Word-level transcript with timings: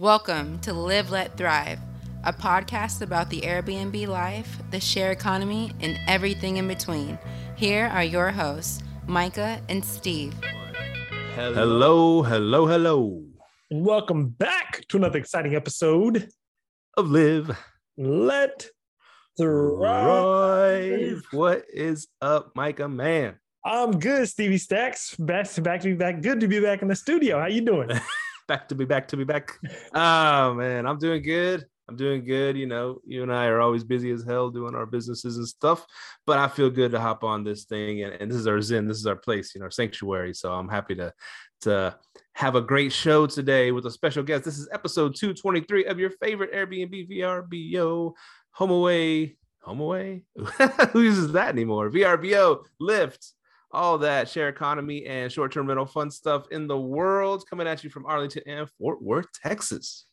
Welcome 0.00 0.60
to 0.60 0.72
Live, 0.72 1.10
Let 1.10 1.36
Thrive, 1.36 1.80
a 2.22 2.32
podcast 2.32 3.02
about 3.02 3.30
the 3.30 3.40
Airbnb 3.40 4.06
life, 4.06 4.58
the 4.70 4.78
share 4.78 5.10
economy, 5.10 5.72
and 5.80 5.98
everything 6.06 6.58
in 6.58 6.68
between. 6.68 7.18
Here 7.56 7.86
are 7.86 8.04
your 8.04 8.30
hosts, 8.30 8.80
Micah 9.08 9.60
and 9.68 9.84
Steve. 9.84 10.34
Hello, 11.34 12.22
hello, 12.22 12.66
hello. 12.68 13.24
And 13.72 13.84
welcome 13.84 14.28
back 14.28 14.86
to 14.86 14.98
another 14.98 15.18
exciting 15.18 15.56
episode 15.56 16.28
Of 16.96 17.10
Live, 17.10 17.58
Let 17.96 18.68
Thrive. 19.36 19.80
Thrive. 19.80 21.22
What 21.32 21.64
is 21.72 22.06
up, 22.22 22.52
Micah? 22.54 22.88
Man, 22.88 23.34
I'm 23.64 23.98
good, 23.98 24.28
Stevie 24.28 24.58
Stacks. 24.58 25.16
Back 25.16 25.50
to 25.50 25.60
back 25.60 25.80
to 25.80 25.88
be 25.88 25.94
back. 25.94 26.22
Good 26.22 26.38
to 26.38 26.46
be 26.46 26.60
back 26.60 26.82
in 26.82 26.88
the 26.88 26.94
studio. 26.94 27.40
How 27.40 27.46
you 27.46 27.62
doing? 27.62 27.90
back 28.48 28.68
to 28.68 28.74
be 28.74 28.84
back 28.84 29.06
to 29.08 29.16
be 29.16 29.24
back. 29.24 29.52
Oh 29.94 30.54
man, 30.54 30.86
I'm 30.86 30.98
doing 30.98 31.22
good. 31.22 31.64
I'm 31.88 31.96
doing 31.96 32.24
good. 32.24 32.56
You 32.56 32.66
know, 32.66 33.00
you 33.06 33.22
and 33.22 33.32
I 33.32 33.46
are 33.46 33.60
always 33.60 33.84
busy 33.84 34.10
as 34.10 34.24
hell 34.24 34.50
doing 34.50 34.74
our 34.74 34.86
businesses 34.86 35.36
and 35.36 35.46
stuff, 35.46 35.86
but 36.26 36.38
I 36.38 36.48
feel 36.48 36.68
good 36.70 36.90
to 36.92 37.00
hop 37.00 37.24
on 37.24 37.44
this 37.44 37.64
thing. 37.64 38.02
And, 38.02 38.12
and 38.14 38.30
this 38.30 38.38
is 38.38 38.46
our 38.46 38.60
zen. 38.60 38.88
This 38.88 38.98
is 38.98 39.06
our 39.06 39.16
place, 39.16 39.54
you 39.54 39.60
know, 39.60 39.66
our 39.66 39.70
sanctuary. 39.70 40.34
So 40.34 40.52
I'm 40.52 40.68
happy 40.68 40.94
to 40.96 41.12
to 41.62 41.96
have 42.34 42.54
a 42.54 42.60
great 42.60 42.92
show 42.92 43.26
today 43.26 43.72
with 43.72 43.86
a 43.86 43.90
special 43.90 44.22
guest. 44.22 44.44
This 44.44 44.58
is 44.58 44.68
episode 44.72 45.14
223 45.14 45.86
of 45.86 45.98
your 45.98 46.10
favorite 46.10 46.52
Airbnb 46.52 47.10
VRBO 47.10 48.12
home 48.52 48.70
away. 48.70 49.36
Home 49.62 49.80
away? 49.80 50.22
Who 50.92 51.02
uses 51.02 51.32
that 51.32 51.48
anymore? 51.48 51.90
VRBO, 51.90 52.64
Lyft, 52.80 53.32
all 53.70 53.98
that 53.98 54.28
share 54.28 54.48
economy 54.48 55.06
and 55.06 55.30
short-term 55.30 55.66
rental 55.66 55.86
fun 55.86 56.10
stuff 56.10 56.46
in 56.50 56.66
the 56.66 56.78
world 56.78 57.44
coming 57.48 57.66
at 57.66 57.84
you 57.84 57.90
from 57.90 58.06
Arlington 58.06 58.42
and 58.46 58.68
Fort 58.78 59.02
Worth, 59.02 59.26
Texas. 59.32 60.06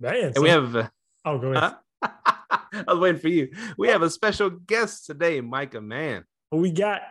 Man, 0.00 0.32
And 0.34 0.42
we 0.42 0.48
have 0.48 0.74
uh, 0.74 0.88
oh 1.24 1.38
go 1.38 1.52
ahead. 1.52 1.74
I 2.02 2.84
was 2.88 2.98
waiting 2.98 3.20
for 3.20 3.28
you. 3.28 3.50
We 3.76 3.88
have 3.88 4.02
a 4.02 4.10
special 4.10 4.50
guest 4.50 5.06
today, 5.06 5.40
Micah 5.40 5.80
Man. 5.80 6.24
We 6.50 6.70
got? 6.70 7.02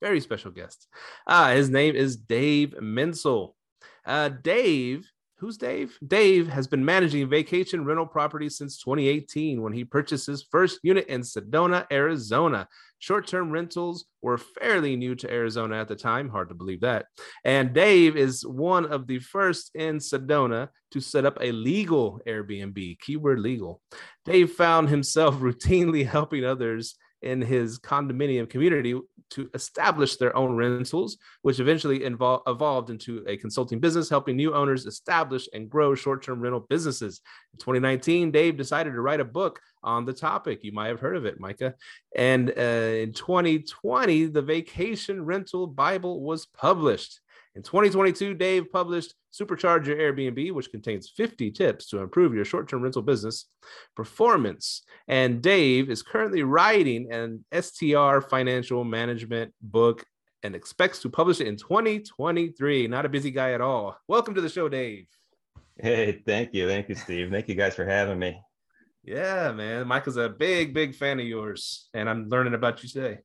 Very 0.00 0.20
special 0.20 0.50
guest. 0.50 0.86
Uh, 1.26 1.54
his 1.54 1.70
name 1.70 1.96
is 1.96 2.16
Dave 2.16 2.74
Mensel. 2.80 3.54
Uh, 4.04 4.28
Dave, 4.28 5.10
who's 5.38 5.56
Dave? 5.56 5.98
Dave 6.06 6.48
has 6.48 6.66
been 6.66 6.84
managing 6.84 7.28
vacation 7.28 7.84
rental 7.84 8.06
properties 8.06 8.56
since 8.56 8.78
2018 8.78 9.60
when 9.60 9.72
he 9.72 9.84
purchased 9.84 10.26
his 10.26 10.46
first 10.50 10.80
unit 10.82 11.06
in 11.08 11.20
Sedona, 11.20 11.86
Arizona. 11.92 12.68
Short 12.98 13.26
term 13.26 13.50
rentals 13.50 14.06
were 14.22 14.38
fairly 14.38 14.96
new 14.96 15.14
to 15.16 15.30
Arizona 15.30 15.76
at 15.76 15.88
the 15.88 15.96
time. 15.96 16.28
Hard 16.28 16.48
to 16.48 16.54
believe 16.54 16.80
that. 16.80 17.06
And 17.44 17.74
Dave 17.74 18.16
is 18.16 18.46
one 18.46 18.86
of 18.86 19.06
the 19.06 19.18
first 19.18 19.70
in 19.74 19.98
Sedona 19.98 20.70
to 20.92 21.00
set 21.00 21.26
up 21.26 21.36
a 21.40 21.52
legal 21.52 22.20
Airbnb, 22.26 22.98
keyword 23.00 23.40
legal. 23.40 23.82
Dave 24.24 24.52
found 24.52 24.88
himself 24.88 25.34
routinely 25.40 26.06
helping 26.06 26.44
others 26.44 26.96
in 27.26 27.42
his 27.42 27.78
condominium 27.78 28.48
community 28.48 28.98
to 29.30 29.50
establish 29.54 30.16
their 30.16 30.34
own 30.36 30.56
rentals, 30.56 31.18
which 31.42 31.58
eventually 31.58 32.00
invol- 32.00 32.42
evolved 32.46 32.90
into 32.90 33.24
a 33.26 33.36
consulting 33.36 33.80
business, 33.80 34.08
helping 34.08 34.36
new 34.36 34.54
owners 34.54 34.86
establish 34.86 35.48
and 35.52 35.68
grow 35.68 35.94
short 35.94 36.22
term 36.22 36.40
rental 36.40 36.60
businesses. 36.60 37.20
In 37.52 37.58
2019, 37.58 38.30
Dave 38.30 38.56
decided 38.56 38.92
to 38.92 39.00
write 39.00 39.20
a 39.20 39.24
book 39.24 39.60
on 39.82 40.04
the 40.04 40.12
topic. 40.12 40.60
You 40.62 40.72
might 40.72 40.88
have 40.88 41.00
heard 41.00 41.16
of 41.16 41.26
it, 41.26 41.40
Micah. 41.40 41.74
And 42.14 42.50
uh, 42.56 42.62
in 43.02 43.12
2020, 43.12 44.26
the 44.26 44.42
Vacation 44.42 45.24
Rental 45.24 45.66
Bible 45.66 46.20
was 46.22 46.46
published. 46.46 47.20
In 47.56 47.62
2022, 47.62 48.34
Dave 48.34 48.70
published 48.70 49.14
Supercharge 49.32 49.86
Your 49.86 49.96
Airbnb, 49.96 50.52
which 50.52 50.70
contains 50.70 51.08
50 51.08 51.50
tips 51.52 51.86
to 51.88 52.00
improve 52.00 52.34
your 52.34 52.44
short 52.44 52.68
term 52.68 52.82
rental 52.82 53.00
business 53.00 53.46
performance. 53.96 54.82
And 55.08 55.40
Dave 55.40 55.88
is 55.88 56.02
currently 56.02 56.42
writing 56.42 57.10
an 57.10 57.46
STR 57.58 58.20
financial 58.20 58.84
management 58.84 59.54
book 59.62 60.04
and 60.42 60.54
expects 60.54 61.00
to 61.00 61.08
publish 61.08 61.40
it 61.40 61.46
in 61.46 61.56
2023. 61.56 62.88
Not 62.88 63.06
a 63.06 63.08
busy 63.08 63.30
guy 63.30 63.52
at 63.52 63.62
all. 63.62 63.96
Welcome 64.06 64.34
to 64.34 64.42
the 64.42 64.50
show, 64.50 64.68
Dave. 64.68 65.06
Hey, 65.78 66.22
thank 66.26 66.52
you. 66.52 66.68
Thank 66.68 66.90
you, 66.90 66.94
Steve. 66.94 67.30
Thank 67.30 67.48
you 67.48 67.54
guys 67.54 67.74
for 67.74 67.86
having 67.86 68.18
me. 68.18 68.38
Yeah, 69.02 69.52
man. 69.52 69.88
Micah's 69.88 70.18
a 70.18 70.28
big, 70.28 70.74
big 70.74 70.94
fan 70.94 71.20
of 71.20 71.26
yours, 71.26 71.88
and 71.94 72.06
I'm 72.06 72.28
learning 72.28 72.52
about 72.52 72.82
you 72.82 72.90
today. 72.90 73.20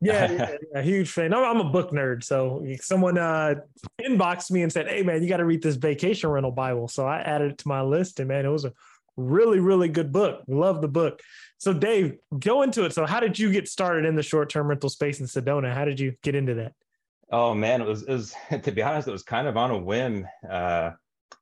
Yeah, 0.00 0.30
yeah, 0.30 0.56
yeah, 0.74 0.82
huge 0.82 1.10
fan. 1.10 1.32
I'm, 1.32 1.44
I'm 1.44 1.66
a 1.66 1.70
book 1.70 1.90
nerd, 1.90 2.22
so 2.22 2.66
someone 2.80 3.18
uh 3.18 3.56
inboxed 4.00 4.50
me 4.50 4.62
and 4.62 4.72
said, 4.72 4.88
"Hey, 4.88 5.02
man, 5.02 5.22
you 5.22 5.28
got 5.28 5.38
to 5.38 5.44
read 5.44 5.62
this 5.62 5.76
Vacation 5.76 6.30
Rental 6.30 6.52
Bible." 6.52 6.88
So 6.88 7.06
I 7.06 7.20
added 7.20 7.52
it 7.52 7.58
to 7.58 7.68
my 7.68 7.82
list, 7.82 8.20
and 8.20 8.28
man, 8.28 8.44
it 8.44 8.50
was 8.50 8.64
a 8.64 8.72
really, 9.16 9.60
really 9.60 9.88
good 9.88 10.12
book. 10.12 10.42
Love 10.46 10.80
the 10.80 10.88
book. 10.88 11.20
So, 11.58 11.72
Dave, 11.72 12.18
go 12.38 12.62
into 12.62 12.84
it. 12.84 12.92
So, 12.92 13.06
how 13.06 13.20
did 13.20 13.38
you 13.38 13.50
get 13.50 13.68
started 13.68 14.04
in 14.04 14.14
the 14.14 14.22
short-term 14.22 14.68
rental 14.68 14.90
space 14.90 15.20
in 15.20 15.26
Sedona? 15.26 15.72
How 15.72 15.84
did 15.84 15.98
you 15.98 16.14
get 16.22 16.34
into 16.34 16.54
that? 16.54 16.72
Oh 17.30 17.54
man, 17.54 17.80
it 17.80 17.86
was 17.86 18.02
it 18.02 18.12
was 18.12 18.34
to 18.62 18.72
be 18.72 18.82
honest, 18.82 19.08
it 19.08 19.12
was 19.12 19.22
kind 19.22 19.48
of 19.48 19.56
on 19.56 19.70
a 19.70 19.78
whim. 19.78 20.26
Uh, 20.48 20.90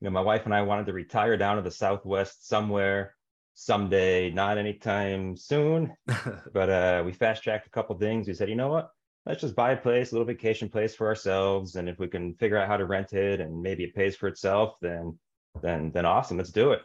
you 0.00 0.06
know, 0.06 0.10
my 0.10 0.20
wife 0.20 0.44
and 0.44 0.54
I 0.54 0.62
wanted 0.62 0.86
to 0.86 0.92
retire 0.92 1.36
down 1.36 1.56
to 1.56 1.62
the 1.62 1.70
Southwest 1.70 2.48
somewhere 2.48 3.14
someday, 3.54 4.30
not 4.30 4.58
anytime 4.58 5.36
soon. 5.36 5.94
but 6.52 6.70
uh, 6.70 7.02
we 7.04 7.12
fast 7.12 7.42
tracked 7.42 7.66
a 7.66 7.70
couple 7.70 7.96
things. 7.96 8.26
We 8.26 8.34
said, 8.34 8.48
you 8.48 8.56
know 8.56 8.68
what? 8.68 8.90
Let's 9.26 9.40
just 9.40 9.56
buy 9.56 9.72
a 9.72 9.76
place, 9.76 10.10
a 10.10 10.14
little 10.14 10.26
vacation 10.26 10.68
place 10.68 10.94
for 10.94 11.06
ourselves, 11.06 11.76
and 11.76 11.88
if 11.88 11.98
we 11.98 12.08
can 12.08 12.34
figure 12.34 12.58
out 12.58 12.68
how 12.68 12.76
to 12.76 12.84
rent 12.84 13.14
it 13.14 13.40
and 13.40 13.62
maybe 13.62 13.84
it 13.84 13.94
pays 13.94 14.16
for 14.16 14.28
itself, 14.28 14.76
then 14.82 15.18
then 15.62 15.92
then 15.92 16.04
awesome, 16.04 16.36
let's 16.36 16.50
do 16.50 16.72
it. 16.72 16.82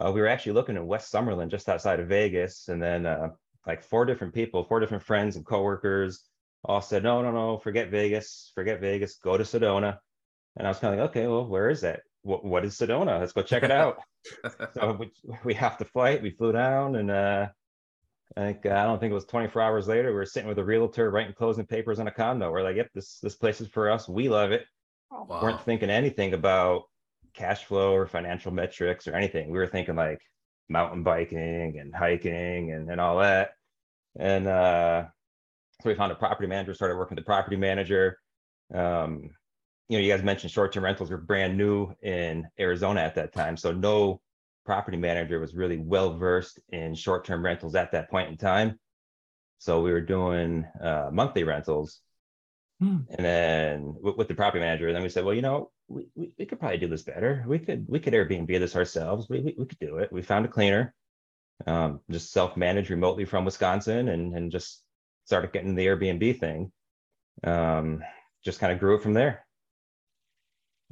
Uh, 0.00 0.12
we 0.12 0.20
were 0.20 0.28
actually 0.28 0.52
looking 0.52 0.76
at 0.76 0.86
West 0.86 1.12
Summerlin, 1.12 1.50
just 1.50 1.68
outside 1.68 1.98
of 1.98 2.06
Vegas, 2.08 2.68
and 2.68 2.80
then 2.80 3.04
uh, 3.04 3.30
like 3.66 3.82
four 3.82 4.04
different 4.04 4.32
people, 4.32 4.62
four 4.64 4.78
different 4.78 5.02
friends 5.02 5.34
and 5.34 5.44
coworkers, 5.44 6.28
all 6.64 6.80
said, 6.80 7.02
no, 7.02 7.22
no, 7.22 7.32
no, 7.32 7.58
forget 7.58 7.90
Vegas, 7.90 8.52
forget 8.54 8.80
Vegas, 8.80 9.16
go 9.16 9.36
to 9.36 9.44
Sedona. 9.44 9.98
And 10.56 10.66
I 10.66 10.70
was 10.70 10.78
kind 10.78 10.94
of 10.94 11.00
like, 11.00 11.10
okay, 11.10 11.26
well, 11.26 11.46
where 11.46 11.70
is 11.70 11.80
that? 11.80 12.02
What, 12.22 12.44
what 12.44 12.64
is 12.64 12.74
Sedona? 12.76 13.20
Let's 13.20 13.32
go 13.32 13.42
check 13.42 13.62
it 13.62 13.70
out. 13.70 13.98
so 14.74 14.96
we, 14.98 15.10
we 15.44 15.54
hopped 15.54 15.78
the 15.78 15.84
flight, 15.84 16.22
we 16.22 16.30
flew 16.30 16.52
down, 16.52 16.96
and 16.96 17.10
uh, 17.10 17.48
I 18.36 18.40
think 18.40 18.66
uh, 18.66 18.70
I 18.70 18.84
don't 18.84 18.98
think 18.98 19.10
it 19.10 19.14
was 19.14 19.24
24 19.24 19.60
hours 19.60 19.88
later, 19.88 20.08
we 20.08 20.14
were 20.14 20.26
sitting 20.26 20.48
with 20.48 20.58
a 20.58 20.64
realtor 20.64 21.10
writing 21.10 21.34
closing 21.34 21.66
papers 21.66 21.98
on 21.98 22.06
a 22.06 22.12
condo. 22.12 22.50
We're 22.50 22.62
like, 22.62 22.76
yep, 22.76 22.90
this 22.94 23.18
this 23.20 23.34
place 23.34 23.60
is 23.60 23.68
for 23.68 23.90
us. 23.90 24.08
We 24.08 24.28
love 24.28 24.52
it. 24.52 24.64
Wow. 25.10 25.40
Weren't 25.42 25.64
thinking 25.64 25.90
anything 25.90 26.32
about 26.32 26.84
cash 27.34 27.64
flow 27.64 27.92
or 27.92 28.06
financial 28.06 28.52
metrics 28.52 29.06
or 29.06 29.14
anything. 29.14 29.50
We 29.50 29.58
were 29.58 29.66
thinking 29.66 29.96
like 29.96 30.20
mountain 30.68 31.02
biking 31.02 31.78
and 31.78 31.94
hiking 31.94 32.72
and, 32.72 32.90
and 32.90 33.00
all 33.00 33.18
that. 33.18 33.50
And 34.18 34.46
uh, 34.46 35.04
so 35.82 35.90
we 35.90 35.94
found 35.94 36.12
a 36.12 36.16
property 36.16 36.48
manager, 36.48 36.74
started 36.74 36.96
working 36.96 37.16
with 37.16 37.24
the 37.24 37.28
property 37.28 37.56
manager. 37.56 38.18
Um, 38.74 39.30
you 39.88 39.98
know, 39.98 40.04
you 40.04 40.12
guys 40.12 40.22
mentioned 40.22 40.52
short-term 40.52 40.84
rentals 40.84 41.10
were 41.10 41.18
brand 41.18 41.56
new 41.56 41.92
in 42.02 42.46
Arizona 42.58 43.00
at 43.00 43.14
that 43.16 43.32
time. 43.32 43.56
So 43.56 43.72
no 43.72 44.20
property 44.64 44.96
manager 44.96 45.40
was 45.40 45.54
really 45.54 45.78
well 45.78 46.16
versed 46.16 46.60
in 46.68 46.94
short-term 46.94 47.44
rentals 47.44 47.74
at 47.74 47.92
that 47.92 48.10
point 48.10 48.30
in 48.30 48.36
time. 48.36 48.78
So 49.58 49.80
we 49.80 49.92
were 49.92 50.00
doing 50.00 50.66
uh, 50.80 51.10
monthly 51.12 51.44
rentals. 51.44 52.00
Hmm. 52.80 52.98
And 53.10 53.24
then 53.24 53.94
with, 54.00 54.16
with 54.16 54.28
the 54.28 54.34
property 54.34 54.60
manager, 54.60 54.92
then 54.92 55.02
we 55.02 55.08
said, 55.08 55.24
well, 55.24 55.34
you 55.34 55.42
know, 55.42 55.70
we, 55.88 56.08
we, 56.14 56.32
we 56.38 56.46
could 56.46 56.58
probably 56.58 56.78
do 56.78 56.88
this 56.88 57.02
better. 57.02 57.44
We 57.46 57.58
could 57.58 57.86
we 57.88 58.00
could 58.00 58.12
Airbnb 58.12 58.48
this 58.58 58.76
ourselves. 58.76 59.28
We, 59.28 59.40
we, 59.40 59.54
we 59.58 59.66
could 59.66 59.78
do 59.78 59.98
it. 59.98 60.12
We 60.12 60.22
found 60.22 60.46
a 60.46 60.48
cleaner, 60.48 60.94
um, 61.66 62.00
just 62.10 62.32
self-managed 62.32 62.90
remotely 62.90 63.24
from 63.24 63.44
Wisconsin 63.44 64.08
and, 64.08 64.34
and 64.34 64.50
just 64.50 64.82
started 65.26 65.52
getting 65.52 65.74
the 65.74 65.86
Airbnb 65.86 66.40
thing. 66.40 66.72
Um, 67.44 68.02
just 68.44 68.58
kind 68.58 68.72
of 68.72 68.80
grew 68.80 68.96
it 68.96 69.02
from 69.02 69.14
there. 69.14 69.44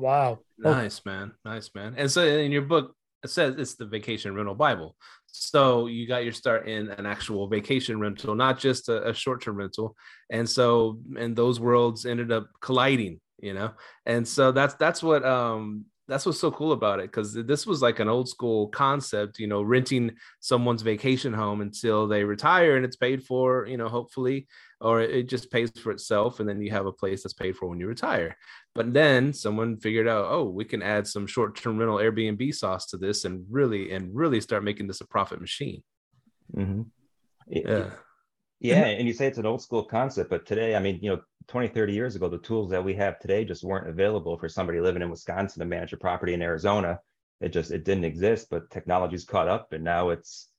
Wow. 0.00 0.38
Nice, 0.58 1.04
man. 1.04 1.32
Nice, 1.44 1.70
man. 1.74 1.94
And 1.96 2.10
so 2.10 2.24
in 2.24 2.50
your 2.50 2.62
book, 2.62 2.96
it 3.22 3.28
says 3.28 3.56
it's 3.58 3.74
the 3.74 3.84
vacation 3.84 4.34
rental 4.34 4.54
Bible. 4.54 4.96
So 5.26 5.86
you 5.86 6.08
got 6.08 6.24
your 6.24 6.32
start 6.32 6.66
in 6.66 6.88
an 6.88 7.04
actual 7.04 7.48
vacation 7.48 8.00
rental, 8.00 8.34
not 8.34 8.58
just 8.58 8.88
a, 8.88 9.10
a 9.10 9.14
short 9.14 9.42
term 9.42 9.56
rental. 9.56 9.94
And 10.30 10.48
so, 10.48 10.98
and 11.18 11.36
those 11.36 11.60
worlds 11.60 12.06
ended 12.06 12.32
up 12.32 12.48
colliding, 12.62 13.20
you 13.40 13.52
know? 13.52 13.72
And 14.06 14.26
so 14.26 14.52
that's, 14.52 14.74
that's 14.74 15.02
what, 15.02 15.22
um, 15.24 15.84
that's 16.10 16.26
what's 16.26 16.40
so 16.40 16.50
cool 16.50 16.72
about 16.72 16.98
it 16.98 17.06
because 17.06 17.34
this 17.34 17.64
was 17.68 17.80
like 17.80 18.00
an 18.00 18.08
old 18.08 18.28
school 18.28 18.66
concept, 18.68 19.38
you 19.38 19.46
know, 19.46 19.62
renting 19.62 20.10
someone's 20.40 20.82
vacation 20.82 21.32
home 21.32 21.60
until 21.60 22.08
they 22.08 22.24
retire 22.24 22.74
and 22.74 22.84
it's 22.84 22.96
paid 22.96 23.22
for, 23.22 23.64
you 23.68 23.76
know, 23.76 23.88
hopefully, 23.88 24.48
or 24.80 25.00
it 25.00 25.28
just 25.28 25.52
pays 25.52 25.70
for 25.70 25.92
itself. 25.92 26.40
And 26.40 26.48
then 26.48 26.60
you 26.60 26.72
have 26.72 26.86
a 26.86 26.92
place 26.92 27.22
that's 27.22 27.32
paid 27.32 27.56
for 27.56 27.68
when 27.68 27.78
you 27.78 27.86
retire. 27.86 28.36
But 28.74 28.92
then 28.92 29.32
someone 29.32 29.78
figured 29.78 30.08
out, 30.08 30.26
oh, 30.28 30.50
we 30.50 30.64
can 30.64 30.82
add 30.82 31.06
some 31.06 31.28
short 31.28 31.54
term 31.54 31.78
rental 31.78 31.98
Airbnb 31.98 32.52
sauce 32.56 32.86
to 32.86 32.96
this 32.96 33.24
and 33.24 33.46
really, 33.48 33.92
and 33.92 34.12
really 34.12 34.40
start 34.40 34.64
making 34.64 34.88
this 34.88 35.00
a 35.00 35.06
profit 35.06 35.40
machine. 35.40 35.80
Mm-hmm. 36.56 36.82
Yeah. 37.46 37.90
Yeah. 38.58 38.84
And 38.98 39.06
you 39.06 39.14
say 39.14 39.28
it's 39.28 39.38
an 39.38 39.46
old 39.46 39.62
school 39.62 39.84
concept, 39.84 40.28
but 40.28 40.44
today, 40.44 40.74
I 40.74 40.80
mean, 40.80 40.98
you 41.00 41.10
know, 41.10 41.20
20, 41.50 41.66
30 41.66 41.92
years 41.92 42.14
ago, 42.14 42.28
the 42.28 42.38
tools 42.38 42.70
that 42.70 42.82
we 42.82 42.94
have 42.94 43.18
today 43.18 43.44
just 43.44 43.64
weren't 43.64 43.88
available 43.88 44.38
for 44.38 44.48
somebody 44.48 44.80
living 44.80 45.02
in 45.02 45.10
Wisconsin 45.10 45.58
to 45.58 45.66
manage 45.66 45.92
a 45.92 45.96
property 45.96 46.32
in 46.32 46.42
Arizona. 46.42 47.00
it 47.40 47.48
just 47.48 47.72
it 47.72 47.84
didn't 47.84 48.04
exist 48.04 48.48
but 48.50 48.70
technology's 48.70 49.24
caught 49.24 49.48
up 49.48 49.72
and 49.72 49.82
now 49.82 50.10
it's 50.10 50.50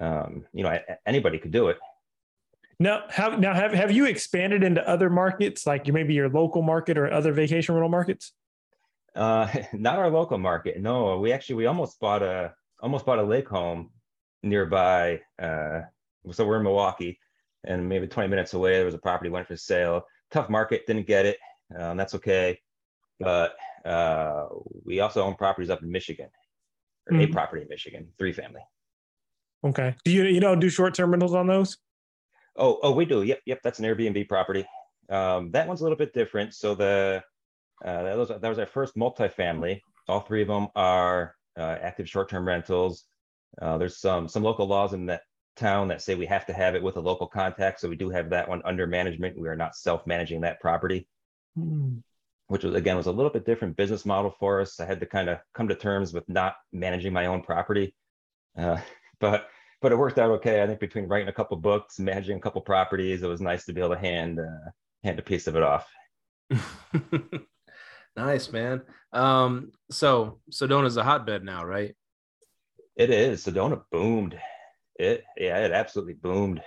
um, 0.00 0.44
you 0.54 0.62
know 0.62 0.78
anybody 1.04 1.38
could 1.38 1.50
do 1.50 1.68
it. 1.68 1.76
Now 2.80 3.04
have 3.10 3.38
now 3.38 3.52
have 3.52 3.72
have 3.72 3.90
you 3.90 4.06
expanded 4.06 4.64
into 4.64 4.88
other 4.88 5.10
markets 5.10 5.66
like 5.66 5.86
maybe 5.86 6.14
your 6.14 6.30
local 6.30 6.62
market 6.62 6.96
or 6.96 7.12
other 7.12 7.32
vacation 7.32 7.74
rental 7.74 7.90
markets? 7.90 8.32
Uh 9.14 9.48
not 9.74 9.98
our 9.98 10.10
local 10.10 10.38
market 10.38 10.80
no. 10.80 11.18
We 11.18 11.32
actually 11.32 11.56
we 11.56 11.66
almost 11.66 12.00
bought 12.00 12.22
a 12.22 12.54
almost 12.80 13.04
bought 13.04 13.18
a 13.18 13.24
lake 13.24 13.48
home 13.48 13.90
nearby 14.42 15.20
uh 15.42 15.80
so 16.30 16.46
we're 16.46 16.58
in 16.58 16.62
milwaukee 16.62 17.18
and 17.64 17.86
maybe 17.88 18.06
20 18.06 18.28
minutes 18.28 18.54
away 18.54 18.76
there 18.76 18.84
was 18.84 18.94
a 18.94 18.98
property 18.98 19.28
went 19.28 19.48
for 19.48 19.56
sale 19.56 20.04
tough 20.30 20.48
market 20.48 20.86
didn't 20.86 21.06
get 21.06 21.26
it 21.26 21.38
um, 21.78 21.96
that's 21.96 22.14
okay 22.14 22.58
but 23.20 23.56
uh, 23.84 24.46
we 24.84 25.00
also 25.00 25.22
own 25.22 25.34
properties 25.34 25.70
up 25.70 25.82
in 25.82 25.90
Michigan, 25.90 26.28
or 27.08 27.14
mm-hmm. 27.14 27.30
a 27.30 27.34
property 27.34 27.62
in 27.62 27.68
Michigan, 27.68 28.08
three 28.18 28.32
family. 28.32 28.60
Okay. 29.64 29.94
Do 30.04 30.10
you 30.12 30.24
you 30.24 30.40
know 30.40 30.54
do 30.54 30.68
short 30.68 30.94
term 30.94 31.10
rentals 31.10 31.34
on 31.34 31.46
those? 31.46 31.76
Oh, 32.56 32.78
oh, 32.82 32.92
we 32.92 33.04
do. 33.04 33.22
Yep, 33.22 33.40
yep. 33.46 33.60
That's 33.62 33.78
an 33.78 33.84
Airbnb 33.84 34.28
property. 34.28 34.66
Um, 35.10 35.50
that 35.52 35.66
one's 35.66 35.80
a 35.80 35.84
little 35.84 35.98
bit 35.98 36.12
different. 36.12 36.54
So 36.54 36.74
the 36.74 37.22
uh, 37.84 38.02
that 38.02 38.16
was 38.16 38.28
that 38.28 38.42
was 38.42 38.58
our 38.58 38.66
first 38.66 38.96
multifamily. 38.96 39.80
All 40.08 40.20
three 40.20 40.42
of 40.42 40.48
them 40.48 40.68
are 40.74 41.34
uh, 41.58 41.76
active 41.80 42.08
short 42.08 42.28
term 42.28 42.46
rentals. 42.46 43.04
Uh, 43.60 43.78
there's 43.78 43.98
some 43.98 44.28
some 44.28 44.42
local 44.42 44.66
laws 44.66 44.92
in 44.92 45.06
that 45.06 45.22
town 45.58 45.88
that 45.88 46.02
say 46.02 46.14
we 46.14 46.26
have 46.26 46.46
to 46.46 46.52
have 46.52 46.74
it 46.74 46.82
with 46.82 46.96
a 46.96 47.00
local 47.00 47.26
contact. 47.26 47.80
So 47.80 47.88
we 47.88 47.96
do 47.96 48.10
have 48.10 48.30
that 48.30 48.48
one 48.48 48.62
under 48.64 48.86
management. 48.86 49.38
We 49.38 49.48
are 49.48 49.56
not 49.56 49.76
self 49.76 50.06
managing 50.06 50.40
that 50.42 50.60
property. 50.60 51.08
Mm 51.58 52.02
which 52.48 52.64
was 52.64 52.74
again 52.74 52.96
was 52.96 53.06
a 53.06 53.12
little 53.12 53.30
bit 53.30 53.46
different 53.46 53.76
business 53.76 54.04
model 54.04 54.34
for 54.38 54.60
us. 54.60 54.80
I 54.80 54.86
had 54.86 55.00
to 55.00 55.06
kind 55.06 55.28
of 55.28 55.38
come 55.54 55.68
to 55.68 55.74
terms 55.74 56.12
with 56.12 56.28
not 56.28 56.56
managing 56.72 57.12
my 57.12 57.26
own 57.26 57.42
property, 57.42 57.94
uh, 58.56 58.78
but 59.20 59.48
but 59.80 59.92
it 59.92 59.96
worked 59.96 60.18
out 60.18 60.30
okay. 60.32 60.62
I 60.62 60.66
think 60.66 60.80
between 60.80 61.06
writing 61.06 61.28
a 61.28 61.32
couple 61.32 61.56
books, 61.56 62.00
managing 62.00 62.38
a 62.38 62.40
couple 62.40 62.60
properties, 62.62 63.22
it 63.22 63.28
was 63.28 63.40
nice 63.40 63.64
to 63.66 63.72
be 63.72 63.80
able 63.80 63.94
to 63.94 64.00
hand 64.00 64.40
uh, 64.40 64.70
hand 65.04 65.18
a 65.18 65.22
piece 65.22 65.46
of 65.46 65.56
it 65.56 65.62
off. 65.62 65.88
nice, 68.16 68.50
man. 68.50 68.82
Um, 69.12 69.72
so 69.90 70.40
Sedona's 70.50 70.96
a 70.96 71.04
hotbed 71.04 71.44
now, 71.44 71.64
right? 71.64 71.94
It 72.96 73.10
is. 73.10 73.44
Sedona 73.44 73.82
boomed. 73.92 74.38
It 74.98 75.24
yeah, 75.36 75.64
it 75.64 75.72
absolutely 75.72 76.14
boomed. 76.14 76.60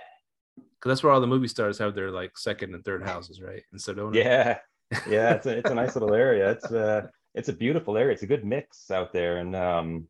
Cause 0.80 0.90
that's 0.90 1.02
where 1.02 1.12
all 1.12 1.20
the 1.20 1.26
movie 1.26 1.48
stars 1.48 1.78
have 1.78 1.94
their 1.94 2.10
like 2.10 2.36
second 2.36 2.74
and 2.74 2.84
third 2.84 3.04
houses, 3.04 3.40
right? 3.40 3.62
In 3.72 3.78
Sedona. 3.78 4.14
Yeah, 4.14 4.58
yeah, 5.08 5.34
it's 5.34 5.46
a 5.46 5.58
it's 5.58 5.70
a 5.70 5.74
nice 5.74 5.94
little 5.94 6.14
area. 6.14 6.50
It's 6.50 6.70
a 6.70 6.86
uh, 6.86 7.06
it's 7.34 7.48
a 7.48 7.52
beautiful 7.52 7.96
area. 7.96 8.12
It's 8.12 8.22
a 8.22 8.26
good 8.26 8.44
mix 8.44 8.90
out 8.90 9.12
there, 9.12 9.38
and 9.38 9.54
um, 9.54 10.08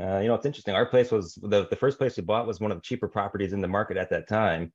uh, 0.00 0.18
you 0.18 0.28
know, 0.28 0.34
it's 0.34 0.46
interesting. 0.46 0.74
Our 0.74 0.86
place 0.86 1.10
was 1.10 1.34
the 1.34 1.66
the 1.68 1.76
first 1.76 1.98
place 1.98 2.16
we 2.16 2.22
bought 2.22 2.46
was 2.46 2.60
one 2.60 2.70
of 2.70 2.78
the 2.78 2.82
cheaper 2.82 3.08
properties 3.08 3.52
in 3.52 3.60
the 3.60 3.68
market 3.68 3.96
at 3.96 4.10
that 4.10 4.28
time, 4.28 4.72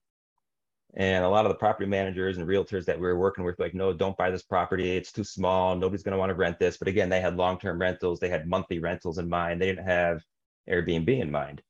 and 0.96 1.26
a 1.26 1.30
lot 1.30 1.46
of 1.46 1.50
the 1.50 1.58
property 1.58 1.90
managers 1.90 2.38
and 2.38 2.48
realtors 2.48 2.86
that 2.86 2.98
we 2.98 3.06
were 3.08 3.20
working 3.20 3.44
with, 3.44 3.60
like, 3.60 3.74
no, 3.74 3.92
don't 3.92 4.18
buy 4.18 4.30
this 4.30 4.44
property. 4.44 4.96
It's 4.96 5.12
too 5.12 5.26
small. 5.26 5.76
Nobody's 5.76 6.04
going 6.04 6.14
to 6.14 6.18
want 6.18 6.30
to 6.30 6.36
rent 6.36 6.58
this. 6.58 6.78
But 6.78 6.88
again, 6.88 7.10
they 7.10 7.20
had 7.20 7.36
long 7.36 7.60
term 7.60 7.80
rentals. 7.80 8.20
They 8.20 8.30
had 8.30 8.48
monthly 8.48 8.80
rentals 8.80 9.18
in 9.18 9.28
mind. 9.28 9.62
They 9.62 9.66
didn't 9.66 9.88
have 9.88 10.22
Airbnb 10.70 11.10
in 11.10 11.32
mind. 11.32 11.62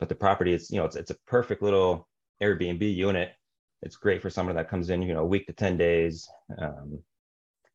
But 0.00 0.08
the 0.08 0.14
property 0.14 0.54
is, 0.54 0.70
you 0.70 0.78
know, 0.78 0.86
it's 0.86 0.96
it's 0.96 1.10
a 1.10 1.16
perfect 1.26 1.62
little 1.62 2.08
Airbnb 2.42 2.94
unit 2.94 3.32
it's 3.82 3.96
great 3.96 4.20
for 4.20 4.30
someone 4.30 4.56
that 4.56 4.68
comes 4.68 4.90
in, 4.90 5.02
you 5.02 5.14
know, 5.14 5.20
a 5.20 5.26
week 5.26 5.46
to 5.46 5.52
10 5.52 5.76
days, 5.76 6.28
um, 6.58 7.02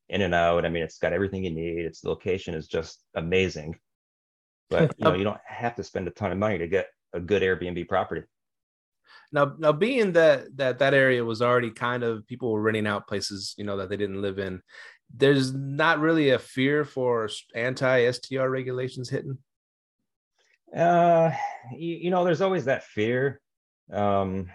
in 0.08 0.22
and 0.22 0.34
out. 0.34 0.64
I 0.64 0.68
mean, 0.68 0.84
it's 0.84 0.98
got 0.98 1.12
everything 1.12 1.44
you 1.44 1.50
need. 1.50 1.84
Its 1.84 2.04
location 2.04 2.54
is 2.54 2.68
just 2.68 3.02
amazing. 3.14 3.76
But 4.70 4.94
you 4.98 5.04
know, 5.04 5.14
you 5.14 5.24
don't 5.24 5.40
have 5.44 5.74
to 5.76 5.82
spend 5.82 6.06
a 6.06 6.12
ton 6.12 6.30
of 6.30 6.38
money 6.38 6.58
to 6.58 6.68
get 6.68 6.88
a 7.12 7.20
good 7.20 7.42
Airbnb 7.42 7.88
property. 7.88 8.22
Now, 9.32 9.54
now 9.58 9.72
being 9.72 10.12
that 10.12 10.56
that 10.56 10.78
that 10.78 10.94
area 10.94 11.24
was 11.24 11.42
already 11.42 11.70
kind 11.70 12.04
of 12.04 12.26
people 12.28 12.52
were 12.52 12.62
renting 12.62 12.86
out 12.86 13.08
places, 13.08 13.54
you 13.58 13.64
know, 13.64 13.76
that 13.78 13.88
they 13.88 13.96
didn't 13.96 14.22
live 14.22 14.38
in. 14.38 14.62
There's 15.12 15.52
not 15.52 15.98
really 15.98 16.30
a 16.30 16.38
fear 16.38 16.84
for 16.84 17.28
anti 17.54 18.10
STR 18.12 18.48
regulations 18.48 19.10
hitting. 19.10 19.38
Uh, 20.74 21.30
you, 21.76 21.96
you 21.96 22.10
know, 22.10 22.24
there's 22.24 22.40
always 22.40 22.64
that 22.64 22.84
fear. 22.84 23.40
Um, 23.92 24.50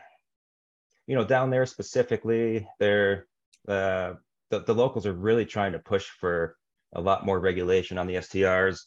you 1.08 1.16
know, 1.16 1.24
down 1.24 1.50
there 1.50 1.66
specifically, 1.66 2.68
they're 2.80 3.28
uh, 3.68 4.14
the 4.50 4.60
the 4.60 4.76
locals 4.76 5.06
are 5.06 5.14
really 5.14 5.46
trying 5.46 5.72
to 5.74 5.80
push 5.80 6.06
for 6.06 6.58
a 6.94 7.02
lot 7.02 7.26
more 7.26 7.40
regulation 7.40 7.98
on 7.98 8.08
the 8.08 8.16
STRs. 8.16 8.82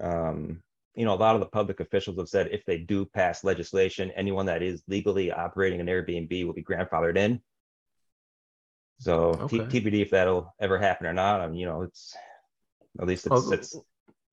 Um, 0.00 0.62
you 0.94 1.04
know, 1.04 1.14
a 1.14 1.16
lot 1.16 1.34
of 1.34 1.40
the 1.40 1.46
public 1.46 1.80
officials 1.80 2.18
have 2.18 2.28
said 2.28 2.48
if 2.52 2.64
they 2.64 2.78
do 2.78 3.04
pass 3.04 3.42
legislation, 3.42 4.12
anyone 4.12 4.46
that 4.46 4.62
is 4.62 4.82
legally 4.86 5.32
operating 5.32 5.80
an 5.80 5.86
Airbnb 5.86 6.46
will 6.46 6.52
be 6.52 6.62
grandfathered 6.62 7.16
in. 7.16 7.40
So 9.00 9.30
okay. 9.40 9.58
TBD 9.58 10.02
if 10.02 10.10
that'll 10.10 10.54
ever 10.60 10.78
happen 10.78 11.06
or 11.06 11.12
not. 11.12 11.40
I 11.40 11.48
mean, 11.48 11.56
you 11.56 11.66
know, 11.66 11.82
it's 11.82 12.14
at 13.00 13.06
least 13.06 13.26
it's, 13.26 13.50
it's 13.50 13.76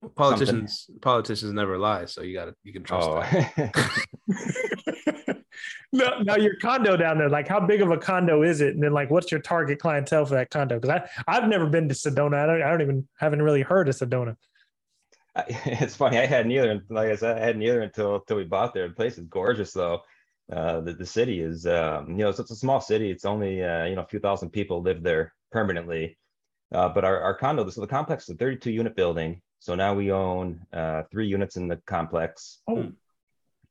politicians 0.08 0.84
something. 0.86 1.00
politicians 1.00 1.52
never 1.52 1.78
lie, 1.78 2.04
so 2.04 2.22
you 2.22 2.34
got 2.34 2.46
to 2.46 2.54
you 2.64 2.72
can 2.72 2.82
trust 2.82 3.08
oh. 3.08 3.22
now, 5.92 6.18
now 6.22 6.36
your 6.36 6.56
condo 6.56 6.96
down 6.96 7.18
there, 7.18 7.28
like 7.28 7.48
how 7.48 7.60
big 7.60 7.82
of 7.82 7.90
a 7.90 7.98
condo 7.98 8.42
is 8.42 8.60
it? 8.60 8.74
And 8.74 8.82
then 8.82 8.92
like 8.92 9.10
what's 9.10 9.30
your 9.30 9.40
target 9.40 9.78
clientele 9.78 10.26
for 10.26 10.34
that 10.34 10.50
condo? 10.50 10.78
Because 10.78 11.00
I 11.00 11.08
I've 11.26 11.48
never 11.48 11.66
been 11.66 11.88
to 11.88 11.94
Sedona. 11.94 12.42
I 12.42 12.46
don't 12.46 12.62
I 12.62 12.70
don't 12.70 12.82
even 12.82 13.08
haven't 13.18 13.42
really 13.42 13.62
heard 13.62 13.88
of 13.88 13.96
Sedona. 13.96 14.36
It's 15.64 15.96
funny. 15.96 16.18
I 16.18 16.26
had 16.26 16.46
neither. 16.46 16.82
Like 16.90 17.08
I 17.08 17.16
said, 17.16 17.38
I 17.38 17.44
had 17.44 17.56
neither 17.56 17.80
until 17.80 18.16
until 18.16 18.36
we 18.36 18.44
bought 18.44 18.74
there. 18.74 18.88
The 18.88 18.94
place 18.94 19.16
is 19.16 19.26
gorgeous 19.26 19.72
though. 19.72 20.02
Uh, 20.52 20.80
the, 20.80 20.92
the 20.92 21.06
city 21.06 21.40
is 21.40 21.66
um, 21.66 22.10
you 22.10 22.18
know 22.18 22.28
it's, 22.28 22.38
it's 22.38 22.50
a 22.50 22.56
small 22.56 22.80
city. 22.80 23.10
It's 23.10 23.24
only 23.24 23.62
uh, 23.62 23.84
you 23.84 23.94
know 23.94 24.02
a 24.02 24.06
few 24.06 24.18
thousand 24.18 24.50
people 24.50 24.82
live 24.82 25.02
there 25.02 25.32
permanently. 25.50 26.18
Uh, 26.72 26.88
but 26.88 27.04
our, 27.04 27.20
our 27.20 27.34
condo, 27.34 27.68
so 27.68 27.82
the 27.82 27.86
complex 27.86 28.24
is 28.24 28.34
a 28.34 28.38
32 28.38 28.70
unit 28.70 28.96
building. 28.96 29.42
So 29.62 29.76
now 29.76 29.94
we 29.94 30.10
own 30.10 30.66
uh, 30.72 31.04
three 31.12 31.28
units 31.28 31.56
in 31.56 31.68
the 31.68 31.76
complex. 31.86 32.58
Oh 32.66 32.90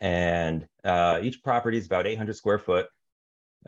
and 0.01 0.67
uh, 0.83 1.19
each 1.21 1.43
property 1.43 1.77
is 1.77 1.85
about 1.85 2.07
800 2.07 2.35
square 2.35 2.57
foot 2.57 2.88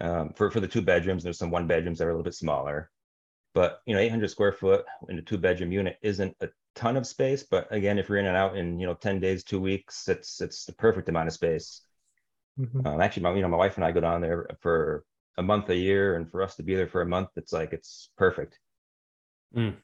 um, 0.01 0.33
for 0.35 0.49
for 0.49 0.59
the 0.59 0.67
two 0.67 0.81
bedrooms. 0.81 1.23
There's 1.23 1.37
some 1.37 1.51
one 1.51 1.67
bedrooms 1.67 1.99
that 1.99 2.05
are 2.05 2.09
a 2.09 2.13
little 2.13 2.23
bit 2.23 2.33
smaller, 2.33 2.89
but 3.53 3.81
you 3.85 3.93
know, 3.93 3.99
800 3.99 4.29
square 4.29 4.51
foot 4.51 4.83
in 5.07 5.19
a 5.19 5.21
two 5.21 5.37
bedroom 5.37 5.71
unit 5.71 5.97
isn't 6.01 6.35
a 6.41 6.49
ton 6.73 6.97
of 6.97 7.05
space. 7.05 7.43
But 7.43 7.71
again, 7.71 7.99
if 7.99 8.09
you're 8.09 8.17
in 8.17 8.25
and 8.25 8.35
out 8.35 8.57
in 8.57 8.79
you 8.79 8.87
know 8.87 8.95
10 8.95 9.19
days, 9.19 9.43
two 9.43 9.61
weeks, 9.61 10.09
it's 10.09 10.41
it's 10.41 10.65
the 10.65 10.73
perfect 10.73 11.07
amount 11.07 11.27
of 11.27 11.33
space. 11.33 11.81
Mm-hmm. 12.59 12.87
Um, 12.87 12.99
actually, 12.99 13.23
my 13.23 13.35
you 13.35 13.43
know 13.43 13.49
my 13.49 13.57
wife 13.57 13.75
and 13.75 13.85
I 13.85 13.91
go 13.91 14.01
down 14.01 14.21
there 14.21 14.47
for 14.61 15.05
a 15.37 15.43
month 15.43 15.69
a 15.69 15.75
year, 15.75 16.15
and 16.15 16.29
for 16.29 16.41
us 16.41 16.55
to 16.55 16.63
be 16.63 16.73
there 16.73 16.87
for 16.87 17.01
a 17.01 17.07
month, 17.07 17.29
it's 17.35 17.53
like 17.53 17.73
it's 17.73 18.09
perfect. 18.17 18.57
Mm. 19.55 19.75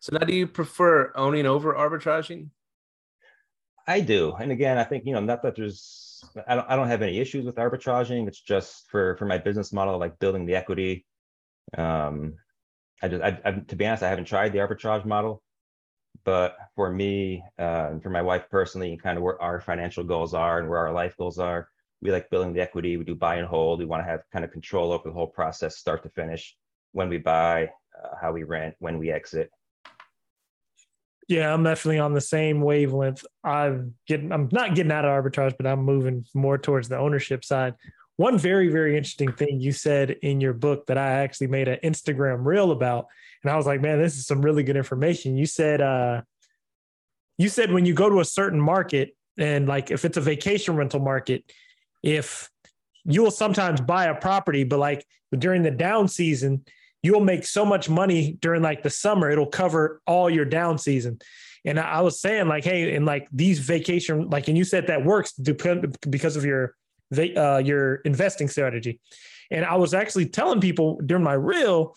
So 0.00 0.16
now, 0.16 0.26
do 0.26 0.34
you 0.34 0.46
prefer 0.46 1.12
owning 1.14 1.46
over 1.46 1.74
arbitraging? 1.74 2.50
I 3.88 4.00
do, 4.00 4.34
and 4.34 4.50
again, 4.50 4.78
I 4.78 4.84
think 4.84 5.04
you 5.06 5.12
know, 5.12 5.20
not 5.20 5.42
that 5.42 5.54
there's, 5.54 6.24
I 6.48 6.56
don't, 6.56 6.68
I 6.68 6.74
don't 6.74 6.88
have 6.88 7.02
any 7.02 7.20
issues 7.20 7.44
with 7.44 7.54
arbitraging. 7.54 8.26
It's 8.26 8.40
just 8.40 8.90
for 8.90 9.16
for 9.16 9.26
my 9.26 9.38
business 9.38 9.72
model, 9.72 9.96
like 9.98 10.18
building 10.18 10.44
the 10.44 10.56
equity. 10.56 11.06
Um, 11.78 12.34
I 13.00 13.08
just, 13.08 13.22
I, 13.22 13.38
I, 13.44 13.52
to 13.52 13.76
be 13.76 13.86
honest, 13.86 14.02
I 14.02 14.08
haven't 14.08 14.24
tried 14.24 14.52
the 14.52 14.58
arbitrage 14.58 15.04
model, 15.04 15.42
but 16.24 16.56
for 16.74 16.90
me 16.90 17.44
uh, 17.58 17.88
and 17.90 18.02
for 18.02 18.10
my 18.10 18.22
wife 18.22 18.46
personally, 18.50 18.90
and 18.90 19.00
kind 19.00 19.18
of 19.18 19.22
where 19.22 19.40
our 19.40 19.60
financial 19.60 20.02
goals 20.02 20.34
are 20.34 20.58
and 20.58 20.68
where 20.68 20.80
our 20.80 20.92
life 20.92 21.16
goals 21.16 21.38
are, 21.38 21.68
we 22.02 22.10
like 22.10 22.28
building 22.28 22.52
the 22.52 22.60
equity. 22.60 22.96
We 22.96 23.04
do 23.04 23.14
buy 23.14 23.36
and 23.36 23.46
hold. 23.46 23.78
We 23.78 23.84
want 23.84 24.02
to 24.02 24.10
have 24.10 24.22
kind 24.32 24.44
of 24.44 24.50
control 24.50 24.92
over 24.92 25.08
the 25.08 25.14
whole 25.14 25.28
process, 25.28 25.76
start 25.76 26.02
to 26.02 26.08
finish. 26.08 26.56
When 26.92 27.08
we 27.08 27.18
buy, 27.18 27.70
uh, 28.02 28.16
how 28.20 28.32
we 28.32 28.42
rent, 28.42 28.74
when 28.78 28.98
we 28.98 29.12
exit. 29.12 29.50
Yeah, 31.28 31.52
I'm 31.52 31.64
definitely 31.64 31.98
on 31.98 32.14
the 32.14 32.20
same 32.20 32.60
wavelength. 32.60 33.24
I'm 33.42 33.94
getting 34.06 34.30
I'm 34.30 34.48
not 34.52 34.74
getting 34.74 34.92
out 34.92 35.04
of 35.04 35.10
arbitrage, 35.10 35.56
but 35.56 35.66
I'm 35.66 35.82
moving 35.82 36.24
more 36.34 36.56
towards 36.56 36.88
the 36.88 36.98
ownership 36.98 37.44
side. 37.44 37.74
One 38.16 38.38
very, 38.38 38.68
very 38.68 38.96
interesting 38.96 39.32
thing 39.32 39.60
you 39.60 39.72
said 39.72 40.10
in 40.22 40.40
your 40.40 40.54
book 40.54 40.86
that 40.86 40.96
I 40.96 41.10
actually 41.22 41.48
made 41.48 41.68
an 41.68 41.78
Instagram 41.82 42.46
reel 42.46 42.70
about. 42.70 43.08
And 43.42 43.50
I 43.50 43.56
was 43.56 43.66
like, 43.66 43.80
man, 43.80 44.00
this 44.00 44.16
is 44.16 44.26
some 44.26 44.40
really 44.40 44.62
good 44.62 44.76
information. 44.76 45.36
You 45.36 45.46
said 45.46 45.80
uh 45.80 46.22
you 47.38 47.48
said 47.48 47.72
when 47.72 47.84
you 47.84 47.92
go 47.92 48.08
to 48.08 48.20
a 48.20 48.24
certain 48.24 48.60
market 48.60 49.16
and 49.36 49.66
like 49.66 49.90
if 49.90 50.04
it's 50.04 50.16
a 50.16 50.22
vacation 50.22 50.76
rental 50.76 51.00
market, 51.00 51.44
if 52.02 52.50
you 53.04 53.22
will 53.22 53.30
sometimes 53.32 53.80
buy 53.80 54.06
a 54.06 54.14
property, 54.14 54.64
but 54.64 54.78
like 54.78 55.04
during 55.36 55.62
the 55.62 55.70
down 55.70 56.08
season, 56.08 56.64
you'll 57.06 57.20
make 57.20 57.46
so 57.46 57.64
much 57.64 57.88
money 57.88 58.36
during 58.40 58.62
like 58.62 58.82
the 58.82 58.90
summer, 58.90 59.30
it'll 59.30 59.46
cover 59.46 60.02
all 60.06 60.28
your 60.28 60.44
down 60.44 60.76
season. 60.76 61.20
And 61.64 61.78
I 61.78 62.00
was 62.00 62.20
saying 62.20 62.48
like, 62.48 62.64
hey, 62.64 62.94
and 62.94 63.06
like 63.06 63.28
these 63.32 63.60
vacation, 63.60 64.28
like, 64.28 64.48
and 64.48 64.58
you 64.58 64.64
said 64.64 64.88
that 64.88 65.04
works 65.04 65.32
because 65.32 66.36
of 66.36 66.44
your 66.44 66.74
uh, 67.16 67.62
your 67.64 67.96
investing 67.96 68.48
strategy. 68.48 69.00
And 69.50 69.64
I 69.64 69.76
was 69.76 69.94
actually 69.94 70.26
telling 70.26 70.60
people 70.60 71.00
during 71.06 71.22
my 71.22 71.34
reel, 71.34 71.94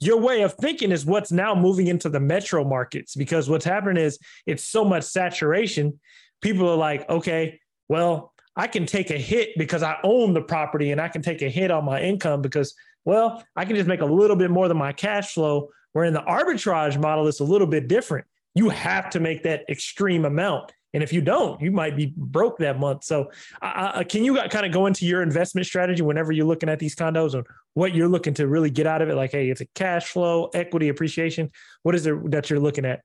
your 0.00 0.18
way 0.18 0.42
of 0.42 0.52
thinking 0.54 0.92
is 0.92 1.06
what's 1.06 1.32
now 1.32 1.54
moving 1.54 1.86
into 1.86 2.10
the 2.10 2.20
metro 2.20 2.64
markets 2.64 3.14
because 3.14 3.48
what's 3.48 3.64
happening 3.64 4.04
is 4.04 4.18
it's 4.46 4.64
so 4.64 4.84
much 4.84 5.04
saturation. 5.04 5.98
People 6.42 6.68
are 6.68 6.76
like, 6.76 7.08
okay, 7.08 7.60
well, 7.88 8.34
I 8.56 8.66
can 8.66 8.84
take 8.84 9.10
a 9.10 9.16
hit 9.16 9.50
because 9.56 9.82
I 9.82 9.96
own 10.02 10.34
the 10.34 10.42
property 10.42 10.90
and 10.90 11.00
I 11.00 11.08
can 11.08 11.22
take 11.22 11.40
a 11.40 11.48
hit 11.48 11.70
on 11.70 11.84
my 11.84 12.02
income 12.02 12.42
because, 12.42 12.74
well, 13.04 13.42
I 13.56 13.64
can 13.64 13.76
just 13.76 13.88
make 13.88 14.00
a 14.00 14.06
little 14.06 14.36
bit 14.36 14.50
more 14.50 14.68
than 14.68 14.76
my 14.76 14.92
cash 14.92 15.34
flow. 15.34 15.70
Where 15.92 16.06
in 16.06 16.14
the 16.14 16.22
arbitrage 16.22 16.98
model, 16.98 17.28
it's 17.28 17.40
a 17.40 17.44
little 17.44 17.66
bit 17.66 17.86
different. 17.86 18.26
You 18.54 18.70
have 18.70 19.10
to 19.10 19.20
make 19.20 19.42
that 19.42 19.64
extreme 19.68 20.24
amount. 20.24 20.72
And 20.94 21.02
if 21.02 21.12
you 21.12 21.22
don't, 21.22 21.60
you 21.60 21.70
might 21.70 21.96
be 21.96 22.12
broke 22.16 22.58
that 22.58 22.78
month. 22.78 23.04
So, 23.04 23.30
uh, 23.62 24.04
can 24.04 24.24
you 24.24 24.36
kind 24.50 24.66
of 24.66 24.72
go 24.72 24.86
into 24.86 25.06
your 25.06 25.22
investment 25.22 25.66
strategy 25.66 26.02
whenever 26.02 26.32
you're 26.32 26.46
looking 26.46 26.68
at 26.68 26.78
these 26.78 26.94
condos 26.94 27.34
and 27.34 27.46
what 27.74 27.94
you're 27.94 28.08
looking 28.08 28.34
to 28.34 28.46
really 28.46 28.70
get 28.70 28.86
out 28.86 29.00
of 29.00 29.08
it? 29.08 29.14
Like, 29.14 29.32
hey, 29.32 29.48
it's 29.48 29.62
a 29.62 29.66
cash 29.74 30.08
flow, 30.08 30.50
equity 30.54 30.88
appreciation. 30.88 31.50
What 31.82 31.94
is 31.94 32.06
it 32.06 32.30
that 32.30 32.50
you're 32.50 32.60
looking 32.60 32.84
at? 32.84 33.00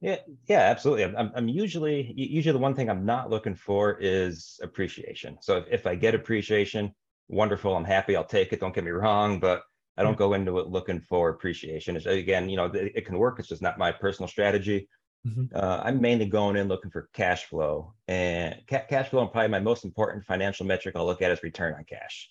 Yeah, 0.00 0.16
yeah, 0.48 0.60
absolutely. 0.60 1.04
I'm, 1.04 1.30
I'm 1.34 1.48
usually 1.48 2.12
usually 2.16 2.52
the 2.52 2.58
one 2.58 2.74
thing 2.74 2.90
I'm 2.90 3.04
not 3.04 3.30
looking 3.30 3.54
for 3.54 3.98
is 4.00 4.58
appreciation. 4.62 5.38
So 5.40 5.58
if, 5.58 5.66
if 5.70 5.86
I 5.86 5.94
get 5.94 6.14
appreciation, 6.14 6.92
wonderful. 7.28 7.76
I'm 7.76 7.84
happy. 7.84 8.16
I'll 8.16 8.24
take 8.24 8.52
it. 8.52 8.60
Don't 8.60 8.74
get 8.74 8.84
me 8.84 8.90
wrong, 8.90 9.40
but 9.40 9.62
I 9.96 10.02
don't 10.02 10.16
go 10.16 10.34
into 10.34 10.58
it 10.58 10.68
looking 10.68 11.00
for 11.00 11.28
appreciation. 11.30 11.96
It's, 11.96 12.06
again, 12.06 12.48
you 12.48 12.56
know, 12.56 12.66
it, 12.66 12.92
it 12.94 13.06
can 13.06 13.18
work. 13.18 13.38
It's 13.38 13.48
just 13.48 13.62
not 13.62 13.78
my 13.78 13.92
personal 13.92 14.28
strategy. 14.28 14.88
Mm-hmm. 15.26 15.54
Uh, 15.54 15.80
I'm 15.84 16.00
mainly 16.00 16.26
going 16.26 16.56
in 16.56 16.68
looking 16.68 16.90
for 16.90 17.08
cash 17.12 17.44
flow, 17.44 17.94
and 18.08 18.56
ca- 18.68 18.86
cash 18.88 19.08
flow, 19.08 19.22
and 19.22 19.30
probably 19.30 19.50
my 19.50 19.60
most 19.60 19.84
important 19.84 20.24
financial 20.24 20.66
metric 20.66 20.96
I'll 20.96 21.06
look 21.06 21.22
at 21.22 21.30
is 21.30 21.42
return 21.42 21.74
on 21.74 21.84
cash. 21.84 22.28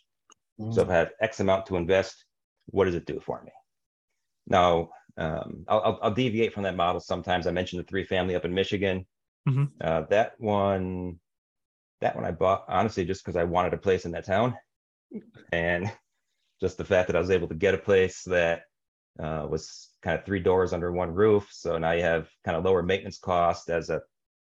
Mm-hmm. 0.59 0.73
So 0.73 0.81
if 0.81 0.89
I 0.89 0.95
have 0.95 1.11
X 1.21 1.39
amount 1.39 1.67
to 1.67 1.77
invest, 1.77 2.25
what 2.65 2.85
does 2.85 2.95
it 2.95 3.05
do 3.05 3.21
for 3.21 3.41
me? 3.43 3.51
Now, 4.47 4.89
um, 5.17 5.63
I'll, 5.67 5.99
I'll, 6.01 6.11
deviate 6.11 6.53
from 6.53 6.63
that 6.63 6.75
model 6.75 6.99
sometimes. 6.99 7.47
I 7.47 7.51
mentioned 7.51 7.81
the 7.81 7.87
three 7.87 8.03
family 8.03 8.35
up 8.35 8.45
in 8.45 8.53
Michigan. 8.53 9.05
Mm-hmm. 9.47 9.65
Uh, 9.79 10.01
that 10.09 10.33
one, 10.37 11.19
that 12.01 12.15
one 12.15 12.25
I 12.25 12.31
bought 12.31 12.65
honestly 12.67 13.05
just 13.05 13.23
because 13.23 13.35
I 13.35 13.43
wanted 13.43 13.73
a 13.73 13.77
place 13.77 14.05
in 14.05 14.11
that 14.11 14.25
town, 14.25 14.55
and 15.51 15.91
just 16.61 16.77
the 16.77 16.85
fact 16.85 17.07
that 17.07 17.15
I 17.15 17.19
was 17.19 17.31
able 17.31 17.47
to 17.47 17.55
get 17.55 17.73
a 17.73 17.79
place 17.79 18.23
that 18.23 18.63
uh, 19.19 19.45
was 19.49 19.89
kind 20.01 20.17
of 20.17 20.25
three 20.25 20.39
doors 20.39 20.73
under 20.73 20.91
one 20.91 21.13
roof. 21.13 21.47
So 21.51 21.77
now 21.77 21.91
you 21.91 22.03
have 22.03 22.29
kind 22.45 22.55
of 22.55 22.63
lower 22.63 22.83
maintenance 22.83 23.19
cost 23.19 23.69
as 23.69 23.89
a 23.89 24.01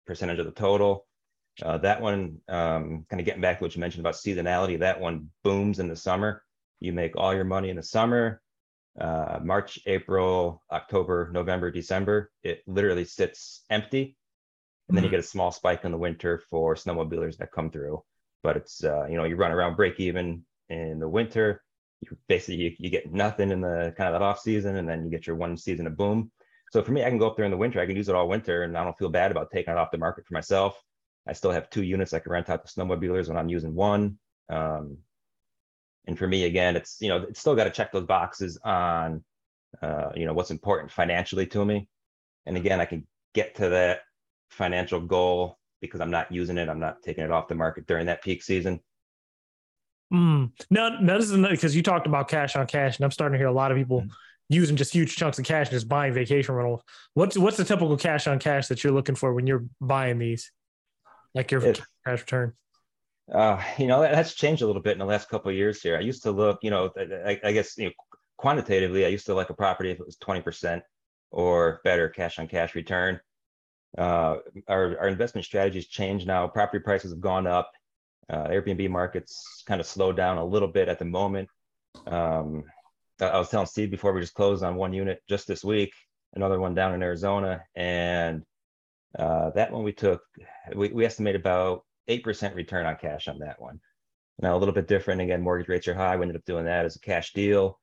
percentage 0.06 0.40
of 0.40 0.46
the 0.46 0.52
total. 0.52 1.06
Uh, 1.62 1.78
that 1.80 2.02
one, 2.02 2.38
um, 2.48 3.06
kind 3.10 3.20
of 3.20 3.26
getting 3.26 3.42
back 3.42 3.60
to 3.60 3.64
what 3.64 3.76
you 3.76 3.80
mentioned 3.80 4.02
about 4.02 4.16
seasonality, 4.16 4.80
that 4.80 5.00
one 5.00 5.30
booms 5.44 5.80
in 5.80 5.88
the 5.88 5.96
summer. 5.96 6.44
You 6.80 6.94
make 6.94 7.18
all 7.18 7.34
your 7.34 7.44
money 7.44 7.70
in 7.70 7.76
the 7.76 7.84
summer. 7.84 8.42
Uh, 9.00 9.40
March, 9.44 9.80
April, 9.86 10.64
October, 10.72 11.30
November, 11.32 11.70
December, 11.70 12.32
it 12.44 12.64
literally 12.66 13.06
sits 13.06 13.64
empty. 13.70 14.18
And 14.88 14.96
then 14.96 15.04
you 15.04 15.10
mm-hmm. 15.10 15.18
get 15.18 15.26
a 15.26 15.28
small 15.28 15.52
spike 15.52 15.84
in 15.84 15.92
the 15.92 15.98
winter 15.98 16.42
for 16.50 16.76
snowmobilers 16.76 17.38
that 17.38 17.52
come 17.52 17.70
through. 17.70 18.04
But 18.48 18.56
it's, 18.56 18.84
uh, 18.84 19.06
you 19.10 19.18
know, 19.18 19.26
you 19.26 19.36
run 19.36 19.52
around 19.52 19.76
break 19.76 20.00
even 20.00 20.44
in 20.70 21.00
the 21.00 21.10
winter 21.20 21.62
you 22.02 22.18
basically 22.28 22.56
you, 22.56 22.76
you 22.78 22.90
get 22.90 23.12
nothing 23.12 23.52
in 23.52 23.62
the 23.62 23.94
kind 23.98 24.14
of 24.14 24.14
that 24.14 24.22
off 24.22 24.40
season 24.40 24.78
and 24.78 24.88
then 24.88 25.04
you 25.04 25.10
get 25.10 25.26
your 25.26 25.36
one 25.36 25.58
season 25.58 25.88
of 25.88 25.98
boom. 25.98 26.32
So 26.72 26.84
for 26.84 26.92
me 26.92 27.04
i 27.04 27.10
can 27.10 27.18
go 27.18 27.28
up 27.28 27.36
there 27.36 27.46
in 27.46 27.52
the 27.52 27.58
winter 27.58 27.80
i 27.80 27.86
can 27.86 27.96
use 27.96 28.10
it 28.10 28.16
all 28.16 28.28
winter 28.28 28.64
and 28.64 28.78
i 28.78 28.84
don't 28.84 28.98
feel 28.98 29.10
bad 29.10 29.32
about 29.32 29.52
taking 29.52 29.74
it 29.74 29.78
off 29.78 29.92
the 29.92 29.98
market 29.98 30.26
for 30.26 30.34
myself. 30.34 30.82
I 31.28 31.34
still 31.34 31.52
have 31.52 31.70
two 31.70 31.84
units 31.84 32.14
i 32.14 32.20
can 32.20 32.32
rent 32.32 32.50
out 32.50 32.66
to 32.66 32.72
snowmobilers 32.72 33.28
when 33.28 33.38
i'm 33.38 33.50
using 33.50 33.74
one. 33.74 34.20
Um, 34.50 34.98
and 36.06 36.18
for 36.18 36.28
me 36.28 36.46
again 36.46 36.76
it's 36.76 36.98
you 37.02 37.10
know 37.10 37.26
it's 37.30 37.40
still 37.40 37.56
got 37.56 37.66
to 37.66 37.72
check 37.72 37.92
those 37.92 38.06
boxes 38.06 38.58
on 38.64 39.24
uh, 39.82 40.10
you 40.16 40.26
know 40.26 40.34
what's 40.34 40.52
important 40.52 40.92
financially 40.92 41.46
to 41.48 41.66
me. 41.66 41.88
And 42.46 42.58
again 42.58 42.80
i 42.80 42.86
can 42.86 43.08
get 43.34 43.56
to 43.56 43.70
that 43.70 44.02
financial 44.50 45.02
goal 45.02 45.58
because 45.82 46.02
i'm 46.02 46.12
not 46.12 46.32
using 46.32 46.58
it 46.58 46.70
i'm 46.70 46.80
not 46.80 47.02
taking 47.04 47.24
it 47.24 47.32
off 47.32 47.48
the 47.48 47.56
market 47.56 47.88
during 47.88 48.06
that 48.06 48.24
peak 48.24 48.44
season 48.44 48.80
Mm. 50.14 50.52
Now, 50.70 50.90
now 51.02 51.18
this 51.18 51.30
is 51.30 51.38
because 51.38 51.76
you 51.76 51.84
talked 51.84 52.08
about 52.08 52.28
cash 52.28 52.56
on 52.56 52.66
cash, 52.68 52.98
and 52.98 53.06
I'm 53.06 53.12
starting 53.12 53.34
to 53.34 53.38
hear 53.38 53.48
a 53.48 53.54
lot 53.54 53.72
of 53.72 53.78
people 53.78 54.02
mm. 54.02 54.10
using 54.50 54.76
just 54.76 54.94
huge 54.94 55.16
chunks 55.16 55.38
of 55.40 55.46
cash 55.46 55.68
and 55.68 55.76
just 55.76 55.90
buying 55.90 56.14
vacation 56.14 56.56
rentals. 56.56 56.82
What's 57.14 57.38
what's 57.38 57.58
the 57.58 57.66
typical 57.66 57.98
cash 57.98 58.28
on 58.28 58.40
cash 58.40 58.68
that 58.68 58.84
you're 58.84 58.94
looking 58.94 59.16
for 59.16 59.34
when 59.34 59.48
you're 59.48 59.66
buying 59.82 60.18
these, 60.18 60.52
like 61.34 61.52
your 61.52 61.66
it, 61.66 61.82
cash 62.06 62.22
return? 62.22 62.54
Uh, 63.32 63.62
you 63.78 63.88
know, 63.88 64.02
that's 64.02 64.34
changed 64.34 64.62
a 64.62 64.68
little 64.68 64.82
bit 64.82 64.94
in 64.94 65.00
the 65.00 65.06
last 65.06 65.30
couple 65.30 65.50
of 65.50 65.58
years 65.58 65.82
here. 65.82 65.98
I 65.98 66.02
used 66.02 66.24
to 66.24 66.32
look, 66.32 66.60
you 66.62 66.70
know, 66.70 66.90
I, 66.98 67.40
I 67.44 67.52
guess 67.52 67.78
you 67.78 67.86
know, 67.86 67.92
quantitatively, 68.38 69.06
I 69.06 69.10
used 69.10 69.26
to 69.26 69.34
like 69.34 69.50
a 69.50 69.54
property 69.54 69.92
if 69.92 70.00
it 70.00 70.06
was 70.06 70.18
20% 70.18 70.82
or 71.32 71.82
better 71.84 72.08
cash 72.08 72.40
on 72.40 72.48
cash 72.48 72.76
return. 72.76 73.20
Uh, 73.98 74.38
our, 74.68 74.98
our 75.00 75.08
investment 75.08 75.46
strategies 75.46 75.88
changed 75.88 76.28
now. 76.28 76.48
Property 76.48 76.84
prices 76.84 77.12
have 77.12 77.22
gone 77.22 77.48
up 77.48 77.72
uh, 78.30 78.48
Airbnb 78.48 78.90
markets 78.90 79.64
kind 79.66 79.80
of 79.80 79.88
slowed 79.88 80.18
down 80.18 80.38
a 80.38 80.46
little 80.46 80.68
bit 80.68 80.90
at 80.90 81.00
the 81.00 81.06
moment. 81.06 81.50
Um, 82.06 82.64
I 83.20 83.38
was 83.38 83.50
telling 83.50 83.68
Steve 83.68 83.90
before 83.90 84.14
we 84.14 84.22
just 84.22 84.34
closed 84.34 84.64
on 84.64 84.76
one 84.76 84.94
unit 84.94 85.22
just 85.28 85.48
this 85.48 85.64
week, 85.64 85.92
another 86.36 86.60
one 86.60 86.76
down 86.76 86.94
in 86.94 87.02
Arizona, 87.02 87.64
and 87.76 88.44
uh, 89.18 89.50
that 89.52 89.72
one 89.72 89.84
we 89.84 89.94
took, 89.94 90.22
we, 90.76 90.90
we 90.90 91.06
estimate 91.06 91.36
about 91.36 91.84
8% 92.10 92.54
return 92.54 92.86
on 92.86 92.98
cash 92.98 93.28
on 93.28 93.40
that 93.40 93.60
one. 93.60 93.80
Now, 94.40 94.56
a 94.56 94.60
little 94.60 94.74
bit 94.74 94.88
different. 94.88 95.22
Again, 95.22 95.42
mortgage 95.42 95.68
rates 95.68 95.88
are 95.88 95.96
high. 95.96 96.16
We 96.16 96.24
ended 96.24 96.36
up 96.36 96.46
doing 96.46 96.66
that 96.66 96.86
as 96.86 96.96
a 96.96 97.00
cash 97.00 97.34
deal. 97.34 97.80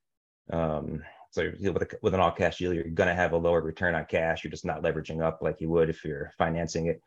Um, 0.53 1.03
so 1.35 1.51
with, 1.61 1.83
a, 1.83 1.89
with 2.01 2.15
an 2.15 2.21
all 2.21 2.31
cash 2.31 2.59
deal, 2.59 2.73
you're 2.73 2.85
going 2.85 3.09
to 3.09 3.15
have 3.15 3.33
a 3.33 3.37
lower 3.37 3.61
return 3.61 3.97
on 3.97 4.05
cash. 4.05 4.45
You're 4.45 4.53
just 4.53 4.65
not 4.65 4.85
leveraging 4.85 5.21
up 5.21 5.41
like 5.43 5.61
you 5.61 5.69
would 5.69 5.91
if 5.91 6.05
you're 6.05 6.33
financing 6.39 6.87
it. 6.87 7.03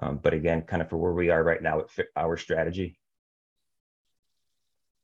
Um, 0.00 0.18
but 0.20 0.34
again, 0.34 0.62
kind 0.62 0.82
of 0.82 0.90
for 0.90 0.96
where 0.96 1.12
we 1.12 1.30
are 1.30 1.44
right 1.44 1.62
now, 1.62 1.78
it 1.78 1.88
fit 1.88 2.08
our 2.16 2.36
strategy. 2.36 2.98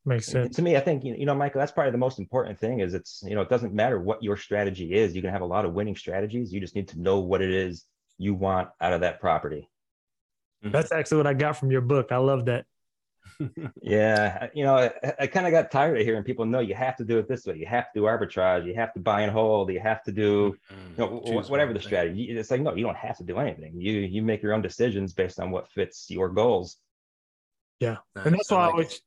Makes 0.04 0.26
sense. 0.26 0.56
to 0.56 0.62
me, 0.62 0.76
I 0.76 0.80
think, 0.80 1.04
you 1.04 1.24
know, 1.24 1.36
Micah, 1.36 1.56
that's 1.56 1.70
probably 1.70 1.92
the 1.92 1.98
most 1.98 2.18
important 2.18 2.58
thing 2.58 2.80
is 2.80 2.94
it's, 2.94 3.22
you 3.24 3.36
know, 3.36 3.42
it 3.42 3.48
doesn't 3.48 3.72
matter 3.72 4.00
what 4.00 4.24
your 4.24 4.36
strategy 4.36 4.92
is. 4.92 5.14
You 5.14 5.22
can 5.22 5.30
have 5.30 5.40
a 5.40 5.46
lot 5.46 5.64
of 5.64 5.72
winning 5.72 5.94
strategies. 5.94 6.52
You 6.52 6.60
just 6.60 6.74
need 6.74 6.88
to 6.88 7.00
know 7.00 7.20
what 7.20 7.42
it 7.42 7.50
is 7.50 7.84
you 8.18 8.34
want 8.34 8.70
out 8.80 8.92
of 8.92 9.02
that 9.02 9.20
property. 9.20 9.70
That's 10.62 10.90
actually 10.90 11.18
what 11.18 11.26
I 11.28 11.34
got 11.34 11.56
from 11.56 11.70
your 11.70 11.80
book. 11.80 12.10
I 12.10 12.16
love 12.16 12.46
that 12.46 12.66
yeah, 13.82 14.48
you 14.54 14.64
know, 14.64 14.76
I, 14.76 15.14
I 15.20 15.26
kind 15.26 15.46
of 15.46 15.52
got 15.52 15.70
tired 15.70 15.98
of 15.98 16.04
hearing 16.04 16.22
people 16.22 16.44
know 16.44 16.60
you 16.60 16.74
have 16.74 16.96
to 16.96 17.04
do 17.04 17.18
it 17.18 17.28
this 17.28 17.46
way. 17.46 17.56
You 17.56 17.66
have 17.66 17.92
to 17.92 18.00
do 18.00 18.02
arbitrage. 18.02 18.66
You 18.66 18.74
have 18.74 18.92
to 18.94 19.00
buy 19.00 19.22
and 19.22 19.32
hold. 19.32 19.70
You 19.72 19.80
have 19.80 20.02
to 20.04 20.12
do, 20.12 20.56
mm-hmm. 20.72 21.00
you 21.00 21.32
know, 21.34 21.42
whatever 21.48 21.72
the 21.72 21.80
strategy. 21.80 22.24
It's 22.24 22.50
like 22.50 22.60
no, 22.60 22.74
you 22.74 22.84
don't 22.84 22.96
have 22.96 23.16
to 23.18 23.24
do 23.24 23.38
anything. 23.38 23.80
You 23.80 23.92
you 24.00 24.22
make 24.22 24.42
your 24.42 24.54
own 24.54 24.62
decisions 24.62 25.12
based 25.12 25.40
on 25.40 25.50
what 25.50 25.68
fits 25.70 26.10
your 26.10 26.28
goals. 26.28 26.76
Yeah, 27.80 27.96
nice. 28.14 28.26
and 28.26 28.34
that's 28.34 28.50
why 28.50 28.58
I, 28.58 28.66
like 28.66 28.68
I 28.68 28.72
always 28.72 29.00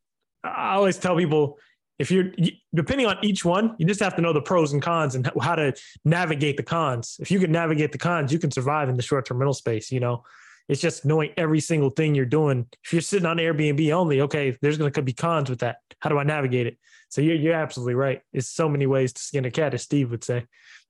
I 0.44 0.76
always 0.76 0.98
tell 0.98 1.18
people 1.18 1.58
if 2.00 2.12
you're 2.12 2.32
depending 2.76 3.08
on 3.08 3.18
each 3.24 3.44
one, 3.44 3.76
you 3.80 3.86
just 3.88 4.00
have 4.02 4.16
to 4.16 4.22
know 4.22 4.34
the 4.34 4.42
pros 4.42 4.72
and 4.72 4.82
cons 4.82 5.16
and 5.16 5.30
how 5.42 5.56
to 5.56 5.74
navigate 6.06 6.58
the 6.58 6.64
cons. 6.64 7.18
If 7.20 7.32
you 7.32 7.40
can 7.40 7.52
navigate 7.52 7.92
the 7.92 7.98
cons, 7.98 8.32
you 8.32 8.40
can 8.40 8.52
survive 8.52 8.90
in 8.90 8.98
the 8.98 9.04
short 9.04 9.26
term 9.26 9.40
rental 9.40 9.54
space. 9.54 9.92
You 9.92 10.00
know, 10.00 10.24
it's 10.68 10.82
just 10.82 11.06
knowing 11.06 11.32
every 11.38 11.60
single 11.60 11.90
thing 11.90 12.14
you're 12.14 12.26
doing. 12.26 12.68
If 12.84 12.92
you're 12.92 13.02
sitting 13.02 13.26
on 13.26 13.38
Airbnb 13.38 13.92
only, 13.94 14.22
okay, 14.22 14.58
there's 14.62 14.78
going 14.78 14.92
to 14.92 15.02
be 15.02 15.14
cons 15.14 15.50
with 15.50 15.60
that. 15.60 15.78
How 16.00 16.10
do 16.10 16.18
I 16.18 16.24
navigate 16.24 16.68
it? 16.68 16.78
So 17.10 17.22
you're, 17.22 17.36
you're 17.36 17.54
absolutely 17.54 17.96
right. 17.96 18.22
It's 18.34 18.50
so 18.50 18.68
many 18.68 18.86
ways 18.86 19.14
to 19.14 19.22
skin 19.22 19.46
a 19.46 19.52
cat, 19.52 19.74
as 19.74 19.84
Steve 19.84 20.12
would 20.12 20.26
say. 20.26 20.46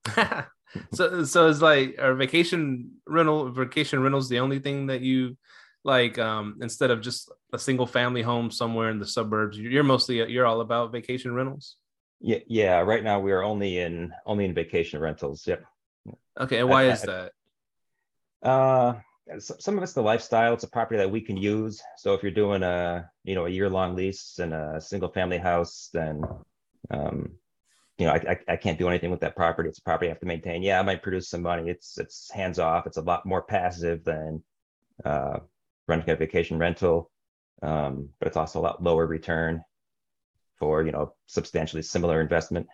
so, 0.93 1.23
so 1.23 1.47
it's 1.47 1.61
like, 1.61 1.95
our 1.99 2.15
vacation 2.15 2.91
rental, 3.05 3.51
vacation 3.51 4.01
rentals 4.01 4.29
the 4.29 4.39
only 4.39 4.59
thing 4.59 4.87
that 4.87 5.01
you 5.01 5.37
like, 5.83 6.17
um, 6.17 6.57
instead 6.61 6.89
of 6.89 7.01
just 7.01 7.31
a 7.53 7.59
single 7.59 7.85
family 7.85 8.23
home 8.23 8.49
somewhere 8.49 8.89
in 8.89 8.97
the 8.97 9.05
suburbs, 9.05 9.59
you're 9.59 9.83
mostly, 9.83 10.27
you're 10.29 10.45
all 10.45 10.61
about 10.61 10.91
vacation 10.91 11.33
rentals? 11.33 11.75
Yeah. 12.19 12.39
Yeah. 12.47 12.79
Right 12.79 13.03
now 13.03 13.19
we 13.19 13.31
are 13.31 13.43
only 13.43 13.77
in, 13.77 14.11
only 14.25 14.45
in 14.45 14.55
vacation 14.55 14.99
rentals. 14.99 15.45
Yep. 15.45 15.63
Okay. 16.39 16.59
And 16.59 16.69
why 16.69 16.85
I, 16.85 16.87
is 16.87 17.01
that? 17.03 17.31
Uh, 18.41 18.95
some 19.39 19.77
of 19.77 19.83
it's 19.83 19.93
the 19.93 20.01
lifestyle. 20.01 20.53
It's 20.53 20.63
a 20.63 20.69
property 20.69 20.97
that 20.97 21.11
we 21.11 21.21
can 21.21 21.37
use. 21.37 21.81
So 21.97 22.13
if 22.13 22.23
you're 22.23 22.31
doing 22.31 22.63
a 22.63 23.09
you 23.23 23.35
know 23.35 23.45
a 23.45 23.49
year 23.49 23.69
long 23.69 23.95
lease 23.95 24.39
in 24.39 24.53
a 24.53 24.79
single 24.81 25.09
family 25.09 25.37
house, 25.37 25.89
then 25.93 26.21
um, 26.91 27.31
you 27.97 28.05
know 28.05 28.13
I, 28.13 28.31
I, 28.31 28.53
I 28.53 28.55
can't 28.55 28.79
do 28.79 28.87
anything 28.87 29.11
with 29.11 29.19
that 29.21 29.35
property. 29.35 29.69
It's 29.69 29.79
a 29.79 29.83
property 29.83 30.07
I 30.07 30.09
have 30.09 30.19
to 30.21 30.25
maintain. 30.25 30.63
Yeah, 30.63 30.79
I 30.79 30.83
might 30.83 31.03
produce 31.03 31.29
some 31.29 31.41
money. 31.41 31.69
It's 31.69 31.97
it's 31.97 32.31
hands 32.31 32.59
off. 32.59 32.87
It's 32.87 32.97
a 32.97 33.01
lot 33.01 33.25
more 33.25 33.41
passive 33.41 34.03
than 34.03 34.43
uh, 35.03 35.39
renting 35.87 36.09
a 36.09 36.15
vacation 36.15 36.57
rental, 36.57 37.11
um, 37.61 38.09
but 38.19 38.27
it's 38.27 38.37
also 38.37 38.59
a 38.59 38.61
lot 38.61 38.83
lower 38.83 39.05
return 39.05 39.61
for 40.57 40.83
you 40.83 40.91
know 40.91 41.13
substantially 41.27 41.81
similar 41.81 42.21
investment. 42.21 42.67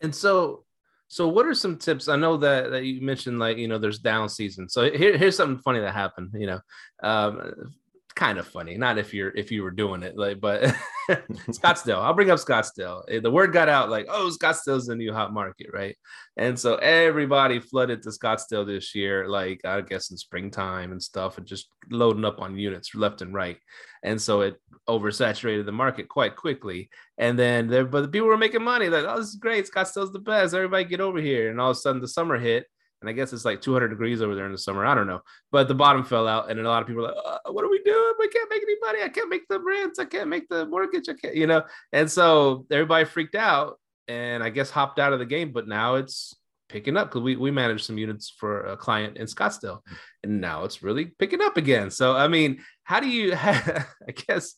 And 0.00 0.14
so 0.14 0.64
so 1.12 1.28
what 1.28 1.44
are 1.44 1.52
some 1.52 1.76
tips? 1.76 2.08
I 2.08 2.16
know 2.16 2.38
that, 2.38 2.70
that 2.70 2.86
you 2.86 3.02
mentioned 3.02 3.38
like, 3.38 3.58
you 3.58 3.68
know, 3.68 3.76
there's 3.76 3.98
down 3.98 4.30
season. 4.30 4.66
So 4.66 4.90
here, 4.90 5.14
here's 5.14 5.36
something 5.36 5.60
funny 5.62 5.78
that 5.80 5.92
happened, 5.92 6.30
you 6.32 6.46
know, 6.46 6.60
um, 7.02 7.74
kind 8.14 8.38
of 8.38 8.48
funny. 8.48 8.78
Not 8.78 8.96
if 8.96 9.12
you're 9.12 9.28
if 9.36 9.52
you 9.52 9.62
were 9.62 9.72
doing 9.72 10.02
it, 10.04 10.16
like, 10.16 10.40
but 10.40 10.62
Scottsdale. 11.50 11.98
I'll 11.98 12.14
bring 12.14 12.30
up 12.30 12.38
Scottsdale. 12.38 13.02
Eh, 13.10 13.20
the 13.20 13.30
word 13.30 13.52
got 13.52 13.68
out 13.68 13.90
like, 13.90 14.06
oh, 14.08 14.34
Scottsdale's 14.34 14.86
the 14.86 14.96
new 14.96 15.12
hot 15.12 15.34
market, 15.34 15.66
right? 15.74 15.94
And 16.38 16.58
so 16.58 16.76
everybody 16.76 17.60
flooded 17.60 18.02
to 18.04 18.08
Scottsdale 18.08 18.66
this 18.66 18.94
year, 18.94 19.28
like 19.28 19.60
I 19.66 19.82
guess 19.82 20.12
in 20.12 20.16
springtime 20.16 20.92
and 20.92 21.02
stuff, 21.02 21.36
and 21.36 21.46
just 21.46 21.68
loading 21.90 22.24
up 22.24 22.40
on 22.40 22.56
units 22.56 22.94
left 22.94 23.20
and 23.20 23.34
right. 23.34 23.58
And 24.02 24.20
so 24.20 24.40
it 24.40 24.56
oversaturated 24.88 25.64
the 25.64 25.72
market 25.72 26.08
quite 26.08 26.36
quickly. 26.36 26.90
And 27.18 27.38
then 27.38 27.68
there, 27.68 27.84
but 27.84 28.02
the 28.02 28.08
people 28.08 28.28
were 28.28 28.36
making 28.36 28.64
money, 28.64 28.88
like, 28.88 29.04
oh, 29.06 29.18
this 29.18 29.28
is 29.28 29.36
great. 29.36 29.70
Scottsdale's 29.70 30.12
the 30.12 30.18
best. 30.18 30.54
Everybody 30.54 30.84
get 30.84 31.00
over 31.00 31.20
here. 31.20 31.50
And 31.50 31.60
all 31.60 31.70
of 31.70 31.76
a 31.76 31.80
sudden 31.80 32.00
the 32.00 32.08
summer 32.08 32.38
hit 32.38 32.66
and 33.02 33.10
I 33.10 33.12
guess 33.12 33.32
it's 33.32 33.44
like 33.44 33.60
200 33.60 33.88
degrees 33.88 34.22
over 34.22 34.34
there 34.34 34.46
in 34.46 34.52
the 34.52 34.58
summer. 34.58 34.86
I 34.86 34.94
don't 34.94 35.08
know, 35.08 35.20
but 35.50 35.68
the 35.68 35.74
bottom 35.74 36.04
fell 36.04 36.26
out, 36.26 36.50
and 36.50 36.58
a 36.58 36.62
lot 36.62 36.82
of 36.82 36.88
people 36.88 37.02
like, 37.02 37.14
uh, 37.14 37.38
"What 37.50 37.64
are 37.64 37.68
we 37.68 37.82
doing? 37.82 38.14
We 38.18 38.28
can't 38.28 38.48
make 38.48 38.62
any 38.62 38.76
money. 38.80 39.02
I 39.02 39.08
can't 39.08 39.28
make 39.28 39.46
the 39.48 39.60
rents. 39.60 39.98
I 39.98 40.04
can't 40.04 40.28
make 40.28 40.48
the 40.48 40.66
mortgage. 40.66 41.08
I 41.08 41.14
can't, 41.14 41.34
you 41.34 41.46
know." 41.46 41.64
And 41.92 42.10
so 42.10 42.64
everybody 42.70 43.04
freaked 43.04 43.34
out, 43.34 43.78
and 44.08 44.42
I 44.42 44.50
guess 44.50 44.70
hopped 44.70 44.98
out 44.98 45.12
of 45.12 45.18
the 45.18 45.26
game. 45.26 45.52
But 45.52 45.66
now 45.66 45.96
it's 45.96 46.34
picking 46.72 46.96
up 46.96 47.08
because 47.08 47.22
we 47.22 47.36
we 47.36 47.50
managed 47.50 47.84
some 47.84 47.98
units 47.98 48.34
for 48.38 48.64
a 48.66 48.76
client 48.76 49.18
in 49.18 49.26
Scottsdale, 49.26 49.80
and 50.24 50.40
now 50.40 50.64
it's 50.64 50.82
really 50.82 51.06
picking 51.18 51.42
up 51.42 51.56
again. 51.56 51.90
So 51.90 52.16
I 52.16 52.26
mean, 52.28 52.60
how 52.84 52.98
do 52.98 53.08
you? 53.08 53.34
I 53.36 53.84
guess 54.26 54.54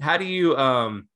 how 0.00 0.16
do 0.16 0.24
you 0.24 0.56
um 0.56 1.08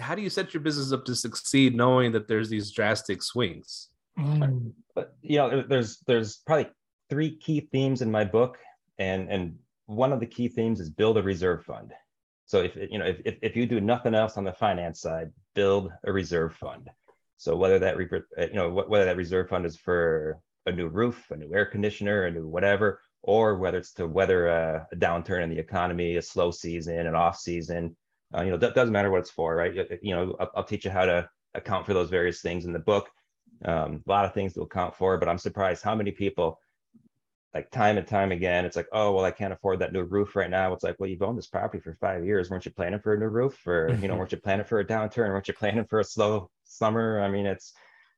how 0.00 0.14
do 0.14 0.22
you 0.22 0.30
set 0.30 0.54
your 0.54 0.62
business 0.62 0.92
up 0.92 1.04
to 1.04 1.14
succeed 1.14 1.76
knowing 1.76 2.12
that 2.12 2.26
there's 2.26 2.48
these 2.48 2.70
drastic 2.70 3.22
swings? 3.22 3.88
Mm. 4.18 4.72
But 4.94 5.14
you 5.22 5.36
know, 5.38 5.62
there's 5.68 5.98
there's 6.06 6.38
probably 6.46 6.70
three 7.10 7.36
key 7.36 7.68
themes 7.72 8.02
in 8.02 8.10
my 8.10 8.24
book, 8.24 8.58
and 8.98 9.30
and 9.30 9.58
one 9.86 10.12
of 10.12 10.20
the 10.20 10.26
key 10.26 10.48
themes 10.48 10.80
is 10.80 10.88
build 10.88 11.18
a 11.18 11.22
reserve 11.22 11.64
fund. 11.64 11.92
So 12.46 12.62
if 12.62 12.76
you 12.76 12.98
know 12.98 13.06
if 13.06 13.20
if, 13.24 13.36
if 13.42 13.56
you 13.56 13.66
do 13.66 13.80
nothing 13.80 14.14
else 14.14 14.36
on 14.36 14.44
the 14.44 14.52
finance 14.52 15.00
side, 15.00 15.30
build 15.54 15.92
a 16.04 16.12
reserve 16.12 16.54
fund. 16.54 16.88
So 17.40 17.56
whether 17.56 17.78
that 17.78 17.96
uh, 17.96 18.42
you 18.42 18.52
know 18.52 18.70
whether 18.70 19.06
that 19.06 19.16
reserve 19.16 19.48
fund 19.48 19.64
is 19.64 19.74
for 19.74 20.38
a 20.66 20.72
new 20.72 20.88
roof, 20.88 21.30
a 21.30 21.36
new 21.36 21.54
air 21.54 21.64
conditioner, 21.64 22.24
a 22.24 22.30
new 22.30 22.46
whatever, 22.46 23.00
or 23.22 23.56
whether 23.56 23.78
it's 23.78 23.94
to 23.94 24.06
weather 24.06 24.48
a, 24.48 24.86
a 24.92 24.96
downturn 24.96 25.42
in 25.42 25.48
the 25.48 25.58
economy, 25.58 26.16
a 26.16 26.22
slow 26.22 26.50
season, 26.50 27.06
an 27.06 27.14
off 27.14 27.38
season, 27.38 27.96
uh, 28.36 28.42
you 28.42 28.50
know, 28.50 28.58
that 28.58 28.74
doesn't 28.74 28.92
matter 28.92 29.10
what 29.10 29.20
it's 29.20 29.30
for, 29.30 29.56
right? 29.56 29.74
You 30.02 30.14
know, 30.14 30.36
I'll, 30.38 30.50
I'll, 30.56 30.64
teach 30.64 30.84
you 30.84 30.90
how 30.90 31.06
to 31.06 31.26
account 31.54 31.86
for 31.86 31.94
those 31.94 32.10
various 32.10 32.42
things 32.42 32.66
in 32.66 32.74
the 32.74 32.78
book. 32.78 33.08
Um, 33.64 34.02
a 34.06 34.10
lot 34.10 34.26
of 34.26 34.34
things 34.34 34.52
to 34.52 34.60
account 34.60 34.94
for, 34.94 35.16
but 35.16 35.26
I'm 35.26 35.38
surprised 35.38 35.82
how 35.82 35.94
many 35.94 36.10
people, 36.10 36.58
like 37.54 37.70
time 37.70 37.98
and 37.98 38.06
time 38.06 38.32
again, 38.32 38.64
it's 38.64 38.76
like, 38.76 38.88
oh, 38.92 39.12
well, 39.12 39.24
I 39.24 39.30
can't 39.30 39.52
afford 39.52 39.80
that 39.80 39.92
new 39.92 40.02
roof 40.02 40.36
right 40.36 40.50
now. 40.50 40.72
It's 40.72 40.84
like, 40.84 40.96
well, 40.98 41.10
you've 41.10 41.22
owned 41.22 41.38
this 41.38 41.48
property 41.48 41.82
for 41.82 41.96
five 42.00 42.24
years. 42.24 42.48
Weren't 42.48 42.64
you 42.64 42.70
planning 42.70 43.00
for 43.00 43.14
a 43.14 43.18
new 43.18 43.26
roof? 43.26 43.66
Or, 43.66 43.90
you 44.00 44.08
know, 44.08 44.16
weren't 44.16 44.32
you 44.32 44.38
planning 44.38 44.66
for 44.66 44.78
a 44.78 44.84
downturn? 44.84 45.30
Weren't 45.30 45.48
you 45.48 45.54
planning 45.54 45.84
for 45.84 46.00
a 46.00 46.04
slow 46.04 46.50
summer? 46.64 47.20
I 47.20 47.28
mean, 47.28 47.46
it's, 47.46 47.72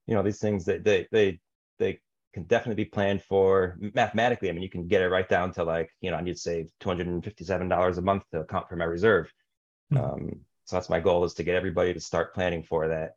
you 0.07 0.15
know, 0.15 0.23
these 0.23 0.41
things 0.41 0.67
that 0.67 0.85
they, 0.85 1.07
they, 1.12 1.41
they 1.79 2.01
can 2.35 2.45
definitely 2.45 2.85
be 2.85 2.91
planned 2.91 3.23
for 3.23 3.79
mathematically. 3.81 4.51
I 4.51 4.53
mean, 4.53 4.62
you 4.62 4.71
can 4.71 4.87
get 4.87 5.03
it 5.03 5.09
right 5.09 5.29
down 5.29 5.53
to 5.55 5.65
like, 5.65 5.91
you 6.01 6.11
know, 6.11 6.19
I 6.19 6.23
need 6.23 6.35
to 6.35 6.39
save 6.39 6.71
$257 6.83 7.99
a 7.99 8.03
month 8.03 8.25
to 8.33 8.41
account 8.41 8.69
for 8.69 8.77
my 8.77 8.85
reserve. 8.85 9.33
Mm-hmm. 9.93 10.05
Um, 10.05 10.41
so 10.65 10.77
that's 10.77 10.91
my 10.91 11.01
goal 11.01 11.25
is 11.25 11.35
to 11.35 11.43
get 11.43 11.57
everybody 11.57 11.95
to 11.95 12.01
start 12.01 12.35
planning 12.35 12.62
for 12.62 12.89
that 12.89 13.12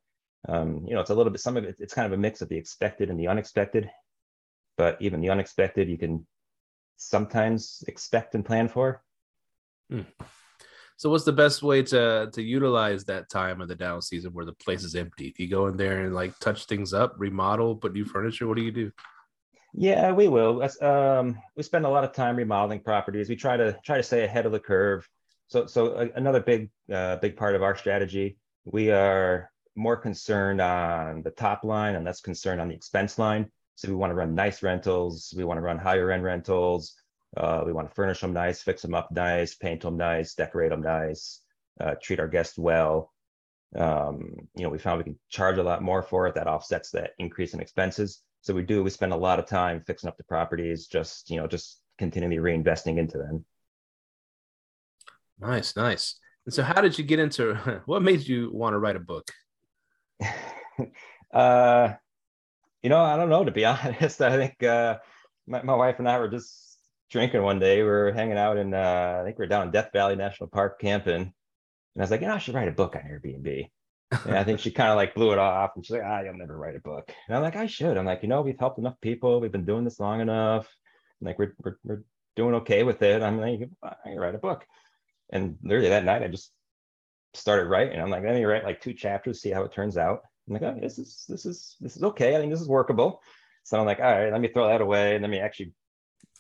um, 0.48 0.86
you 0.88 0.94
know, 0.94 1.02
it's 1.02 1.10
a 1.10 1.16
little 1.16 1.32
bit, 1.32 1.42
some 1.42 1.58
of 1.58 1.64
it, 1.64 1.76
it's 1.80 1.94
kind 1.94 2.06
of 2.06 2.14
a 2.14 2.22
mix 2.22 2.42
of 2.42 2.50
the 2.50 2.58
expected 2.58 3.10
and 3.10 3.20
the 3.20 3.28
unexpected. 3.28 3.90
But 4.78 4.98
even 5.02 5.22
the 5.22 5.30
unexpected, 5.30 5.90
you 5.90 5.98
can 5.98 6.26
sometimes 6.98 7.84
expect 7.88 8.36
and 8.36 8.46
plan 8.46 8.68
for. 8.68 9.02
Hmm. 9.90 10.02
So, 10.98 11.10
what's 11.10 11.26
the 11.26 11.34
best 11.34 11.62
way 11.62 11.84
to 11.84 12.30
to 12.32 12.42
utilize 12.42 13.04
that 13.06 13.30
time 13.30 13.62
of 13.62 13.68
the 13.68 13.76
down 13.76 14.02
season 14.02 14.34
where 14.34 14.46
the 14.46 14.54
place 14.54 14.84
is 14.84 14.96
empty? 14.96 15.34
Do 15.36 15.44
you 15.44 15.50
go 15.50 15.68
in 15.68 15.78
there 15.78 16.04
and 16.04 16.16
like 16.16 16.38
touch 16.40 16.66
things 16.66 16.94
up, 16.94 17.16
remodel, 17.18 17.76
put 17.76 17.94
new 17.94 18.06
furniture? 18.06 18.48
What 18.48 18.58
do 18.58 18.64
you 18.64 18.72
do? 18.72 18.92
Yeah, 19.74 20.14
we 20.14 20.30
will. 20.30 20.66
Um, 20.82 21.38
we 21.58 21.64
spend 21.64 21.86
a 21.86 21.90
lot 21.90 22.06
of 22.06 22.14
time 22.14 22.38
remodeling 22.38 22.80
properties. 22.80 23.28
We 23.28 23.36
try 23.36 23.58
to 23.58 23.78
try 23.84 23.98
to 23.98 24.04
stay 24.04 24.24
ahead 24.24 24.46
of 24.46 24.54
the 24.54 24.60
curve. 24.60 25.08
So, 25.48 25.66
so 25.66 26.10
another 26.16 26.40
big 26.40 26.70
uh, 26.92 27.18
big 27.18 27.36
part 27.36 27.56
of 27.56 27.62
our 27.62 27.76
strategy, 27.76 28.38
we 28.64 28.92
are 28.92 29.52
more 29.76 29.98
concerned 29.98 30.62
on 30.62 31.24
the 31.24 31.32
top 31.32 31.66
line 31.66 31.96
and 31.96 32.06
less 32.06 32.22
concerned 32.22 32.62
on 32.62 32.70
the 32.70 32.76
expense 32.76 33.20
line. 33.20 33.52
So 33.76 33.90
we 33.90 33.96
want 33.96 34.12
to 34.12 34.16
run 34.16 34.36
nice 34.36 34.64
rentals. 34.64 35.34
We 35.36 35.44
want 35.44 35.58
to 35.58 35.62
run 35.62 35.78
higher 35.78 36.12
end 36.12 36.24
rentals. 36.24 36.96
Uh, 37.36 37.64
we 37.66 37.74
want 37.74 37.90
to 37.90 37.94
furnish 37.94 38.22
them 38.22 38.34
nice, 38.34 38.62
fix 38.62 38.82
them 38.82 38.96
up 38.96 39.12
nice, 39.12 39.56
paint 39.56 39.82
them 39.82 39.98
nice, 39.98 40.36
decorate 40.36 40.70
them 40.70 40.82
nice, 40.82 41.42
uh, 41.82 41.96
treat 42.02 42.20
our 42.20 42.30
guests 42.30 42.58
well. 42.58 43.14
Um, 43.76 44.48
you 44.56 44.64
know, 44.64 44.70
we 44.70 44.78
found 44.78 45.00
we 45.00 45.04
can 45.04 45.20
charge 45.30 45.58
a 45.58 45.64
lot 45.64 45.84
more 45.84 46.02
for 46.02 46.28
it. 46.28 46.36
That 46.36 46.48
offsets 46.48 46.92
that 46.92 47.12
increase 47.20 47.54
in 47.54 47.60
expenses. 47.60 48.22
So 48.42 48.54
we 48.54 48.64
do. 48.64 48.84
We 48.84 48.90
spend 48.90 49.12
a 49.12 49.18
lot 49.18 49.40
of 49.40 49.48
time 49.48 49.84
fixing 49.86 50.08
up 50.08 50.18
the 50.18 50.24
properties, 50.24 50.88
just 50.88 51.30
you 51.30 51.38
know, 51.38 51.48
just 51.48 51.82
continually 51.98 52.38
reinvesting 52.38 52.98
into 52.98 53.18
them. 53.18 53.44
Nice, 55.40 55.76
nice. 55.76 56.20
And 56.46 56.54
so, 56.54 56.64
how 56.64 56.80
did 56.80 56.98
you 56.98 57.04
get 57.04 57.20
into? 57.20 57.82
What 57.86 58.02
made 58.02 58.26
you 58.26 58.52
want 58.54 58.74
to 58.74 58.80
write 58.80 58.96
a 58.96 59.00
book? 59.00 59.30
uh, 61.34 61.94
you 62.86 62.90
know, 62.90 63.02
I 63.02 63.18
don't 63.18 63.30
know. 63.30 63.44
To 63.44 63.52
be 63.52 63.66
honest, 63.66 64.22
I 64.22 64.38
think 64.38 64.62
uh, 64.62 65.00
my, 65.48 65.64
my 65.64 65.74
wife 65.74 65.96
and 65.98 66.08
I 66.08 66.20
were 66.20 66.28
just 66.28 66.78
drinking 67.10 67.42
one 67.42 67.58
day. 67.58 67.78
We 67.78 67.90
were 67.90 68.12
hanging 68.12 68.38
out 68.38 68.58
in, 68.58 68.76
uh, 68.76 69.18
I 69.20 69.26
think 69.26 69.40
we 69.40 69.46
are 69.46 69.50
down 69.50 69.66
in 69.66 69.72
Death 69.72 69.90
Valley 69.92 70.16
National 70.16 70.50
Park 70.50 70.80
camping, 70.80 71.16
and 71.16 71.34
I 71.98 72.02
was 72.02 72.12
like, 72.12 72.22
you 72.22 72.28
know, 72.28 72.36
I 72.36 72.38
should 72.38 72.54
write 72.54 72.68
a 72.68 72.72
book 72.72 72.96
on 72.96 73.02
Airbnb. 73.02 73.72
and 74.26 74.38
I 74.38 74.44
think 74.44 74.60
she 74.60 74.70
kind 74.70 74.92
of 74.92 74.98
like 74.98 75.16
blew 75.16 75.32
it 75.32 75.40
off, 75.40 75.72
and 75.76 75.84
she's 75.84 75.96
like, 75.96 76.04
ah, 76.06 76.22
you'll 76.22 76.38
never 76.38 76.56
write 76.56 76.76
a 76.76 76.80
book. 76.80 77.12
And 77.28 77.36
I'm 77.36 77.42
like, 77.42 77.56
I 77.56 77.66
should. 77.66 77.98
I'm 77.98 78.06
like, 78.06 78.22
you 78.22 78.30
know, 78.30 78.44
we've 78.44 78.60
helped 78.60 78.78
enough 78.78 79.02
people. 79.02 79.42
We've 79.42 79.52
been 79.52 79.66
doing 79.66 79.84
this 79.84 80.00
long 80.00 80.22
enough. 80.22 80.68
I'm 81.20 81.26
like, 81.26 81.40
we're, 81.40 81.56
we're, 81.64 81.78
we're 81.84 82.04
doing 82.36 82.54
okay 82.54 82.84
with 82.84 83.02
it. 83.02 83.24
I'm 83.24 83.42
like, 83.42 83.68
I 83.82 84.10
can 84.10 84.20
write 84.20 84.36
a 84.36 84.38
book. 84.38 84.64
And 85.32 85.58
literally 85.64 85.90
that 85.90 86.06
night, 86.06 86.22
I 86.22 86.28
just 86.28 86.52
started 87.34 87.66
writing. 87.66 88.00
I'm 88.00 88.12
like, 88.12 88.24
let 88.24 88.36
me 88.36 88.46
write 88.46 88.64
like 88.64 88.80
two 88.80 88.94
chapters, 88.94 89.42
see 89.42 89.50
how 89.50 89.64
it 89.64 89.74
turns 89.74 89.98
out. 89.98 90.20
I'm 90.48 90.54
like, 90.54 90.64
oh, 90.64 90.78
this 90.80 91.00
is 91.00 91.26
this 91.28 91.46
is 91.46 91.76
this 91.80 91.98
is 91.98 92.04
okay. 92.04 92.36
I 92.36 92.40
think 92.40 92.52
this 92.52 92.62
is 92.62 92.68
workable. 92.68 93.22
So 93.64 93.80
I'm 93.80 93.86
like, 93.86 94.00
all 94.00 94.06
right, 94.06 94.32
let 94.32 94.42
me 94.42 94.50
throw 94.50 94.68
that 94.68 94.82
away 94.82 95.16
and 95.16 95.24
let 95.24 95.32
me 95.32 95.40
actually 95.40 95.74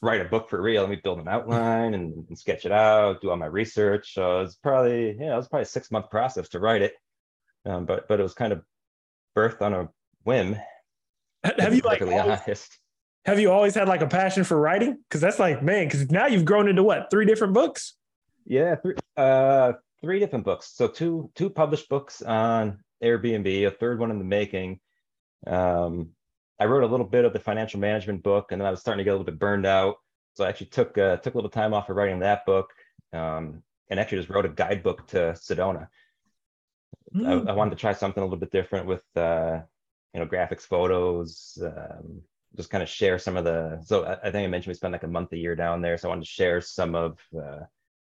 write 0.02 0.22
a 0.22 0.26
book 0.26 0.50
for 0.50 0.62
real. 0.62 0.84
Let 0.84 0.92
me 0.92 1.00
build 1.04 1.20
an 1.20 1.28
outline 1.28 1.96
and, 1.96 2.26
and 2.28 2.38
sketch 2.38 2.66
it 2.66 2.72
out, 2.72 3.22
do 3.22 3.32
all 3.32 3.38
my 3.38 3.48
research. 3.48 4.14
So 4.14 4.42
it's 4.42 4.56
probably, 4.56 5.18
yeah, 5.20 5.34
it 5.34 5.38
was 5.38 5.48
probably 5.48 5.64
a 5.64 5.68
six 5.68 5.90
month 5.92 6.10
process 6.12 6.50
to 6.50 6.60
write 6.60 6.84
it. 6.84 6.94
Um, 7.66 7.86
but 7.86 8.08
but 8.08 8.20
it 8.20 8.24
was 8.24 8.36
kind 8.36 8.54
of 8.54 8.62
birthed 9.36 9.62
on 9.62 9.74
a 9.74 9.90
whim. 10.24 10.56
Have 11.44 11.74
you 11.74 11.82
like 11.82 12.02
always, 12.02 12.20
honest. 12.20 12.80
have 13.26 13.40
you 13.40 13.52
always 13.52 13.76
had 13.76 13.88
like 13.88 14.02
a 14.02 14.08
passion 14.08 14.44
for 14.44 14.60
writing? 14.60 15.00
Because 15.10 15.22
that's 15.22 15.40
like, 15.40 15.64
man, 15.64 15.88
because 15.88 16.10
now 16.12 16.28
you've 16.28 16.46
grown 16.46 16.68
into 16.68 16.84
what, 16.84 17.10
three 17.10 17.26
different 17.26 17.54
books? 17.54 17.96
Yeah, 18.46 18.76
three, 18.76 18.96
uh, 19.18 19.74
three 20.02 20.20
different 20.20 20.46
books. 20.46 20.72
So 20.76 20.88
two 20.88 21.32
two 21.36 21.50
published 21.50 21.90
books 21.90 22.22
on 22.22 22.80
Airbnb, 23.06 23.68
a 23.68 23.72
third 23.72 24.00
one 24.00 24.12
in 24.12 24.18
the 24.18 24.26
making. 24.26 24.80
Um, 25.48 26.10
I 26.60 26.66
wrote 26.66 26.84
a 26.84 26.88
little 26.88 27.06
bit 27.06 27.26
of 27.26 27.34
the 27.34 27.40
financial 27.40 27.80
management 27.80 28.24
book, 28.24 28.52
and 28.52 28.62
then 28.62 28.68
I 28.68 28.72
was 28.72 28.80
starting 28.80 29.00
to 29.00 29.04
get 29.04 29.12
a 29.12 29.14
little 29.14 29.26
bit 29.26 29.40
burned 29.40 29.66
out. 29.66 29.98
So 30.34 30.44
I 30.44 30.50
actually 30.50 30.68
took 30.68 30.98
uh, 30.98 31.18
took 31.18 31.34
a 31.34 31.38
little 31.38 31.50
time 31.50 31.74
off 31.74 31.90
of 31.90 31.96
writing 31.96 32.20
that 32.20 32.46
book, 32.46 32.72
um, 33.14 33.64
and 33.90 34.00
actually 34.00 34.20
just 34.20 34.30
wrote 34.30 34.46
a 34.46 34.50
guidebook 34.50 35.08
to 35.08 35.34
Sedona. 35.34 35.88
Mm. 37.14 37.28
I, 37.28 37.38
hmm. 37.38 37.48
I, 37.50 37.54
wanted 37.54 37.72
to 37.72 37.78
try 37.78 37.94
something 37.94 38.22
a 38.22 38.26
little 38.26 38.40
bit 38.40 38.52
different 38.52 38.88
with 38.88 39.04
uh, 39.16 39.60
you 40.14 40.20
know 40.20 40.26
graphics, 40.26 40.62
photos, 40.62 41.58
um, 41.62 42.22
just 42.56 42.70
kind 42.70 42.84
of 42.84 42.90
share 42.90 43.20
some 43.20 43.38
of 43.38 43.44
the. 43.44 43.82
So 43.86 44.06
I, 44.06 44.28
I, 44.28 44.32
think 44.32 44.46
I 44.46 44.48
mentioned 44.48 44.72
we 44.72 44.76
spent 44.76 44.94
like 44.94 45.04
a 45.04 45.08
month 45.08 45.32
a 45.34 45.38
year 45.38 45.56
down 45.56 45.82
there, 45.82 45.98
so 45.98 46.08
I 46.08 46.10
wanted 46.10 46.26
to 46.26 46.32
share 46.32 46.62
some 46.62 46.96
of 46.96 47.20
uh, 47.38 47.60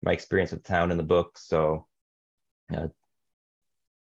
my 0.01 0.11
experience 0.11 0.51
with 0.51 0.63
town 0.63 0.91
in 0.91 0.97
the 0.97 1.03
book. 1.03 1.37
So 1.37 1.87
uh, 2.73 2.87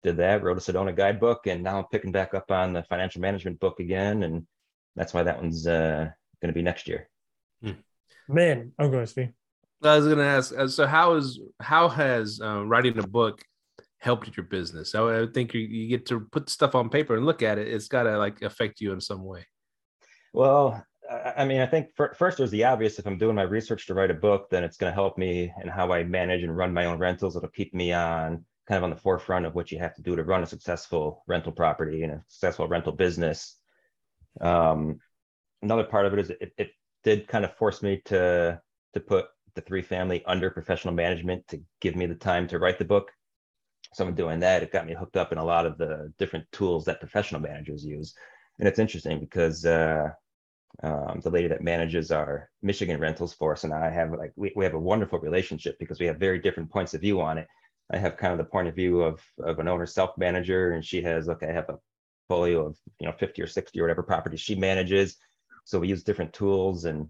did 0.04 0.18
that, 0.18 0.44
wrote 0.44 0.58
a 0.58 0.60
Sedona 0.60 0.96
guidebook, 0.96 1.48
and 1.48 1.64
now 1.64 1.80
I'm 1.80 1.86
picking 1.86 2.12
back 2.12 2.34
up 2.34 2.52
on 2.52 2.74
the 2.74 2.84
financial 2.84 3.22
management 3.22 3.60
book 3.60 3.80
again, 3.80 4.24
and 4.24 4.46
that's 4.96 5.14
why 5.14 5.24
that 5.24 5.42
one's 5.42 5.66
uh, 5.66 6.10
going 6.42 6.54
to 6.54 6.58
be 6.58 6.62
next 6.62 6.88
year. 6.88 7.10
Hmm. 7.64 7.72
Man, 8.28 8.74
I'm 8.78 8.92
going 8.92 9.04
to 9.04 9.08
speak. 9.08 9.30
I 9.82 9.98
was 9.98 10.06
going 10.06 10.18
to 10.18 10.24
ask. 10.24 10.54
Uh, 10.58 10.68
so, 10.68 10.86
how 10.86 11.16
is 11.16 11.40
how 11.60 11.90
has 11.90 12.40
uh, 12.42 12.66
writing 12.66 12.98
a 13.00 13.08
book 13.08 13.42
helped 14.00 14.36
your 14.38 14.46
business? 14.46 14.96
I, 14.96 15.22
I 15.22 15.28
think 15.34 15.54
you, 15.54 15.62
you 15.62 15.88
get 15.88 16.06
to 16.08 16.22
put 16.32 16.50
stuff 16.50 16.76
on 16.76 16.90
paper 16.90 17.16
and 17.16 17.26
look 17.26 17.42
at 17.42 17.58
it. 17.58 17.68
It's 17.68 17.88
got 17.88 18.04
to 18.04 18.18
like 18.18 18.42
affect 18.42 18.82
you 18.82 18.94
in 18.94 19.02
some 19.02 19.24
way. 19.24 19.46
Well, 20.34 20.86
I 21.38 21.46
mean, 21.46 21.60
I 21.60 21.66
think 21.66 21.90
for, 21.96 22.14
first 22.18 22.38
there's 22.38 22.52
the 22.52 22.64
obvious. 22.64 22.98
If 22.98 23.06
I'm 23.06 23.18
doing 23.18 23.36
my 23.36 23.44
research 23.44 23.88
to 23.88 23.94
write 23.94 24.12
a 24.12 24.16
book, 24.16 24.50
then 24.50 24.64
it's 24.64 24.78
going 24.78 24.90
to 24.90 24.96
help 24.96 25.18
me 25.18 25.54
in 25.62 25.68
how 25.68 25.92
I 25.92 26.04
manage 26.04 26.44
and 26.44 26.56
run 26.56 26.74
my 26.74 26.86
own 26.86 26.98
rentals. 26.98 27.36
It'll 27.36 27.50
keep 27.50 27.74
me 27.74 27.94
on 27.94 28.46
kind 28.68 28.78
of 28.78 28.84
on 28.84 28.90
the 28.90 28.96
forefront 28.96 29.46
of 29.46 29.56
what 29.56 29.72
you 29.72 29.80
have 29.80 29.96
to 29.96 30.02
do 30.02 30.16
to 30.16 30.24
run 30.24 30.44
a 30.44 30.48
successful 30.48 31.24
rental 31.28 31.52
property 31.52 32.04
and 32.04 32.14
a 32.14 32.24
successful 32.28 32.68
rental 32.68 32.94
business. 32.94 33.58
Um, 34.42 35.00
another 35.62 35.84
part 35.84 36.06
of 36.06 36.14
it 36.14 36.20
is 36.20 36.30
it, 36.30 36.54
it 36.58 36.72
did 37.04 37.28
kind 37.28 37.46
of 37.46 37.56
force 37.56 37.84
me 37.84 38.02
to 38.06 38.62
to 38.94 39.00
put 39.00 39.26
the 39.56 39.62
three 39.62 39.82
family 39.82 40.24
under 40.26 40.50
professional 40.50 40.94
management 40.94 41.48
to 41.48 41.62
give 41.82 41.96
me 41.96 42.06
the 42.06 42.16
time 42.16 42.48
to 42.48 42.60
write 42.60 42.80
the 42.80 42.86
book. 42.86 43.12
So 43.94 44.06
I'm 44.06 44.16
doing 44.16 44.40
that. 44.40 44.64
It 44.64 44.72
got 44.72 44.88
me 44.88 44.94
hooked 44.94 45.18
up 45.18 45.32
in 45.32 45.38
a 45.38 45.46
lot 45.46 45.66
of 45.66 45.78
the 45.78 46.12
different 46.18 46.52
tools 46.52 46.86
that 46.86 47.00
professional 47.00 47.42
managers 47.42 47.86
use. 47.86 48.16
And 48.60 48.68
it's 48.68 48.80
interesting 48.80 49.20
because 49.20 49.66
uh, 49.66 50.10
um, 50.82 51.22
the 51.24 51.30
lady 51.30 51.48
that 51.48 51.62
manages 51.62 52.12
our 52.12 52.50
Michigan 52.62 53.00
rentals 53.00 53.34
for 53.34 53.52
us 53.52 53.64
and 53.64 53.74
I 53.74 53.90
have 53.90 54.12
like 54.12 54.34
we, 54.36 54.52
we 54.56 54.64
have 54.64 54.74
a 54.74 54.80
wonderful 54.80 55.20
relationship 55.20 55.78
because 55.80 56.00
we 56.00 56.08
have 56.08 56.18
very 56.18 56.40
different 56.40 56.72
points 56.72 56.94
of 56.94 57.02
view 57.02 57.22
on 57.22 57.38
it. 57.38 57.48
I 57.92 57.98
have 57.98 58.18
kind 58.18 58.32
of 58.32 58.38
the 58.38 58.46
point 58.46 58.68
of 58.68 58.76
view 58.76 59.02
of 59.02 59.22
of 59.40 59.60
an 59.60 59.68
owner 59.68 59.86
self 59.86 60.18
manager, 60.18 60.72
and 60.74 60.84
she 60.84 61.02
has 61.02 61.30
okay, 61.30 61.50
I 61.50 61.54
have 61.54 61.70
a 61.70 61.78
portfolio 62.28 62.68
of 62.68 62.78
you 63.00 63.08
know 63.08 63.14
50 63.14 63.42
or 63.42 63.48
60 63.48 63.80
or 63.80 63.84
whatever 63.84 64.04
properties 64.04 64.40
she 64.40 64.56
manages. 64.56 65.18
So 65.66 65.80
we 65.80 65.88
use 65.88 66.04
different 66.04 66.34
tools, 66.34 66.86
and 66.86 67.08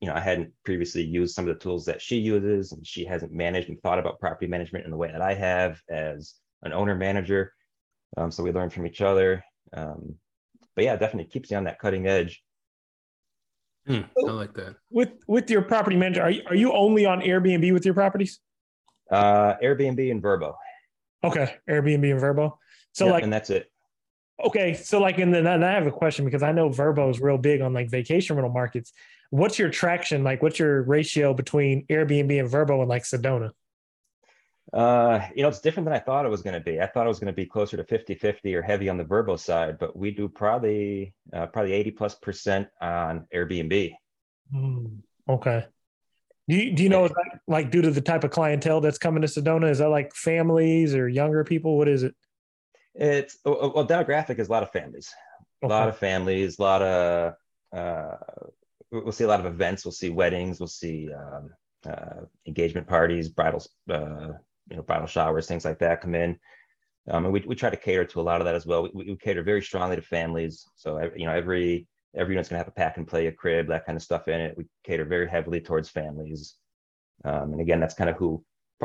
you 0.00 0.08
know 0.08 0.14
I 0.14 0.20
hadn't 0.20 0.52
previously 0.64 1.02
used 1.02 1.34
some 1.34 1.48
of 1.48 1.54
the 1.54 1.62
tools 1.62 1.84
that 1.86 2.02
she 2.02 2.18
uses, 2.18 2.72
and 2.72 2.86
she 2.86 3.04
hasn't 3.04 3.32
managed 3.32 3.68
and 3.68 3.80
thought 3.80 3.98
about 3.98 4.20
property 4.20 4.46
management 4.46 4.84
in 4.84 4.90
the 4.90 4.96
way 4.96 5.10
that 5.10 5.22
I 5.22 5.34
have 5.34 5.80
as 5.88 6.34
an 6.62 6.72
owner 6.72 6.94
manager. 6.94 7.52
Um, 8.16 8.30
so 8.30 8.42
we 8.42 8.52
learn 8.52 8.70
from 8.70 8.86
each 8.86 9.00
other. 9.00 9.44
Um, 9.72 10.14
but 10.74 10.84
yeah, 10.84 10.96
definitely 10.96 11.30
keeps 11.30 11.50
you 11.50 11.56
on 11.56 11.64
that 11.64 11.78
cutting 11.78 12.06
edge 12.06 12.42
Hmm, 13.88 14.02
I 14.28 14.30
like 14.32 14.52
that. 14.54 14.76
With 14.90 15.12
with 15.26 15.50
your 15.50 15.62
property 15.62 15.96
manager, 15.96 16.22
are 16.22 16.30
you, 16.30 16.42
are 16.46 16.54
you 16.54 16.72
only 16.74 17.06
on 17.06 17.22
Airbnb 17.22 17.72
with 17.72 17.86
your 17.86 17.94
properties? 17.94 18.38
Uh, 19.10 19.54
Airbnb 19.62 20.10
and 20.10 20.22
Vrbo. 20.22 20.54
Okay, 21.24 21.56
Airbnb 21.68 22.10
and 22.12 22.20
Vrbo. 22.20 22.56
So 22.92 23.06
Yep, 23.06 23.12
like, 23.12 23.22
and 23.24 23.32
that's 23.32 23.50
it. 23.50 23.70
okay, 24.44 24.74
so 24.74 25.00
like, 25.00 25.18
in 25.18 25.30
the 25.30 25.38
and 25.38 25.64
I 25.64 25.72
have 25.72 25.86
a 25.86 25.90
question 25.92 26.24
because 26.24 26.42
I 26.42 26.52
know 26.52 26.68
Vrbo 26.70 27.10
is 27.10 27.20
real 27.20 27.38
big 27.38 27.60
on 27.60 27.72
like 27.72 27.90
vacation 27.90 28.36
rental 28.36 28.52
markets. 28.52 28.92
What's 29.30 29.58
your 29.58 29.70
traction 29.70 30.24
like? 30.24 30.42
What's 30.42 30.58
your 30.58 30.82
ratio 30.82 31.34
between 31.34 31.86
Airbnb 31.86 32.40
and 32.40 32.48
Vrbo 32.50 32.80
and 32.80 32.88
like 32.88 33.02
Sedona? 33.04 33.50
Uh, 34.72 35.26
you 35.34 35.42
know, 35.42 35.48
it's 35.48 35.60
different 35.60 35.86
than 35.86 35.94
I 35.94 35.98
thought 35.98 36.26
it 36.26 36.28
was 36.28 36.42
going 36.42 36.54
to 36.54 36.60
be. 36.60 36.80
I 36.80 36.86
thought 36.86 37.06
it 37.06 37.08
was 37.08 37.18
going 37.18 37.32
to 37.32 37.36
be 37.36 37.46
closer 37.46 37.76
to 37.78 37.84
50 37.84 38.14
50 38.14 38.54
or 38.54 38.62
heavy 38.62 38.88
on 38.90 38.98
the 38.98 39.04
Vrbo 39.04 39.38
side, 39.38 39.78
but 39.78 39.96
we 39.96 40.10
do 40.10 40.28
probably 40.28 41.14
uh, 41.32 41.46
probably 41.46 41.72
80 41.72 41.90
plus 41.92 42.14
percent 42.16 42.68
on 42.80 43.26
Airbnb. 43.34 43.94
Hmm, 44.52 44.86
okay. 45.28 45.64
Do 46.48 46.56
you, 46.56 46.72
do 46.72 46.82
you 46.82 46.88
know 46.88 47.06
that 47.06 47.40
like 47.46 47.70
due 47.70 47.82
to 47.82 47.90
the 47.90 48.00
type 48.00 48.24
of 48.24 48.30
clientele 48.30 48.80
that's 48.80 48.98
coming 48.98 49.20
to 49.20 49.28
Sedona? 49.28 49.70
Is 49.70 49.78
that 49.78 49.90
like 49.90 50.14
families 50.14 50.94
or 50.94 51.06
younger 51.08 51.44
people? 51.44 51.76
What 51.76 51.88
is 51.88 52.02
it? 52.02 52.14
It's 52.94 53.36
well, 53.44 53.72
well, 53.74 53.86
demographic 53.86 54.38
is 54.38 54.48
a 54.48 54.50
lot 54.50 54.62
of 54.62 54.72
families, 54.72 55.12
a 55.62 55.66
lot 55.66 55.88
of 55.88 55.98
families, 55.98 56.58
a 56.58 56.62
lot 56.62 56.82
of 56.82 57.34
uh, 57.72 58.16
we'll 58.90 59.12
see 59.12 59.24
a 59.24 59.28
lot 59.28 59.40
of 59.40 59.46
events. 59.46 59.84
We'll 59.84 59.92
see 59.92 60.08
weddings. 60.08 60.58
We'll 60.58 60.68
see 60.68 61.10
um, 61.12 61.50
uh, 61.86 62.24
engagement 62.46 62.86
parties, 62.86 63.28
bridal, 63.28 63.62
uh, 63.90 64.32
you 64.70 64.76
know, 64.76 64.82
bridal 64.82 65.06
showers, 65.06 65.46
things 65.46 65.64
like 65.64 65.78
that 65.80 66.00
come 66.00 66.14
in. 66.14 66.38
Um, 67.10 67.24
and 67.24 67.32
we, 67.32 67.40
we 67.46 67.54
try 67.54 67.70
to 67.70 67.76
cater 67.76 68.04
to 68.04 68.20
a 68.20 68.22
lot 68.22 68.40
of 68.40 68.44
that 68.46 68.54
as 68.54 68.66
well. 68.66 68.82
We, 68.82 69.04
we 69.04 69.16
cater 69.16 69.42
very 69.42 69.62
strongly 69.62 69.96
to 69.96 70.02
families. 70.02 70.66
So 70.76 71.10
you 71.14 71.26
know, 71.26 71.32
every 71.32 71.86
every 72.16 72.34
unit's 72.34 72.48
gonna 72.48 72.58
have 72.58 72.68
a 72.68 72.72
pack 72.72 72.96
and 72.96 73.06
play, 73.06 73.26
a 73.26 73.32
crib, 73.32 73.68
that 73.68 73.86
kind 73.86 73.96
of 73.96 74.02
stuff 74.02 74.28
in 74.28 74.40
it. 74.40 74.56
We 74.56 74.64
cater 74.84 75.04
very 75.04 75.28
heavily 75.28 75.60
towards 75.60 75.88
families. 75.88 76.56
Um, 77.24 77.52
and 77.52 77.60
again, 77.60 77.80
that's 77.80 77.94
kind 77.94 78.10
of 78.10 78.16
who 78.16 78.44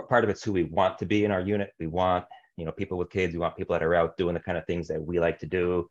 part 0.09 0.23
of 0.23 0.29
it's 0.29 0.43
who 0.43 0.51
we 0.51 0.63
want 0.63 0.97
to 0.97 1.05
be 1.05 1.23
in 1.23 1.31
our 1.31 1.41
unit. 1.41 1.71
We 1.79 1.88
want 1.88 2.25
you 2.57 2.65
know 2.65 2.71
people 2.71 2.97
with 2.97 3.09
kids. 3.09 3.33
We 3.33 3.39
want 3.39 3.55
people 3.55 3.73
that 3.73 3.83
are 3.83 3.95
out 3.95 4.17
doing 4.17 4.33
the 4.33 4.39
kind 4.39 4.57
of 4.57 4.65
things 4.65 4.88
that 4.88 5.01
we 5.01 5.19
like 5.19 5.39
to 5.39 5.45
do. 5.45 5.88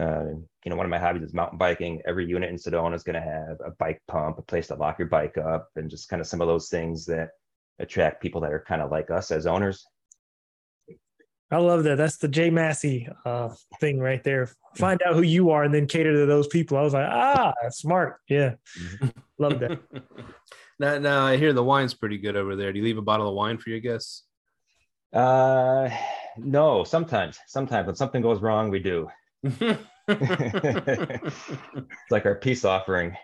Uh, 0.00 0.24
you 0.64 0.70
know, 0.70 0.76
one 0.76 0.86
of 0.86 0.90
my 0.90 0.98
hobbies 0.98 1.22
is 1.22 1.34
mountain 1.34 1.58
biking. 1.58 2.00
Every 2.06 2.26
unit 2.26 2.48
in 2.48 2.56
Sedona 2.56 2.94
is 2.94 3.02
going 3.02 3.14
to 3.14 3.20
have 3.20 3.58
a 3.64 3.72
bike 3.78 4.00
pump, 4.08 4.38
a 4.38 4.42
place 4.42 4.68
to 4.68 4.74
lock 4.74 4.98
your 4.98 5.08
bike 5.08 5.36
up, 5.36 5.68
and 5.76 5.90
just 5.90 6.08
kind 6.08 6.20
of 6.20 6.26
some 6.26 6.40
of 6.40 6.48
those 6.48 6.68
things 6.68 7.04
that 7.06 7.30
attract 7.78 8.22
people 8.22 8.40
that 8.40 8.52
are 8.52 8.64
kind 8.66 8.80
of 8.80 8.90
like 8.90 9.10
us 9.10 9.30
as 9.30 9.46
owners. 9.46 9.84
I 11.52 11.58
love 11.58 11.84
that. 11.84 11.98
That's 11.98 12.16
the 12.16 12.28
Jay 12.28 12.48
Massey 12.48 13.06
uh, 13.26 13.50
thing 13.78 13.98
right 13.98 14.24
there. 14.24 14.50
Find 14.76 15.02
out 15.02 15.14
who 15.14 15.20
you 15.20 15.50
are 15.50 15.64
and 15.64 15.74
then 15.74 15.86
cater 15.86 16.12
to 16.12 16.24
those 16.24 16.46
people. 16.46 16.78
I 16.78 16.82
was 16.82 16.94
like, 16.94 17.06
ah, 17.06 17.52
smart. 17.68 18.16
Yeah. 18.26 18.54
Love 19.38 19.60
that. 19.60 19.78
now, 20.80 20.98
now 20.98 21.26
I 21.26 21.36
hear 21.36 21.52
the 21.52 21.62
wine's 21.62 21.92
pretty 21.92 22.16
good 22.16 22.36
over 22.36 22.56
there. 22.56 22.72
Do 22.72 22.78
you 22.78 22.84
leave 22.84 22.96
a 22.96 23.02
bottle 23.02 23.28
of 23.28 23.34
wine 23.34 23.58
for 23.58 23.68
your 23.68 23.80
guests? 23.80 24.24
Uh, 25.12 25.90
no, 26.38 26.84
sometimes, 26.84 27.38
sometimes 27.46 27.86
when 27.86 27.96
something 27.96 28.22
goes 28.22 28.40
wrong, 28.40 28.70
we 28.70 28.78
do. 28.78 29.10
It's 30.08 32.10
like 32.10 32.26
our 32.26 32.34
peace 32.34 32.64
offering. 32.64 33.16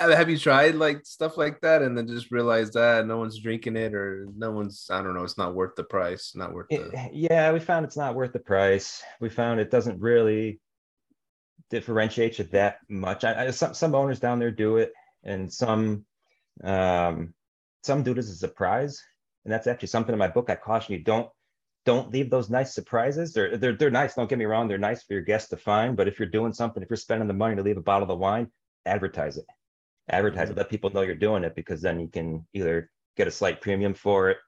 Have 0.00 0.30
you 0.30 0.38
tried 0.38 0.74
like 0.74 1.04
stuff 1.04 1.36
like 1.36 1.60
that 1.60 1.82
and 1.82 1.96
then 1.96 2.08
just 2.08 2.30
realized 2.30 2.72
that 2.74 3.06
no 3.06 3.18
one's 3.18 3.38
drinking 3.38 3.76
it 3.76 3.94
or 3.94 4.26
no 4.36 4.50
one's 4.50 4.88
I 4.90 5.02
don't 5.02 5.14
know 5.14 5.24
it's 5.24 5.38
not 5.38 5.54
worth 5.54 5.76
the 5.76 5.84
price 5.84 6.32
not 6.34 6.52
worth 6.52 6.68
the 6.70 6.90
It- 6.92 7.14
yeah, 7.14 7.52
we 7.52 7.60
found 7.60 7.84
it's 7.84 7.96
not 7.96 8.14
worth 8.14 8.32
the 8.32 8.38
price. 8.40 9.02
We 9.20 9.28
found 9.28 9.60
it 9.60 9.70
doesn't 9.70 10.00
really 10.00 10.60
differentiate 11.70 12.38
you 12.38 12.44
that 12.46 12.78
much. 12.88 13.24
I, 13.24 13.46
I, 13.46 13.50
some 13.50 13.74
some 13.74 13.94
owners 13.94 14.20
down 14.20 14.38
there 14.38 14.50
do 14.50 14.76
it, 14.78 14.92
and 15.24 15.52
some 15.52 16.04
um, 16.64 17.34
some 17.84 18.02
do 18.02 18.12
it 18.12 18.18
as 18.18 18.28
a 18.30 18.34
surprise. 18.34 19.00
And 19.44 19.52
that's 19.52 19.66
actually 19.66 19.88
something 19.88 20.12
in 20.12 20.18
my 20.18 20.28
book. 20.28 20.50
I 20.50 20.56
caution 20.56 20.94
you 20.94 21.02
don't 21.04 21.28
don't 21.86 22.12
leave 22.12 22.28
those 22.30 22.50
nice 22.50 22.74
surprises. 22.74 23.32
They're 23.32 23.56
they're 23.56 23.76
they're 23.76 23.90
nice. 23.90 24.14
Don't 24.14 24.28
get 24.28 24.38
me 24.38 24.44
wrong. 24.44 24.68
They're 24.68 24.78
nice 24.78 25.02
for 25.02 25.14
your 25.14 25.22
guests 25.22 25.48
to 25.50 25.56
find. 25.56 25.96
But 25.96 26.08
if 26.08 26.18
you're 26.18 26.28
doing 26.28 26.52
something, 26.52 26.82
if 26.82 26.90
you're 26.90 26.96
spending 26.96 27.28
the 27.28 27.34
money 27.34 27.56
to 27.56 27.62
leave 27.62 27.78
a 27.78 27.82
bottle 27.82 28.10
of 28.10 28.18
wine, 28.18 28.48
advertise 28.84 29.38
it. 29.38 29.46
Advertise 30.10 30.50
it. 30.50 30.56
Let 30.56 30.68
people 30.70 30.90
know 30.90 31.02
you're 31.02 31.14
doing 31.14 31.44
it 31.44 31.54
because 31.54 31.80
then 31.82 32.00
you 32.00 32.08
can 32.08 32.46
either 32.54 32.90
get 33.16 33.28
a 33.28 33.30
slight 33.30 33.60
premium 33.60 33.94
for 33.94 34.30
it 34.30 34.38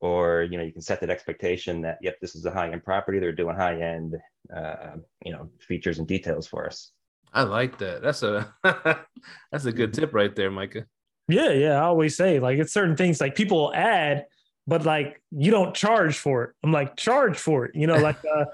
or 0.00 0.42
you 0.50 0.56
know 0.56 0.64
you 0.64 0.72
can 0.72 0.80
set 0.82 1.00
that 1.00 1.10
expectation 1.10 1.82
that 1.82 1.98
yep 2.00 2.16
this 2.20 2.34
is 2.34 2.46
a 2.46 2.50
high 2.50 2.70
end 2.70 2.82
property 2.84 3.18
they're 3.18 3.32
doing 3.32 3.54
high 3.56 3.78
end 3.80 4.16
uh, 4.54 4.96
you 5.24 5.32
know 5.32 5.50
features 5.60 5.98
and 5.98 6.06
details 6.08 6.46
for 6.46 6.66
us 6.66 6.92
I 7.34 7.42
like 7.42 7.78
that 7.78 8.00
that's 8.02 8.22
a 8.22 8.54
that's 9.52 9.64
a 9.66 9.72
good 9.72 9.92
tip 9.92 10.14
right 10.14 10.34
there 10.34 10.50
Micah 10.50 10.86
Yeah. 11.28 11.50
Yeah. 11.52 11.76
I 11.80 11.84
always 11.84 12.16
say 12.16 12.40
like 12.40 12.58
it's 12.58 12.72
certain 12.72 12.96
things 12.96 13.20
like 13.20 13.34
people 13.34 13.58
will 13.58 13.74
add, 13.74 14.24
but 14.66 14.84
like 14.84 15.20
you 15.30 15.50
don't 15.50 15.74
charge 15.74 16.16
for 16.18 16.44
it. 16.44 16.50
I'm 16.64 16.72
like, 16.72 16.96
charge 16.96 17.36
for 17.38 17.66
it. 17.66 17.72
You 17.74 17.86
know, 17.86 17.98
like 17.98 18.18
uh, 18.24 18.44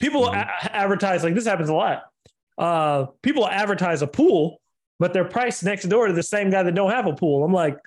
people 0.00 0.22
Mhm. 0.28 0.42
a- 0.42 0.76
advertise, 0.76 1.22
like 1.24 1.34
this 1.34 1.46
happens 1.46 1.68
a 1.68 1.74
lot. 1.74 2.02
Uh, 2.58 3.06
people 3.22 3.46
advertise 3.48 4.02
a 4.02 4.06
pool, 4.06 4.60
but 4.98 5.12
they're 5.12 5.24
priced 5.24 5.64
next 5.64 5.84
door 5.84 6.06
to 6.06 6.12
the 6.12 6.22
same 6.22 6.50
guy 6.50 6.62
that 6.62 6.74
don't 6.74 6.90
have 6.90 7.06
a 7.06 7.12
pool. 7.12 7.44
I'm 7.44 7.52
like, 7.52 7.78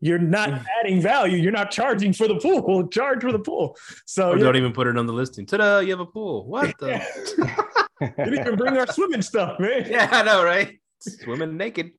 you're 0.00 0.18
not 0.18 0.62
adding 0.80 1.00
value. 1.00 1.36
You're 1.36 1.52
not 1.52 1.70
charging 1.70 2.12
for 2.12 2.26
the 2.28 2.36
pool. 2.36 2.88
Charge 2.90 3.22
for 3.22 3.32
the 3.32 3.38
pool. 3.38 3.76
So 4.06 4.30
or 4.30 4.38
yeah, 4.38 4.44
don't 4.44 4.56
even 4.56 4.72
put 4.72 4.86
it 4.86 4.96
on 4.96 5.06
the 5.06 5.12
listing 5.12 5.46
ta-da 5.46 5.80
you 5.80 5.90
have 5.90 6.00
a 6.00 6.06
pool 6.06 6.46
what 6.46 6.76
the 6.78 7.00
you 8.00 8.08
didn't 8.24 8.40
even 8.40 8.56
bring 8.56 8.76
our 8.76 8.86
swimming 8.86 9.22
stuff, 9.22 9.58
man. 9.58 9.86
yeah 9.90 10.08
I 10.10 10.22
know 10.22 10.44
right 10.44 10.78
swimming 11.00 11.56
naked 11.56 11.92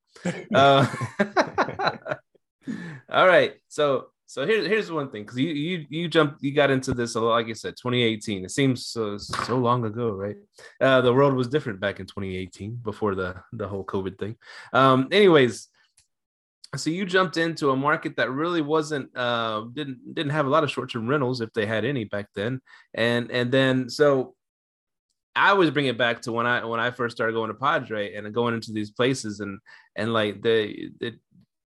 uh, 0.54 0.88
all 3.10 3.28
right 3.28 3.54
so 3.68 4.08
so 4.28 4.46
here's 4.46 4.68
here's 4.68 4.92
one 4.92 5.10
thing 5.10 5.24
because 5.24 5.40
you 5.40 5.50
you 5.50 5.86
you 5.90 6.08
jumped 6.10 6.44
you 6.44 6.54
got 6.54 6.70
into 6.70 6.94
this 6.94 7.16
a 7.16 7.20
lot 7.20 7.32
like 7.32 7.48
I 7.48 7.54
said 7.54 7.76
2018 7.78 8.44
it 8.44 8.52
seems 8.52 8.86
so 8.86 9.18
so 9.18 9.58
long 9.58 9.86
ago 9.86 10.12
right? 10.12 10.36
Uh 10.82 11.00
the 11.00 11.14
world 11.14 11.34
was 11.34 11.48
different 11.48 11.80
back 11.80 12.02
in 12.02 12.06
2018 12.06 12.76
before 12.84 13.16
the 13.16 13.36
the 13.54 13.68
whole 13.68 13.86
COVID 13.86 14.20
thing. 14.20 14.36
Um 14.74 15.08
anyways 15.12 15.70
so 16.76 16.90
you 16.90 17.06
jumped 17.06 17.38
into 17.38 17.72
a 17.72 17.76
market 17.78 18.18
that 18.18 18.30
really 18.30 18.62
wasn't 18.62 19.16
uh 19.18 19.62
didn't 19.74 20.14
didn't 20.14 20.34
have 20.34 20.46
a 20.46 20.50
lot 20.50 20.66
of 20.66 20.70
short-term 20.70 21.08
rentals 21.08 21.40
if 21.40 21.54
they 21.54 21.66
had 21.66 21.86
any 21.86 22.04
back 22.04 22.28
then. 22.36 22.60
And 22.94 23.32
and 23.32 23.50
then 23.50 23.90
so 23.90 24.36
I 25.38 25.52
always 25.52 25.70
bring 25.70 25.86
it 25.86 26.00
back 26.00 26.22
to 26.24 26.32
when 26.32 26.48
I 26.48 26.66
when 26.66 26.80
I 26.80 26.90
first 26.90 27.16
started 27.16 27.34
going 27.34 27.50
to 27.50 27.54
Padre 27.54 28.16
and 28.16 28.34
going 28.34 28.56
into 28.56 28.74
these 28.74 28.92
places 28.92 29.40
and 29.40 29.60
and 29.96 30.12
like 30.12 30.42
the 30.42 30.90
the 31.00 31.16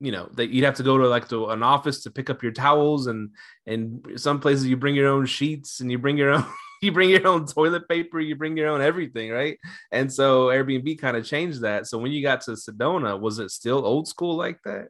you 0.02 0.12
know 0.12 0.28
that 0.34 0.50
you'd 0.50 0.66
have 0.66 0.76
to 0.76 0.84
go 0.84 0.98
to 0.98 1.08
like 1.08 1.30
to 1.30 1.50
an 1.50 1.62
office 1.62 2.02
to 2.02 2.12
pick 2.12 2.30
up 2.32 2.42
your 2.42 2.52
towels 2.52 3.06
and 3.06 3.30
and 3.68 4.06
some 4.16 4.40
places 4.40 4.66
you 4.66 4.76
bring 4.76 4.96
your 4.96 5.08
own 5.08 5.28
sheets 5.28 5.80
and 5.80 5.92
you 5.92 6.00
bring 6.00 6.18
your 6.18 6.32
own 6.32 6.46
you 6.82 6.92
bring 6.92 7.12
your 7.12 7.28
own 7.28 7.46
toilet 7.46 7.88
paper 7.88 8.20
you 8.20 8.36
bring 8.36 8.58
your 8.58 8.68
own 8.68 8.82
everything 8.82 9.30
right? 9.30 9.60
And 9.92 10.12
so 10.12 10.48
Airbnb 10.48 10.98
kind 11.00 11.16
of 11.16 11.26
changed 11.26 11.62
that. 11.62 11.86
So 11.86 12.00
when 12.00 12.12
you 12.12 12.24
got 12.24 12.42
to 12.42 12.52
Sedona 12.52 13.20
was 13.20 13.38
it 13.38 13.52
still 13.52 13.86
old 13.86 14.08
school 14.08 14.36
like 14.36 14.60
that? 14.66 14.88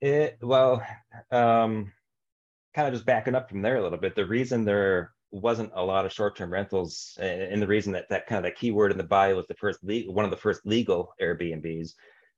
It 0.00 0.38
well 0.42 0.84
um 1.30 1.92
kind 2.74 2.88
of 2.88 2.94
just 2.94 3.06
backing 3.06 3.36
up 3.36 3.48
from 3.48 3.62
there 3.62 3.76
a 3.76 3.82
little 3.82 3.98
bit 3.98 4.16
the 4.16 4.26
reason 4.26 4.64
there 4.64 5.12
wasn't 5.30 5.70
a 5.74 5.82
lot 5.82 6.04
of 6.04 6.12
short-term 6.12 6.52
rentals 6.52 7.16
and 7.20 7.62
the 7.62 7.66
reason 7.66 7.92
that 7.92 8.08
that 8.10 8.26
kind 8.26 8.38
of 8.38 8.42
that 8.42 8.58
keyword 8.58 8.90
in 8.90 8.98
the 8.98 9.04
bio 9.04 9.36
was 9.36 9.46
the 9.46 9.54
first 9.54 9.78
le- 9.82 10.10
one 10.12 10.24
of 10.24 10.30
the 10.30 10.36
first 10.36 10.66
legal 10.66 11.14
airbnbs 11.22 11.92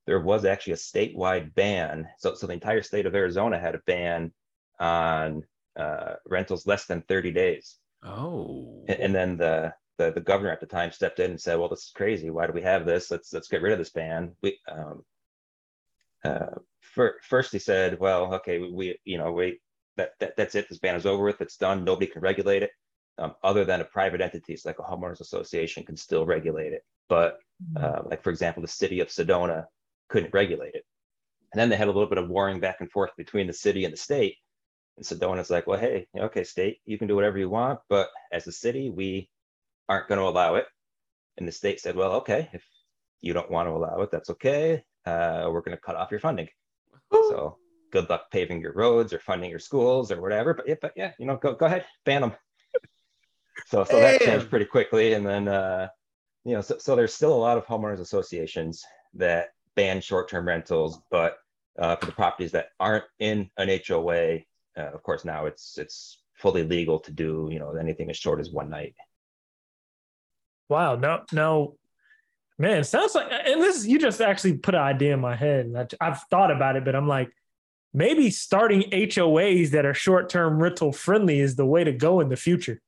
there 0.06 0.20
was 0.20 0.44
actually 0.44 0.72
a 0.72 0.76
statewide 0.76 1.54
ban 1.54 2.06
so 2.18 2.34
so 2.34 2.46
the 2.46 2.52
entire 2.52 2.82
state 2.82 3.06
of 3.06 3.14
arizona 3.14 3.58
had 3.58 3.74
a 3.74 3.80
ban 3.86 4.32
on 4.80 5.42
uh, 5.76 6.14
rentals 6.26 6.66
less 6.66 6.86
than 6.86 7.02
30 7.02 7.32
days 7.32 7.76
oh 8.04 8.84
And, 8.88 9.00
and 9.00 9.14
then 9.14 9.36
the, 9.36 9.72
the 9.98 10.12
the 10.12 10.20
governor 10.20 10.50
at 10.50 10.60
the 10.60 10.66
time 10.66 10.90
stepped 10.90 11.20
in 11.20 11.30
and 11.30 11.40
said, 11.40 11.58
"Well, 11.58 11.68
this 11.68 11.84
is 11.84 11.92
crazy. 11.94 12.30
Why 12.30 12.46
do 12.46 12.52
we 12.52 12.62
have 12.62 12.84
this? 12.84 13.10
Let's 13.10 13.32
let's 13.32 13.48
get 13.48 13.62
rid 13.62 13.72
of 13.72 13.78
this 13.78 13.90
ban." 13.90 14.32
We 14.42 14.58
um, 14.70 15.04
uh, 16.24 16.58
for, 16.80 17.16
first 17.22 17.52
he 17.52 17.58
said, 17.58 17.98
well, 17.98 18.34
okay, 18.34 18.58
we, 18.58 18.72
we 18.72 18.98
you 19.04 19.18
know, 19.18 19.32
we 19.32 19.60
that, 19.96 20.10
that 20.20 20.36
that's 20.36 20.54
it. 20.54 20.68
This 20.68 20.78
ban 20.78 20.96
is 20.96 21.06
over 21.06 21.24
with. 21.24 21.40
It's 21.40 21.56
done. 21.56 21.84
Nobody 21.84 22.06
can 22.06 22.22
regulate 22.22 22.62
it, 22.62 22.70
um, 23.18 23.34
other 23.42 23.64
than 23.64 23.80
a 23.80 23.84
private 23.84 24.20
entities 24.20 24.64
like 24.64 24.78
a 24.78 24.82
homeowners 24.82 25.20
association 25.20 25.84
can 25.84 25.96
still 25.96 26.26
regulate 26.26 26.72
it. 26.72 26.82
But 27.08 27.38
uh, 27.76 28.02
like 28.06 28.22
for 28.22 28.30
example, 28.30 28.62
the 28.62 28.68
city 28.68 29.00
of 29.00 29.08
Sedona 29.08 29.64
couldn't 30.08 30.34
regulate 30.34 30.74
it. 30.74 30.84
And 31.52 31.60
then 31.60 31.68
they 31.68 31.76
had 31.76 31.88
a 31.88 31.92
little 31.92 32.08
bit 32.08 32.18
of 32.18 32.28
warring 32.28 32.60
back 32.60 32.80
and 32.80 32.90
forth 32.90 33.10
between 33.16 33.46
the 33.46 33.52
city 33.52 33.84
and 33.84 33.92
the 33.92 33.98
state. 33.98 34.36
And 34.96 35.06
Sedona's 35.06 35.50
like, 35.50 35.66
well, 35.66 35.78
hey, 35.78 36.06
okay, 36.16 36.44
state, 36.44 36.78
you 36.84 36.98
can 36.98 37.08
do 37.08 37.14
whatever 37.14 37.38
you 37.38 37.48
want, 37.48 37.80
but 37.88 38.08
as 38.32 38.46
a 38.46 38.52
city, 38.52 38.90
we 38.90 39.28
aren't 39.88 40.08
going 40.08 40.20
to 40.20 40.26
allow 40.26 40.56
it. 40.56 40.66
And 41.36 41.48
the 41.48 41.52
state 41.52 41.80
said, 41.80 41.96
well, 41.96 42.12
okay, 42.12 42.48
if 42.52 42.64
you 43.20 43.32
don't 43.32 43.50
want 43.50 43.68
to 43.68 43.72
allow 43.72 44.00
it, 44.02 44.10
that's 44.10 44.30
okay. 44.30 44.84
Uh, 45.04 45.48
we're 45.50 45.60
going 45.60 45.76
to 45.76 45.82
cut 45.82 45.96
off 45.96 46.10
your 46.10 46.20
funding. 46.20 46.48
So 47.12 47.58
good 47.94 48.10
luck 48.10 48.30
paving 48.30 48.60
your 48.60 48.72
roads 48.72 49.12
or 49.12 49.20
funding 49.20 49.50
your 49.50 49.60
schools 49.60 50.10
or 50.10 50.20
whatever. 50.20 50.52
But 50.52 50.68
yeah, 50.68 50.74
but 50.80 50.92
yeah 50.96 51.12
you 51.18 51.26
know, 51.26 51.36
go 51.36 51.54
go 51.54 51.66
ahead, 51.66 51.84
ban 52.04 52.22
them. 52.22 52.32
So 53.66 53.84
so 53.84 53.98
that 54.00 54.20
changed 54.20 54.50
pretty 54.50 54.64
quickly, 54.64 55.12
and 55.14 55.24
then 55.24 55.48
uh, 55.48 55.88
you 56.44 56.54
know, 56.54 56.60
so, 56.60 56.76
so 56.78 56.96
there's 56.96 57.14
still 57.14 57.32
a 57.32 57.36
lot 57.36 57.56
of 57.56 57.64
homeowners 57.66 58.00
associations 58.00 58.84
that 59.14 59.50
ban 59.76 60.00
short-term 60.00 60.46
rentals, 60.46 61.00
but 61.10 61.38
uh, 61.78 61.96
for 61.96 62.06
the 62.06 62.12
properties 62.12 62.52
that 62.52 62.68
aren't 62.78 63.04
in 63.18 63.50
an 63.56 63.68
HOA, 63.86 64.38
uh, 64.76 64.90
of 64.92 65.02
course 65.02 65.24
now 65.24 65.46
it's 65.46 65.78
it's 65.78 66.22
fully 66.34 66.64
legal 66.64 66.98
to 66.98 67.12
do 67.12 67.48
you 67.50 67.58
know 67.58 67.74
anything 67.74 68.10
as 68.10 68.16
short 68.16 68.40
as 68.40 68.50
one 68.50 68.70
night. 68.70 68.94
Wow, 70.68 70.96
no, 70.96 71.22
no, 71.32 71.76
man, 72.58 72.84
sounds 72.84 73.14
like, 73.14 73.30
and 73.30 73.60
this 73.60 73.86
you 73.86 73.98
just 73.98 74.20
actually 74.20 74.54
put 74.54 74.74
an 74.74 74.80
idea 74.80 75.14
in 75.14 75.20
my 75.20 75.36
head, 75.36 75.66
and 75.66 75.78
I, 75.78 75.86
I've 76.00 76.22
thought 76.30 76.50
about 76.50 76.76
it, 76.76 76.84
but 76.84 76.94
I'm 76.94 77.08
like, 77.08 77.30
maybe 77.92 78.30
starting 78.30 78.82
HOAs 78.90 79.70
that 79.70 79.86
are 79.86 79.94
short-term 79.94 80.62
rental 80.62 80.92
friendly 80.92 81.40
is 81.40 81.56
the 81.56 81.66
way 81.66 81.84
to 81.84 81.92
go 81.92 82.20
in 82.20 82.28
the 82.28 82.36
future. 82.36 82.80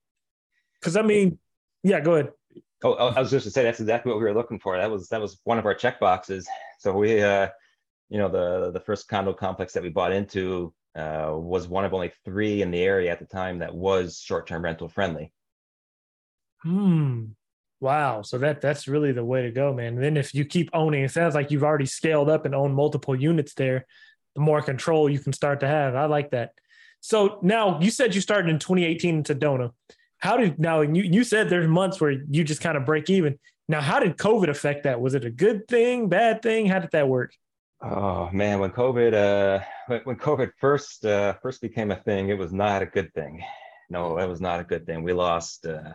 Because 0.80 0.96
I 0.96 1.02
mean, 1.02 1.38
yeah, 1.82 2.00
go 2.00 2.14
ahead. 2.14 2.32
Oh, 2.82 2.92
I 2.92 3.20
was 3.20 3.30
just 3.30 3.44
to 3.44 3.50
say 3.50 3.62
that's 3.62 3.80
exactly 3.80 4.10
what 4.10 4.18
we 4.18 4.24
were 4.24 4.34
looking 4.34 4.58
for. 4.58 4.76
That 4.76 4.90
was 4.90 5.08
that 5.08 5.20
was 5.20 5.40
one 5.44 5.58
of 5.58 5.64
our 5.64 5.74
check 5.74 5.98
boxes. 5.98 6.46
So 6.78 6.92
we, 6.92 7.22
uh, 7.22 7.48
you 8.08 8.18
know, 8.18 8.28
the 8.28 8.70
the 8.72 8.80
first 8.80 9.08
condo 9.08 9.32
complex 9.32 9.72
that 9.72 9.82
we 9.82 9.88
bought 9.88 10.12
into 10.12 10.72
uh, 10.94 11.32
was 11.34 11.68
one 11.68 11.84
of 11.84 11.92
only 11.92 12.12
three 12.24 12.62
in 12.62 12.70
the 12.70 12.82
area 12.82 13.10
at 13.10 13.18
the 13.18 13.26
time 13.26 13.58
that 13.58 13.74
was 13.74 14.18
short-term 14.18 14.64
rental 14.64 14.88
friendly. 14.88 15.32
Hmm. 16.62 17.26
Wow. 17.80 18.22
So 18.22 18.38
that 18.38 18.60
that's 18.60 18.88
really 18.88 19.12
the 19.12 19.24
way 19.24 19.42
to 19.42 19.50
go, 19.50 19.74
man. 19.74 19.94
And 19.94 20.02
then 20.02 20.16
if 20.16 20.34
you 20.34 20.44
keep 20.44 20.70
owning, 20.72 21.04
it 21.04 21.10
sounds 21.10 21.34
like 21.34 21.50
you've 21.50 21.64
already 21.64 21.86
scaled 21.86 22.30
up 22.30 22.46
and 22.46 22.54
own 22.54 22.72
multiple 22.72 23.14
units 23.14 23.54
there. 23.54 23.86
The 24.34 24.40
more 24.40 24.62
control 24.62 25.10
you 25.10 25.18
can 25.18 25.32
start 25.32 25.60
to 25.60 25.68
have. 25.68 25.94
I 25.94 26.06
like 26.06 26.30
that. 26.30 26.52
So 27.00 27.38
now 27.42 27.78
you 27.80 27.90
said 27.90 28.14
you 28.14 28.20
started 28.20 28.48
in 28.50 28.58
2018 28.58 29.16
in 29.16 29.22
Sedona. 29.22 29.72
How 30.18 30.38
did 30.38 30.58
now 30.58 30.80
you 30.80 31.02
you 31.02 31.24
said 31.24 31.50
there's 31.50 31.68
months 31.68 32.00
where 32.00 32.10
you 32.10 32.42
just 32.42 32.62
kind 32.62 32.76
of 32.76 32.86
break 32.86 33.10
even. 33.10 33.38
Now, 33.68 33.80
how 33.80 33.98
did 33.98 34.16
COVID 34.16 34.48
affect 34.48 34.84
that? 34.84 35.00
Was 35.00 35.14
it 35.14 35.24
a 35.24 35.30
good 35.30 35.66
thing, 35.68 36.08
bad 36.08 36.42
thing? 36.42 36.66
How 36.66 36.78
did 36.78 36.90
that 36.92 37.08
work? 37.08 37.32
Oh 37.82 38.30
man, 38.32 38.58
when 38.60 38.70
COVID 38.70 39.12
uh 39.12 39.98
when 40.04 40.16
COVID 40.16 40.50
first 40.58 41.04
uh 41.04 41.34
first 41.42 41.60
became 41.60 41.90
a 41.90 41.96
thing, 41.96 42.30
it 42.30 42.38
was 42.38 42.52
not 42.52 42.82
a 42.82 42.86
good 42.86 43.12
thing. 43.12 43.42
No, 43.90 44.18
it 44.18 44.26
was 44.26 44.40
not 44.40 44.60
a 44.60 44.64
good 44.64 44.86
thing. 44.86 45.02
We 45.02 45.12
lost 45.12 45.66
uh 45.66 45.92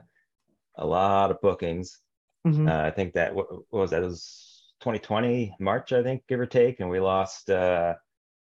a 0.76 0.86
lot 0.86 1.32
of 1.32 1.42
bookings. 1.42 2.00
Mm-hmm. 2.46 2.68
Uh, 2.68 2.82
I 2.82 2.92
think 2.92 3.14
that 3.14 3.34
what, 3.34 3.52
what, 3.52 3.82
was 3.82 3.92
that? 3.92 4.04
It 4.04 4.06
was 4.06 4.64
2020 4.82 5.56
March, 5.60 5.94
I 5.94 6.04
think, 6.04 6.24
give 6.28 6.40
or 6.40 6.46
take, 6.46 6.80
and 6.80 6.90
we 6.90 7.00
lost 7.00 7.50
uh, 7.50 7.94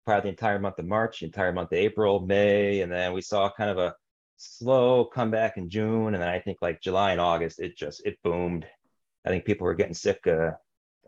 probably 0.05 0.23
the 0.23 0.33
entire 0.33 0.59
month 0.59 0.79
of 0.79 0.85
March, 0.85 1.19
the 1.19 1.27
entire 1.27 1.53
month 1.53 1.71
of 1.71 1.77
April, 1.77 2.19
May, 2.19 2.81
and 2.81 2.91
then 2.91 3.13
we 3.13 3.21
saw 3.21 3.49
kind 3.49 3.69
of 3.69 3.77
a 3.77 3.95
slow 4.35 5.05
comeback 5.05 5.57
in 5.57 5.69
June, 5.69 6.13
and 6.13 6.21
then 6.21 6.29
I 6.29 6.39
think 6.39 6.57
like 6.61 6.81
July 6.81 7.11
and 7.11 7.21
August, 7.21 7.59
it 7.59 7.77
just 7.77 8.05
it 8.05 8.17
boomed. 8.23 8.65
I 9.25 9.29
think 9.29 9.45
people 9.45 9.65
were 9.65 9.75
getting 9.75 9.93
sick 9.93 10.25
uh, 10.27 10.51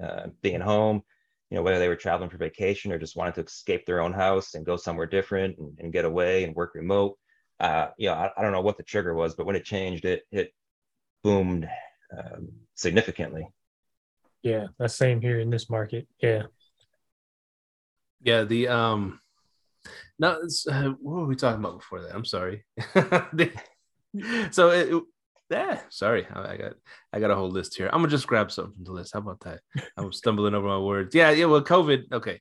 uh, 0.02 0.28
being 0.42 0.62
home, 0.62 1.04
you 1.50 1.58
know, 1.58 1.64
whether 1.64 1.80
they 1.80 1.88
were 1.88 1.96
traveling 1.96 2.30
for 2.30 2.38
vacation 2.38 2.92
or 2.92 3.00
just 3.00 3.16
wanted 3.16 3.36
to 3.36 3.44
escape 3.44 3.86
their 3.86 4.02
own 4.02 4.14
house 4.14 4.56
and 4.56 4.66
go 4.66 4.76
somewhere 4.76 5.06
different 5.06 5.58
and, 5.58 5.78
and 5.80 5.94
get 5.94 6.06
away 6.06 6.44
and 6.44 6.56
work 6.56 6.76
remote. 6.76 7.18
Uh, 7.60 7.88
you 7.98 8.08
know, 8.08 8.14
I, 8.14 8.32
I, 8.38 8.42
don't 8.42 8.54
know 8.54 8.62
what 8.62 8.78
the 8.78 8.84
trigger 8.84 9.14
was, 9.14 9.36
but 9.36 9.46
when 9.46 9.58
it 9.58 9.66
changed, 9.66 10.06
it 10.06 10.24
it 10.32 10.54
boomed 11.24 11.68
um, 12.18 12.50
significantly. 12.76 13.50
Yeah, 14.44 14.68
that's 14.78 14.96
same 14.96 15.20
here 15.20 15.40
in 15.40 15.50
this 15.50 15.70
market. 15.70 16.08
Yeah. 16.22 16.44
Yeah, 18.22 18.44
the 18.44 18.70
um 18.70 19.20
no, 20.18 20.42
uh, 20.70 20.84
what 21.02 21.16
were 21.16 21.26
we 21.26 21.36
talking 21.36 21.60
about 21.60 21.80
before 21.80 22.02
that? 22.02 22.14
I'm 22.14 22.26
sorry. 22.26 22.66
the, 22.78 23.52
so 24.52 24.70
it, 24.70 25.04
yeah, 25.50 25.82
sorry, 25.90 26.28
I, 26.34 26.54
I 26.54 26.58
got 26.58 26.74
I 27.14 27.20
got 27.20 27.32
a 27.32 27.36
whole 27.36 27.50
list 27.50 27.76
here. 27.76 27.88
I'm 27.88 28.00
gonna 28.00 28.10
just 28.10 28.28
grab 28.28 28.52
something 28.52 28.74
from 28.76 28.84
the 28.84 28.92
list. 28.92 29.14
How 29.14 29.20
about 29.20 29.40
that? 29.42 29.62
I'm 29.98 30.12
stumbling 30.14 30.54
over 30.54 30.68
my 30.68 30.80
words. 30.80 31.16
Yeah, 31.16 31.32
yeah. 31.32 31.46
Well, 31.46 31.64
COVID. 31.64 32.12
Okay, 32.12 32.40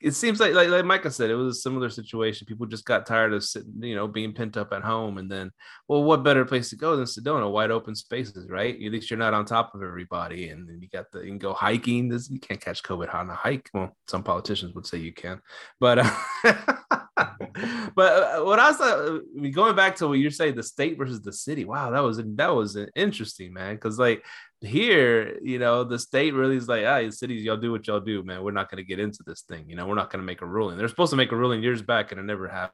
it 0.00 0.14
seems 0.14 0.40
like, 0.40 0.54
like 0.54 0.68
like 0.68 0.84
Micah 0.84 1.10
said, 1.10 1.30
it 1.30 1.34
was 1.34 1.56
a 1.56 1.60
similar 1.60 1.90
situation. 1.90 2.46
People 2.46 2.66
just 2.66 2.84
got 2.84 3.06
tired 3.06 3.32
of 3.32 3.44
sitting, 3.44 3.74
you 3.80 3.94
know, 3.94 4.06
being 4.06 4.32
pent 4.32 4.56
up 4.56 4.72
at 4.72 4.82
home, 4.82 5.18
and 5.18 5.30
then, 5.30 5.50
well, 5.88 6.04
what 6.04 6.22
better 6.22 6.44
place 6.44 6.70
to 6.70 6.76
go 6.76 6.96
than 6.96 7.04
Sedona? 7.04 7.50
Wide 7.50 7.70
open 7.70 7.94
spaces, 7.94 8.48
right? 8.48 8.74
At 8.74 8.92
least 8.92 9.10
you're 9.10 9.18
not 9.18 9.34
on 9.34 9.44
top 9.44 9.74
of 9.74 9.82
everybody, 9.82 10.48
and 10.48 10.68
then 10.68 10.80
you 10.80 10.88
got 10.88 11.10
the 11.12 11.20
you 11.20 11.28
can 11.28 11.38
go 11.38 11.52
hiking. 11.52 12.08
This 12.08 12.30
you 12.30 12.40
can't 12.40 12.60
catch 12.60 12.82
COVID 12.82 13.12
on 13.14 13.30
a 13.30 13.34
hike. 13.34 13.68
Well, 13.74 13.96
some 14.08 14.22
politicians 14.22 14.74
would 14.74 14.86
say 14.86 14.98
you 14.98 15.12
can, 15.12 15.40
but 15.80 15.98
uh, 15.98 16.54
but 17.94 18.12
uh, 18.12 18.44
what 18.44 18.58
I 18.58 18.70
was 18.70 18.80
uh, 18.80 19.18
going 19.50 19.74
back 19.74 19.96
to 19.96 20.08
what 20.08 20.18
you're 20.18 20.30
saying, 20.30 20.54
the 20.54 20.62
state 20.62 20.98
versus 20.98 21.22
the 21.22 21.32
city. 21.32 21.64
Wow, 21.64 21.90
that 21.90 22.00
was 22.00 22.20
that 22.22 22.54
was 22.54 22.76
interesting, 22.94 23.54
man. 23.54 23.74
Because 23.74 23.98
like 23.98 24.22
here, 24.60 25.38
you 25.42 25.58
know, 25.58 25.82
the 25.84 25.98
state 25.98 26.34
really 26.34 26.56
is 26.56 26.68
like, 26.68 26.84
ah, 26.84 27.00
the 27.00 27.10
cities, 27.10 27.42
y'all 27.42 27.56
do 27.56 27.72
what 27.72 27.86
y'all 27.86 28.00
do, 28.00 28.22
man. 28.22 28.42
We're 28.42 28.50
not 28.50 28.70
going 28.70 28.82
to 28.82 28.88
get 28.88 29.00
into 29.00 29.22
this 29.26 29.42
thing. 29.42 29.64
You 29.68 29.76
know, 29.76 29.86
we're 29.86 29.94
not 29.94 30.10
going 30.10 30.20
to 30.20 30.26
make 30.26 30.42
a 30.42 30.46
ruling. 30.46 30.76
They're 30.76 30.88
supposed 30.88 31.10
to 31.10 31.16
make 31.16 31.32
a 31.32 31.36
ruling 31.36 31.62
years 31.62 31.80
back, 31.80 32.12
and 32.12 32.20
it 32.20 32.24
never 32.24 32.48
happened. 32.48 32.72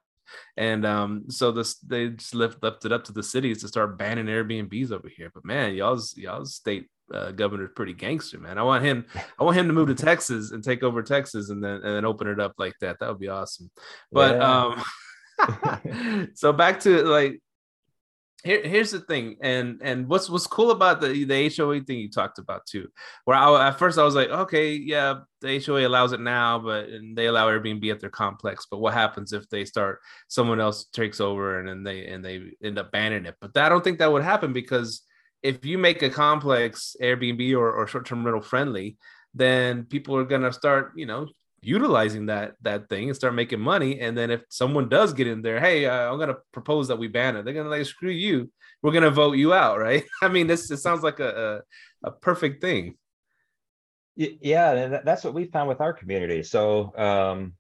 And 0.56 0.84
um, 0.84 1.24
so 1.28 1.52
this 1.52 1.78
they 1.78 2.08
just 2.08 2.34
left 2.34 2.62
left 2.62 2.84
it 2.84 2.92
up 2.92 3.04
to 3.04 3.12
the 3.12 3.22
cities 3.22 3.60
to 3.60 3.68
start 3.68 3.98
banning 3.98 4.26
Airbnbs 4.26 4.90
over 4.90 5.08
here. 5.08 5.30
But 5.32 5.44
man, 5.44 5.74
y'all's 5.74 6.16
y'all's 6.16 6.54
state 6.54 6.88
uh, 7.12 7.30
governor's 7.32 7.70
pretty 7.74 7.92
gangster, 7.92 8.38
man. 8.38 8.58
I 8.58 8.62
want 8.62 8.84
him, 8.84 9.06
I 9.38 9.44
want 9.44 9.56
him 9.56 9.66
to 9.66 9.72
move 9.72 9.88
to 9.88 9.94
Texas 10.06 10.50
and 10.52 10.62
take 10.62 10.82
over 10.82 11.02
Texas, 11.02 11.50
and 11.50 11.62
then 11.62 11.76
and 11.76 11.96
then 11.96 12.04
open 12.04 12.28
it 12.28 12.40
up 12.40 12.54
like 12.58 12.74
that. 12.80 12.98
That 13.00 13.08
would 13.08 13.20
be 13.20 13.28
awesome. 13.28 13.70
But 14.10 14.36
yeah. 14.36 14.74
um, 15.48 16.30
so 16.34 16.52
back 16.52 16.80
to 16.80 17.02
like 17.04 17.40
here, 18.44 18.62
here's 18.62 18.90
the 18.90 18.98
thing, 18.98 19.36
and 19.40 19.80
and 19.82 20.08
what's 20.08 20.28
what's 20.28 20.48
cool 20.48 20.72
about 20.72 21.00
the 21.00 21.24
the 21.24 21.52
HOA 21.56 21.80
thing 21.80 21.98
you 21.98 22.10
talked 22.10 22.38
about 22.38 22.66
too, 22.66 22.88
where 23.24 23.36
I 23.36 23.68
at 23.68 23.78
first 23.78 23.98
I 23.98 24.02
was 24.02 24.16
like, 24.16 24.30
okay, 24.30 24.74
yeah, 24.74 25.20
the 25.40 25.62
HOA 25.64 25.86
allows 25.86 26.12
it 26.12 26.20
now, 26.20 26.58
but 26.58 26.88
and 26.88 27.16
they 27.16 27.26
allow 27.26 27.48
Airbnb 27.48 27.88
at 27.92 28.00
their 28.00 28.10
complex. 28.10 28.66
But 28.68 28.78
what 28.78 28.94
happens 28.94 29.32
if 29.32 29.48
they 29.48 29.64
start 29.64 30.00
someone 30.28 30.60
else 30.60 30.86
takes 30.86 31.20
over 31.20 31.60
and 31.60 31.68
then 31.68 31.84
they 31.84 32.06
and 32.06 32.24
they 32.24 32.50
end 32.62 32.78
up 32.78 32.90
banning 32.90 33.26
it? 33.26 33.36
But 33.40 33.56
I 33.56 33.68
don't 33.68 33.84
think 33.84 33.98
that 33.98 34.10
would 34.10 34.24
happen 34.24 34.52
because 34.52 35.02
if 35.42 35.64
you 35.64 35.78
make 35.78 36.02
a 36.02 36.10
complex 36.10 36.96
Airbnb 37.00 37.56
or, 37.56 37.72
or 37.72 37.86
short 37.86 38.06
term 38.06 38.24
rental 38.24 38.42
friendly, 38.42 38.96
then 39.34 39.84
people 39.84 40.16
are 40.16 40.24
gonna 40.24 40.52
start, 40.52 40.92
you 40.96 41.06
know, 41.06 41.26
utilizing 41.62 42.26
that 42.26 42.54
that 42.62 42.88
thing 42.88 43.08
and 43.08 43.16
start 43.16 43.34
making 43.34 43.60
money. 43.60 44.00
And 44.00 44.16
then 44.16 44.30
if 44.30 44.42
someone 44.48 44.88
does 44.88 45.12
get 45.12 45.26
in 45.26 45.42
there, 45.42 45.60
hey, 45.60 45.86
uh, 45.86 46.10
I'm 46.12 46.18
gonna 46.18 46.38
propose 46.52 46.88
that 46.88 46.98
we 46.98 47.08
ban 47.08 47.36
it. 47.36 47.44
They're 47.44 47.54
gonna 47.54 47.68
like 47.68 47.86
screw 47.86 48.10
you. 48.10 48.50
We're 48.82 48.92
gonna 48.92 49.10
vote 49.10 49.36
you 49.36 49.54
out, 49.54 49.78
right? 49.88 50.04
I 50.22 50.28
mean, 50.28 50.46
this 50.46 50.70
it 50.70 50.78
sounds 50.78 51.02
like 51.02 51.20
a, 51.20 51.62
a, 52.04 52.08
a 52.08 52.10
perfect 52.12 52.60
thing. 52.60 52.96
Yeah, 54.14 55.00
that's 55.04 55.24
what 55.24 55.32
we 55.32 55.46
found 55.46 55.70
with 55.70 55.80
our 55.80 55.94
community. 55.94 56.42
So 56.42 56.92
um, 56.98 57.54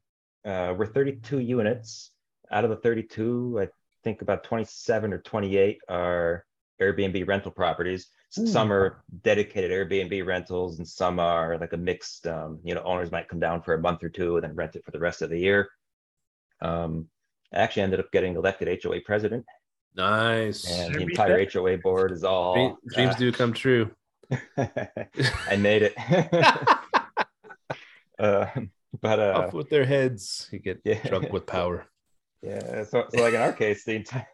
uh, 0.44 0.74
we're 0.76 0.86
32 0.86 1.38
units. 1.38 2.10
Out 2.50 2.64
of 2.64 2.70
the 2.70 2.76
32, 2.76 3.58
I 3.62 3.68
think 4.04 4.20
about 4.20 4.44
27 4.44 5.14
or 5.14 5.18
28 5.18 5.78
are 5.88 6.44
Airbnb 6.82 7.26
rental 7.26 7.50
properties 7.50 8.08
some 8.32 8.72
are 8.72 9.04
dedicated 9.24 9.70
Airbnb 9.70 10.24
rentals, 10.24 10.78
and 10.78 10.88
some 10.88 11.20
are 11.20 11.58
like 11.58 11.74
a 11.74 11.76
mixed. 11.76 12.26
Um, 12.26 12.60
you 12.64 12.74
know, 12.74 12.82
owners 12.82 13.10
might 13.10 13.28
come 13.28 13.40
down 13.40 13.60
for 13.60 13.74
a 13.74 13.78
month 13.78 14.02
or 14.02 14.08
two 14.08 14.36
and 14.36 14.44
then 14.44 14.54
rent 14.54 14.74
it 14.74 14.86
for 14.86 14.90
the 14.90 14.98
rest 14.98 15.20
of 15.20 15.28
the 15.28 15.38
year. 15.38 15.68
Um, 16.62 17.08
I 17.52 17.58
actually 17.58 17.82
ended 17.82 18.00
up 18.00 18.10
getting 18.10 18.36
elected 18.36 18.82
HOA 18.82 19.02
president. 19.02 19.44
Nice. 19.94 20.64
And 20.70 20.94
the 20.94 21.02
entire 21.02 21.46
HOA 21.46 21.76
board 21.78 22.10
is 22.10 22.24
all 22.24 22.78
dreams 22.86 23.16
uh, 23.16 23.18
do 23.18 23.32
come 23.32 23.52
true. 23.52 23.90
I 24.56 25.56
made 25.58 25.82
it. 25.82 25.94
uh, 28.18 28.46
but 28.98 29.20
uh, 29.20 29.44
off 29.44 29.52
with 29.52 29.68
their 29.68 29.84
heads, 29.84 30.48
you 30.50 30.58
get 30.58 30.80
yeah. 30.84 31.06
drunk 31.06 31.30
with 31.30 31.44
power. 31.44 31.86
Yeah. 32.40 32.84
So, 32.84 33.04
so 33.14 33.22
like 33.22 33.34
in 33.34 33.42
our 33.42 33.52
case, 33.52 33.84
the 33.84 33.96
entire 33.96 34.26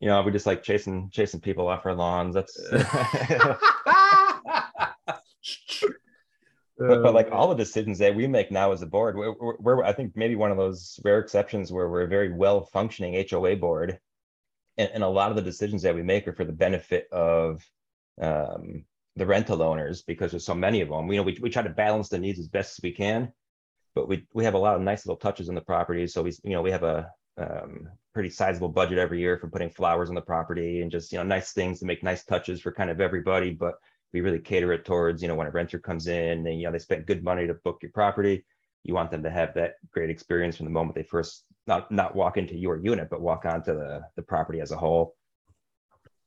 you 0.00 0.08
know, 0.08 0.22
we 0.22 0.32
just 0.32 0.46
like 0.46 0.62
chasing 0.62 1.10
chasing 1.12 1.40
people 1.40 1.68
off 1.68 1.86
our 1.86 1.94
lawns. 1.94 2.34
That's 2.34 2.56
but, 6.78 7.02
but 7.02 7.14
like 7.14 7.30
all 7.32 7.48
the 7.48 7.56
decisions 7.56 7.98
that 7.98 8.14
we 8.14 8.28
make 8.28 8.52
now 8.52 8.70
as 8.72 8.82
a 8.82 8.86
board, 8.86 9.16
we're, 9.16 9.34
we're, 9.58 9.82
I 9.82 9.92
think 9.92 10.12
maybe 10.14 10.36
one 10.36 10.52
of 10.52 10.56
those 10.56 11.00
rare 11.04 11.18
exceptions 11.18 11.72
where 11.72 11.88
we're 11.88 12.02
a 12.02 12.08
very 12.08 12.32
well 12.32 12.66
functioning 12.66 13.24
HOA 13.28 13.56
board, 13.56 13.98
and, 14.76 14.90
and 14.94 15.02
a 15.02 15.08
lot 15.08 15.30
of 15.30 15.36
the 15.36 15.42
decisions 15.42 15.82
that 15.82 15.94
we 15.94 16.02
make 16.02 16.28
are 16.28 16.32
for 16.32 16.44
the 16.44 16.52
benefit 16.52 17.08
of 17.10 17.68
um, 18.20 18.84
the 19.16 19.26
rental 19.26 19.62
owners 19.62 20.02
because 20.02 20.30
there's 20.30 20.46
so 20.46 20.54
many 20.54 20.80
of 20.80 20.90
them. 20.90 21.08
We 21.08 21.16
you 21.16 21.20
know 21.20 21.26
we, 21.26 21.38
we 21.40 21.50
try 21.50 21.62
to 21.62 21.70
balance 21.70 22.08
the 22.08 22.20
needs 22.20 22.38
as 22.38 22.46
best 22.46 22.78
as 22.78 22.82
we 22.84 22.92
can, 22.92 23.32
but 23.96 24.08
we 24.08 24.26
we 24.32 24.44
have 24.44 24.54
a 24.54 24.58
lot 24.58 24.76
of 24.76 24.82
nice 24.82 25.04
little 25.04 25.18
touches 25.18 25.48
on 25.48 25.56
the 25.56 25.60
property. 25.60 26.06
So 26.06 26.22
we 26.22 26.32
you 26.44 26.52
know 26.52 26.62
we 26.62 26.70
have 26.70 26.84
a 26.84 27.10
um, 27.38 27.88
pretty 28.14 28.30
sizable 28.30 28.68
budget 28.68 28.98
every 28.98 29.20
year 29.20 29.38
for 29.38 29.48
putting 29.48 29.70
flowers 29.70 30.08
on 30.08 30.14
the 30.14 30.20
property 30.20 30.82
and 30.82 30.90
just 30.90 31.12
you 31.12 31.18
know 31.18 31.24
nice 31.24 31.52
things 31.52 31.78
to 31.78 31.86
make 31.86 32.02
nice 32.02 32.24
touches 32.24 32.60
for 32.60 32.72
kind 32.72 32.90
of 32.90 33.00
everybody. 33.00 33.50
But 33.50 33.74
we 34.12 34.20
really 34.20 34.40
cater 34.40 34.72
it 34.72 34.84
towards 34.84 35.22
you 35.22 35.28
know 35.28 35.34
when 35.34 35.46
a 35.46 35.50
renter 35.50 35.78
comes 35.78 36.06
in 36.06 36.46
and 36.46 36.60
you 36.60 36.66
know 36.66 36.72
they 36.72 36.78
spent 36.78 37.06
good 37.06 37.22
money 37.22 37.46
to 37.46 37.54
book 37.54 37.78
your 37.82 37.92
property. 37.92 38.44
You 38.84 38.94
want 38.94 39.10
them 39.10 39.22
to 39.22 39.30
have 39.30 39.54
that 39.54 39.74
great 39.92 40.10
experience 40.10 40.56
from 40.56 40.66
the 40.66 40.72
moment 40.72 40.94
they 40.94 41.02
first 41.02 41.44
not 41.66 41.90
not 41.92 42.16
walk 42.16 42.36
into 42.36 42.56
your 42.56 42.78
unit, 42.78 43.08
but 43.10 43.20
walk 43.20 43.44
onto 43.44 43.74
the 43.74 44.02
the 44.16 44.22
property 44.22 44.60
as 44.60 44.72
a 44.72 44.76
whole. 44.76 45.14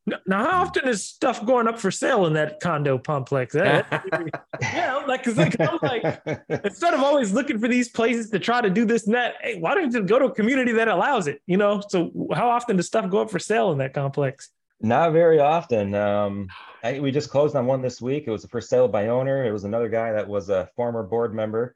Now, 0.05 0.43
how 0.45 0.61
often 0.63 0.87
is 0.87 1.03
stuff 1.03 1.45
going 1.45 1.67
up 1.67 1.79
for 1.79 1.91
sale 1.91 2.25
in 2.25 2.33
that 2.33 2.59
condo 2.59 2.97
complex? 2.97 3.53
yeah, 3.55 5.03
like, 5.07 5.27
like, 5.27 5.59
I'm 5.59 5.77
like, 5.81 6.03
instead 6.49 6.93
of 6.93 7.01
always 7.01 7.31
looking 7.33 7.59
for 7.59 7.67
these 7.67 7.89
places 7.89 8.31
to 8.31 8.39
try 8.39 8.61
to 8.61 8.69
do 8.69 8.83
this 8.83 9.05
and 9.05 9.13
that, 9.13 9.35
hey, 9.41 9.59
why 9.59 9.75
don't 9.75 9.93
you 9.93 10.01
go 10.01 10.17
to 10.17 10.25
a 10.25 10.33
community 10.33 10.71
that 10.73 10.87
allows 10.87 11.27
it? 11.27 11.41
You 11.45 11.57
know, 11.57 11.83
so 11.87 12.11
how 12.33 12.49
often 12.49 12.77
does 12.77 12.87
stuff 12.87 13.09
go 13.11 13.19
up 13.19 13.29
for 13.29 13.37
sale 13.37 13.71
in 13.71 13.77
that 13.77 13.93
complex? 13.93 14.49
Not 14.81 15.13
very 15.13 15.39
often. 15.39 15.93
Um, 15.93 16.47
I, 16.83 16.99
we 16.99 17.11
just 17.11 17.29
closed 17.29 17.55
on 17.55 17.67
one 17.67 17.83
this 17.83 18.01
week. 18.01 18.23
It 18.25 18.31
was 18.31 18.43
a 18.43 18.47
for 18.47 18.61
sale 18.61 18.87
by 18.87 19.07
owner. 19.09 19.45
It 19.45 19.51
was 19.51 19.63
another 19.63 19.87
guy 19.87 20.13
that 20.13 20.27
was 20.27 20.49
a 20.49 20.67
former 20.75 21.03
board 21.03 21.35
member, 21.35 21.75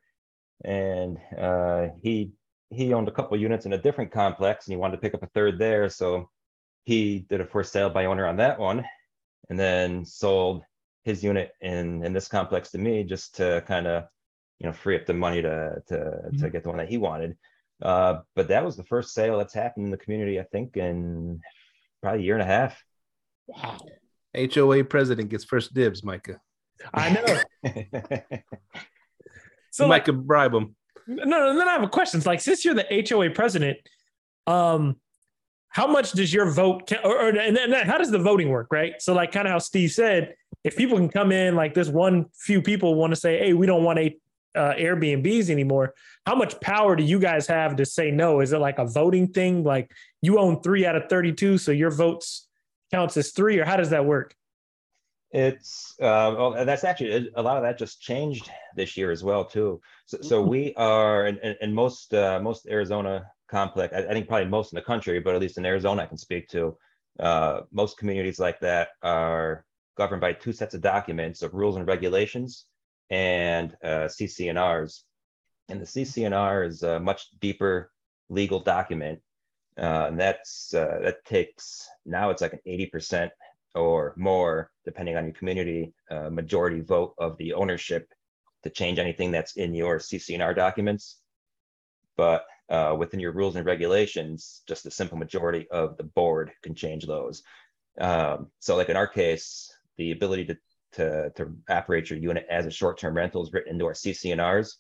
and 0.64 1.20
uh, 1.38 1.90
he 2.02 2.32
he 2.72 2.94
owned 2.94 3.08
a 3.08 3.12
couple 3.12 3.38
units 3.38 3.68
in 3.68 3.74
a 3.74 3.78
different 3.78 4.12
complex, 4.12 4.66
and 4.66 4.74
he 4.74 4.78
wanted 4.78 4.96
to 4.96 5.02
pick 5.02 5.14
up 5.14 5.22
a 5.22 5.28
third 5.28 5.60
there. 5.60 5.88
So 5.90 6.30
he 6.86 7.20
did 7.20 7.42
a 7.42 7.46
for 7.46 7.64
sale 7.64 7.90
by 7.90 8.06
owner 8.06 8.26
on 8.26 8.38
that 8.38 8.60
one, 8.60 8.86
and 9.50 9.60
then 9.60 10.06
sold 10.06 10.64
his 11.04 11.24
unit 11.24 11.52
in 11.62 12.04
in 12.04 12.14
this 12.14 12.28
complex 12.28 12.72
to 12.72 12.78
me 12.78 13.04
just 13.04 13.36
to 13.36 13.64
kind 13.68 13.88
of 13.88 14.06
you 14.60 14.68
know 14.68 14.74
free 14.74 14.96
up 14.96 15.06
the 15.06 15.14
money 15.14 15.42
to 15.42 15.82
to 15.88 15.96
mm-hmm. 15.96 16.38
to 16.38 16.50
get 16.50 16.64
the 16.64 16.70
one 16.70 16.78
that 16.78 16.90
he 16.90 16.98
wanted. 16.98 17.36
Uh, 17.82 18.20
but 18.36 18.48
that 18.48 18.64
was 18.64 18.78
the 18.78 18.84
first 18.84 19.14
sale 19.14 19.38
that's 19.38 19.54
happened 19.54 19.86
in 19.86 19.92
the 19.92 19.98
community, 19.98 20.40
I 20.40 20.44
think, 20.44 20.78
in 20.78 21.42
probably 22.02 22.22
a 22.22 22.24
year 22.24 22.36
and 22.36 22.44
a 22.44 22.46
half. 22.46 22.82
Wow. 23.48 23.78
HOA 24.36 24.84
president 24.86 25.30
gets 25.30 25.44
first 25.44 25.74
dibs, 25.74 26.04
Micah. 26.04 26.40
I 26.94 27.10
know. 27.10 27.26
so 29.72 29.88
Micah 29.88 30.12
like, 30.12 30.22
bribe 30.22 30.54
him. 30.54 30.76
No, 31.08 31.24
no 31.26 31.58
then 31.58 31.68
I 31.68 31.74
have 31.74 31.84
a 31.84 31.90
question. 31.90 32.20
It's 32.20 32.28
like 32.28 32.42
since 32.42 32.64
you're 32.64 32.76
the 32.76 33.06
HOA 33.10 33.32
president, 33.32 33.78
um, 34.48 34.98
how 35.76 35.86
much 35.86 36.14
does 36.14 36.34
your 36.34 36.50
vote 36.50 36.90
or, 37.04 37.24
or 37.24 37.30
and 37.38 37.54
then 37.58 37.74
how 37.74 37.98
does 37.98 38.10
the 38.10 38.18
voting 38.18 38.48
work, 38.48 38.68
right? 38.72 38.94
So 39.00 39.14
like 39.14 39.34
kind 39.34 39.46
of 39.46 39.52
how 39.52 39.60
Steve 39.60 39.92
said, 39.92 40.34
if 40.64 40.78
people 40.78 40.98
can 40.98 41.10
come 41.10 41.34
in 41.34 41.54
like 41.54 41.74
this 41.74 41.90
one 41.90 42.28
few 42.34 42.62
people 42.62 42.96
want 42.96 43.12
to 43.12 43.18
say, 43.18 43.40
hey, 43.40 43.52
we 43.52 43.66
don't 43.66 43.84
want 43.84 44.00
a 44.00 44.18
uh, 44.56 44.74
Airbnbs 44.76 45.50
anymore. 45.50 45.94
How 46.26 46.34
much 46.34 46.58
power 46.62 46.96
do 46.96 47.04
you 47.04 47.20
guys 47.20 47.46
have 47.48 47.76
to 47.76 47.86
say 47.86 48.10
no? 48.10 48.40
Is 48.40 48.54
it 48.54 48.60
like 48.60 48.80
a 48.80 48.86
voting 48.86 49.28
thing? 49.28 49.66
Like 49.66 49.92
you 50.22 50.40
own 50.40 50.62
three 50.62 50.86
out 50.86 50.96
of 50.96 51.10
32, 51.10 51.58
so 51.58 51.74
your 51.74 51.92
votes 51.92 52.48
counts 52.90 53.18
as 53.18 53.34
three, 53.34 53.60
or 53.60 53.66
how 53.66 53.76
does 53.76 53.90
that 53.90 54.06
work? 54.06 54.34
It's 55.32 55.94
uh, 56.00 56.32
well, 56.38 56.66
that's 56.66 56.86
actually 56.86 57.30
a 57.36 57.42
lot 57.42 57.58
of 57.58 57.64
that 57.64 57.78
just 57.78 58.00
changed 58.00 58.50
this 58.78 58.96
year 58.96 59.12
as 59.12 59.26
well 59.26 59.44
too. 59.44 59.82
So, 60.06 60.20
so 60.22 60.40
mm-hmm. 60.40 60.50
we 60.50 60.74
are, 60.76 61.26
and, 61.26 61.38
and 61.62 61.76
most 61.76 62.14
uh, 62.14 62.40
most 62.42 62.66
Arizona 62.66 63.26
complex, 63.48 63.94
I, 63.96 64.00
I, 64.00 64.14
think 64.14 64.28
probably 64.28 64.48
most 64.48 64.72
in 64.72 64.78
the 64.78 64.82
country, 64.82 65.20
but 65.20 65.36
at 65.36 65.42
least 65.42 65.58
in 65.58 65.66
Arizona, 65.66 66.04
I 66.04 66.08
can 66.08 66.18
speak 66.18 66.48
to. 66.50 66.78
Uh, 67.18 67.62
most 67.72 67.98
communities 67.98 68.40
like 68.40 68.60
that 68.60 68.90
are 69.02 69.64
governed 69.98 70.20
by 70.20 70.34
two 70.34 70.52
sets 70.52 70.74
of 70.74 70.82
documents 70.82 71.42
of 71.42 71.54
rules 71.54 71.78
and 71.78 71.88
regulations 71.88 72.66
and 73.10 73.74
uh, 73.84 74.10
CC&Rs. 74.10 75.06
The 75.70 75.76
CC&R 75.76 76.64
is 76.66 76.84
a 76.84 77.00
much 77.00 77.30
deeper 77.40 77.92
legal 78.30 78.60
document 78.60 79.22
uh, 79.78 80.06
and 80.08 80.20
that's 80.20 80.74
uh, 80.74 81.00
that 81.02 81.26
takes 81.26 81.88
now 82.06 82.30
it's 82.30 82.42
like 82.42 82.54
an 82.54 82.60
80% 82.66 83.30
or 83.74 84.14
more, 84.16 84.72
depending 84.86 85.18
on 85.18 85.26
your 85.26 85.34
community, 85.34 85.94
uh, 86.10 86.30
majority 86.30 86.80
vote 86.80 87.14
of 87.18 87.38
the 87.38 87.52
ownership 87.54 88.08
to 88.64 88.70
change 88.70 89.00
anything 89.00 89.32
that's 89.32 89.58
in 89.58 89.74
your 89.74 90.00
CC&R 90.00 90.54
documents. 90.54 91.20
But 92.16 92.46
uh, 92.70 92.96
within 92.98 93.20
your 93.20 93.32
rules 93.32 93.56
and 93.56 93.66
regulations, 93.66 94.62
just 94.68 94.86
a 94.86 94.92
simple 94.92 95.18
majority 95.18 95.68
of 95.72 95.98
the 95.98 96.04
board 96.04 96.52
can 96.64 96.76
change 96.76 97.06
those. 97.06 97.44
Um, 98.00 98.48
so, 98.60 98.76
like 98.76 98.90
in 98.90 98.98
our 98.98 99.08
case, 99.08 99.72
the 99.98 100.12
ability 100.12 100.46
to 100.46 100.58
to, 100.94 101.30
to 101.36 101.54
operate 101.70 102.10
your 102.10 102.20
unit 102.20 102.46
as 102.50 102.66
a 102.66 102.72
short-term 102.72 103.18
rental 103.18 103.44
is 103.44 103.52
written 103.52 103.74
into 103.74 103.86
our 103.86 103.92
CC&Rs. 103.92 104.78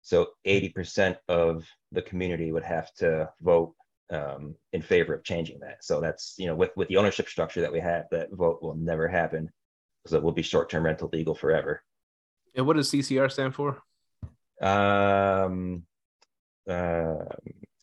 So 0.00 0.28
80% 0.46 1.16
of 1.28 1.66
the 1.92 2.00
community 2.00 2.52
would 2.52 2.62
have 2.62 2.92
to 2.94 3.28
vote 3.42 3.74
um, 4.10 4.54
in 4.72 4.82
favor 4.82 5.14
of 5.14 5.22
changing 5.22 5.60
that. 5.60 5.84
So 5.84 6.00
that's 6.00 6.34
you 6.38 6.46
know 6.46 6.56
with 6.56 6.70
with 6.76 6.88
the 6.88 6.96
ownership 6.96 7.28
structure 7.28 7.60
that 7.60 7.72
we 7.72 7.80
have, 7.80 8.06
that 8.10 8.32
vote 8.32 8.60
will 8.62 8.74
never 8.74 9.06
happen 9.06 9.50
because 10.02 10.14
it 10.14 10.22
will 10.22 10.32
be 10.32 10.42
short 10.42 10.70
term 10.70 10.84
rental 10.84 11.10
legal 11.12 11.34
forever. 11.34 11.82
And 12.54 12.66
what 12.66 12.76
does 12.76 12.90
CCR 12.90 13.30
stand 13.30 13.54
for? 13.54 13.80
Um, 14.60 15.84
uh, 16.70 17.24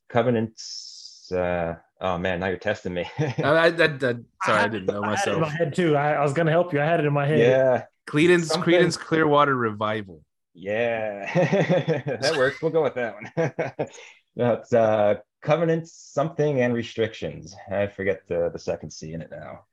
covenants. 0.09 1.31
Uh, 1.31 1.75
oh 2.01 2.17
man, 2.17 2.39
now 2.39 2.47
you're 2.47 2.57
testing 2.57 2.93
me. 2.93 3.05
I, 3.19 3.33
I, 3.43 3.65
I, 3.67 3.69
sorry, 3.69 4.23
I, 4.45 4.63
I, 4.63 4.67
didn't 4.67 4.85
know 4.85 5.01
myself. 5.01 5.07
I 5.07 5.09
had 5.09 5.27
it 5.27 5.33
in 5.35 5.41
my 5.41 5.49
head 5.49 5.75
too. 5.75 5.95
I, 5.95 6.23
was 6.23 6.33
gonna 6.33 6.51
help 6.51 6.73
you. 6.73 6.81
I 6.81 6.85
had 6.85 6.99
it 6.99 7.05
in 7.05 7.13
my 7.13 7.25
head. 7.25 7.39
Yeah. 7.39 7.83
Credence, 8.07 8.47
Something. 8.47 8.73
Creedence 8.73 8.97
Clearwater 8.97 9.55
Revival. 9.55 10.23
Yeah, 10.53 11.31
that 12.21 12.35
works. 12.35 12.61
We'll 12.61 12.71
go 12.71 12.81
with 12.81 12.95
that 12.95 13.15
one. 13.15 13.87
That's 14.35 14.73
uh, 14.73 15.15
covenants, 15.43 15.93
something, 15.93 16.61
and 16.61 16.73
restrictions. 16.73 17.55
I 17.69 17.87
forget 17.87 18.21
the 18.27 18.49
the 18.51 18.57
second 18.57 18.91
C 18.91 19.13
in 19.13 19.21
it 19.21 19.29
now. 19.29 19.65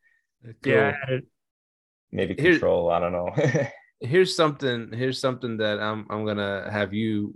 Cool. 0.62 0.72
Yeah, 0.72 0.96
maybe 2.12 2.34
control. 2.34 2.90
Here, 2.90 2.96
I 2.96 3.00
don't 3.00 3.12
know. 3.12 3.68
here's 4.00 4.36
something. 4.36 4.90
Here's 4.92 5.20
something 5.20 5.56
that 5.58 5.80
I'm 5.80 6.06
I'm 6.10 6.26
gonna 6.26 6.68
have 6.70 6.92
you 6.92 7.34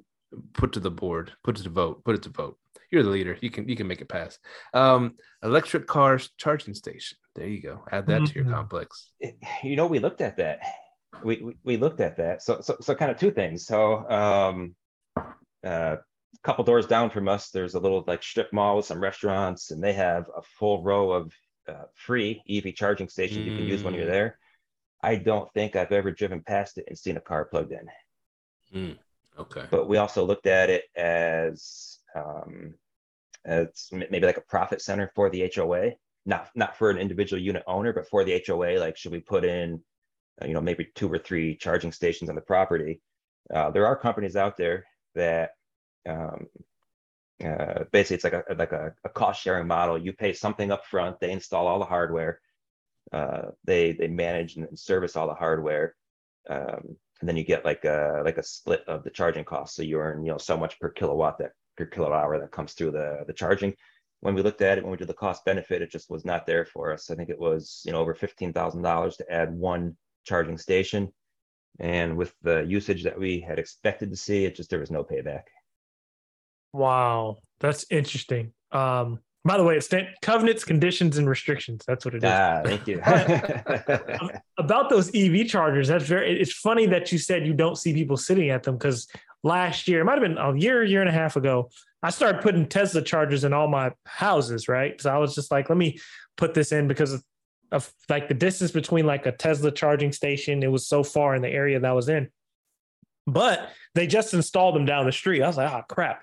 put 0.54 0.72
to 0.72 0.80
the 0.80 0.90
board, 0.90 1.32
put 1.44 1.58
it 1.58 1.62
to 1.62 1.70
vote, 1.70 2.04
put 2.04 2.14
it 2.14 2.22
to 2.22 2.30
vote. 2.30 2.58
You're 2.90 3.02
the 3.02 3.10
leader. 3.10 3.36
You 3.40 3.50
can 3.50 3.68
you 3.68 3.76
can 3.76 3.86
make 3.86 4.00
it 4.00 4.08
pass. 4.08 4.38
Um, 4.72 5.16
electric 5.42 5.86
cars 5.86 6.30
charging 6.38 6.74
station. 6.74 7.18
There 7.34 7.46
you 7.46 7.60
go. 7.60 7.84
Add 7.90 8.06
that 8.06 8.16
mm-hmm. 8.16 8.24
to 8.24 8.34
your 8.34 8.44
mm-hmm. 8.44 8.54
complex. 8.54 9.10
You 9.62 9.76
know, 9.76 9.86
we 9.86 9.98
looked 9.98 10.20
at 10.20 10.38
that. 10.38 10.60
We, 11.22 11.42
we, 11.42 11.56
we 11.64 11.76
looked 11.76 12.00
at 12.00 12.16
that. 12.16 12.42
So 12.42 12.60
so 12.60 12.76
so 12.80 12.94
kind 12.94 13.10
of 13.10 13.18
two 13.18 13.30
things. 13.30 13.66
So 13.66 14.08
um, 14.08 14.74
uh, 15.66 15.96
a 15.96 15.98
couple 16.42 16.64
doors 16.64 16.86
down 16.86 17.10
from 17.10 17.28
us, 17.28 17.50
there's 17.50 17.74
a 17.74 17.80
little 17.80 18.04
like 18.06 18.22
strip 18.22 18.52
mall 18.52 18.76
with 18.76 18.86
some 18.86 19.00
restaurants, 19.00 19.70
and 19.70 19.82
they 19.82 19.92
have 19.92 20.26
a 20.34 20.42
full 20.58 20.82
row 20.82 21.12
of 21.12 21.32
uh, 21.68 21.84
free 21.94 22.42
EV 22.48 22.74
charging 22.74 23.08
stations 23.08 23.40
mm. 23.40 23.50
you 23.50 23.56
can 23.56 23.66
use 23.66 23.82
when 23.82 23.94
you're 23.94 24.04
mm. 24.04 24.10
there. 24.10 24.38
I 25.02 25.16
don't 25.16 25.52
think 25.52 25.76
I've 25.76 25.92
ever 25.92 26.10
driven 26.10 26.42
past 26.42 26.78
it 26.78 26.86
and 26.88 26.98
seen 26.98 27.16
a 27.16 27.20
car 27.20 27.44
plugged 27.44 27.72
in. 27.72 27.88
Mm. 28.74 28.98
Okay. 29.38 29.64
But 29.70 29.88
we 29.88 29.96
also 29.98 30.24
looked 30.24 30.46
at 30.46 30.70
it 30.70 30.84
as 30.96 31.98
um, 32.14 32.74
as 33.44 33.88
maybe 33.92 34.26
like 34.26 34.36
a 34.36 34.42
profit 34.42 34.82
center 34.82 35.10
for 35.14 35.30
the 35.30 35.50
HOA, 35.54 35.92
not 36.26 36.50
not 36.54 36.76
for 36.76 36.90
an 36.90 36.98
individual 36.98 37.40
unit 37.40 37.62
owner, 37.66 37.92
but 37.92 38.08
for 38.08 38.24
the 38.24 38.42
HOA. 38.46 38.78
Like, 38.78 38.96
should 38.96 39.12
we 39.12 39.20
put 39.20 39.44
in, 39.44 39.82
uh, 40.42 40.46
you 40.46 40.54
know, 40.54 40.60
maybe 40.60 40.88
two 40.94 41.10
or 41.10 41.18
three 41.18 41.56
charging 41.56 41.92
stations 41.92 42.28
on 42.28 42.36
the 42.36 42.42
property? 42.42 43.00
Uh, 43.52 43.70
there 43.70 43.86
are 43.86 43.96
companies 43.96 44.36
out 44.36 44.56
there 44.56 44.84
that 45.14 45.50
um, 46.08 46.46
uh, 47.44 47.84
basically 47.92 48.16
it's 48.16 48.24
like 48.24 48.32
a 48.32 48.44
like 48.54 48.72
a, 48.72 48.92
a, 49.04 49.08
cost 49.08 49.42
sharing 49.42 49.66
model. 49.66 49.96
You 49.96 50.12
pay 50.12 50.32
something 50.32 50.70
up 50.70 50.84
front, 50.84 51.20
they 51.20 51.30
install 51.30 51.66
all 51.66 51.78
the 51.78 51.84
hardware, 51.84 52.40
uh, 53.12 53.50
they 53.64 53.92
they 53.92 54.08
manage 54.08 54.56
and 54.56 54.78
service 54.78 55.16
all 55.16 55.28
the 55.28 55.34
hardware, 55.34 55.94
um, 56.50 56.96
and 57.20 57.28
then 57.28 57.36
you 57.36 57.44
get 57.44 57.64
like 57.64 57.84
a 57.84 58.22
like 58.24 58.38
a 58.38 58.42
split 58.42 58.84
of 58.86 59.04
the 59.04 59.10
charging 59.10 59.44
cost. 59.44 59.74
So 59.74 59.82
you 59.82 59.98
earn 59.98 60.24
you 60.24 60.30
know 60.30 60.38
so 60.38 60.56
much 60.56 60.78
per 60.80 60.90
kilowatt 60.90 61.38
that 61.38 61.52
per 61.76 61.86
kilowatt 61.86 62.24
hour 62.24 62.38
that 62.38 62.52
comes 62.52 62.72
through 62.72 62.92
the 62.92 63.24
the 63.26 63.32
charging. 63.32 63.74
When 64.20 64.34
we 64.34 64.42
looked 64.42 64.62
at 64.62 64.78
it, 64.78 64.84
when 64.84 64.90
we 64.90 64.96
did 64.96 65.08
the 65.08 65.14
cost 65.14 65.44
benefit, 65.44 65.80
it 65.80 65.92
just 65.92 66.10
was 66.10 66.24
not 66.24 66.44
there 66.44 66.64
for 66.64 66.92
us. 66.92 67.10
I 67.10 67.14
think 67.14 67.30
it 67.30 67.38
was 67.38 67.82
you 67.84 67.92
know 67.92 68.00
over 68.00 68.14
fifteen 68.14 68.52
thousand 68.52 68.82
dollars 68.82 69.16
to 69.16 69.32
add 69.32 69.52
one 69.52 69.96
charging 70.24 70.58
station, 70.58 71.12
and 71.80 72.16
with 72.16 72.34
the 72.42 72.62
usage 72.62 73.04
that 73.04 73.18
we 73.18 73.40
had 73.40 73.58
expected 73.58 74.10
to 74.10 74.16
see, 74.16 74.44
it 74.44 74.56
just 74.56 74.70
there 74.70 74.80
was 74.80 74.90
no 74.90 75.04
payback. 75.04 75.42
Wow, 76.72 77.38
that's 77.60 77.86
interesting. 77.90 78.52
Um, 78.72 79.20
By 79.48 79.56
the 79.56 79.64
way, 79.64 79.78
it's 79.78 79.88
covenants, 80.20 80.62
conditions, 80.62 81.16
and 81.16 81.26
restrictions. 81.26 81.82
That's 81.86 82.04
what 82.04 82.14
it 82.14 82.18
is. 82.18 82.30
Ah, 82.30 82.60
thank 82.62 82.86
you. 82.86 83.00
About 84.58 84.90
those 84.90 85.10
EV 85.14 85.48
chargers, 85.48 85.88
that's 85.88 86.04
very. 86.04 86.38
It's 86.38 86.52
funny 86.52 86.84
that 86.84 87.10
you 87.12 87.16
said 87.16 87.46
you 87.46 87.54
don't 87.54 87.76
see 87.76 87.94
people 87.94 88.18
sitting 88.18 88.50
at 88.50 88.62
them 88.62 88.76
because 88.76 89.08
last 89.42 89.88
year, 89.88 90.02
it 90.02 90.04
might 90.04 90.20
have 90.20 90.22
been 90.22 90.36
a 90.36 90.54
year, 90.54 90.84
year 90.84 91.00
and 91.00 91.08
a 91.08 91.14
half 91.14 91.36
ago, 91.36 91.70
I 92.02 92.10
started 92.10 92.42
putting 92.42 92.66
Tesla 92.66 93.00
chargers 93.00 93.44
in 93.44 93.54
all 93.54 93.68
my 93.68 93.92
houses. 94.04 94.68
Right, 94.68 95.00
so 95.00 95.08
I 95.08 95.16
was 95.16 95.34
just 95.34 95.50
like, 95.50 95.70
let 95.70 95.78
me 95.78 95.98
put 96.36 96.52
this 96.52 96.70
in 96.70 96.86
because 96.86 97.14
of, 97.14 97.24
of 97.72 97.90
like 98.10 98.28
the 98.28 98.34
distance 98.34 98.70
between 98.70 99.06
like 99.06 99.24
a 99.24 99.32
Tesla 99.32 99.70
charging 99.70 100.12
station. 100.12 100.62
It 100.62 100.70
was 100.70 100.86
so 100.86 101.02
far 101.02 101.34
in 101.34 101.40
the 101.40 101.48
area 101.48 101.80
that 101.80 101.88
I 101.88 101.94
was 101.94 102.10
in, 102.10 102.28
but 103.26 103.70
they 103.94 104.06
just 104.06 104.34
installed 104.34 104.74
them 104.74 104.84
down 104.84 105.06
the 105.06 105.12
street. 105.12 105.42
I 105.42 105.46
was 105.46 105.56
like, 105.56 105.72
oh 105.72 105.84
crap. 105.88 106.20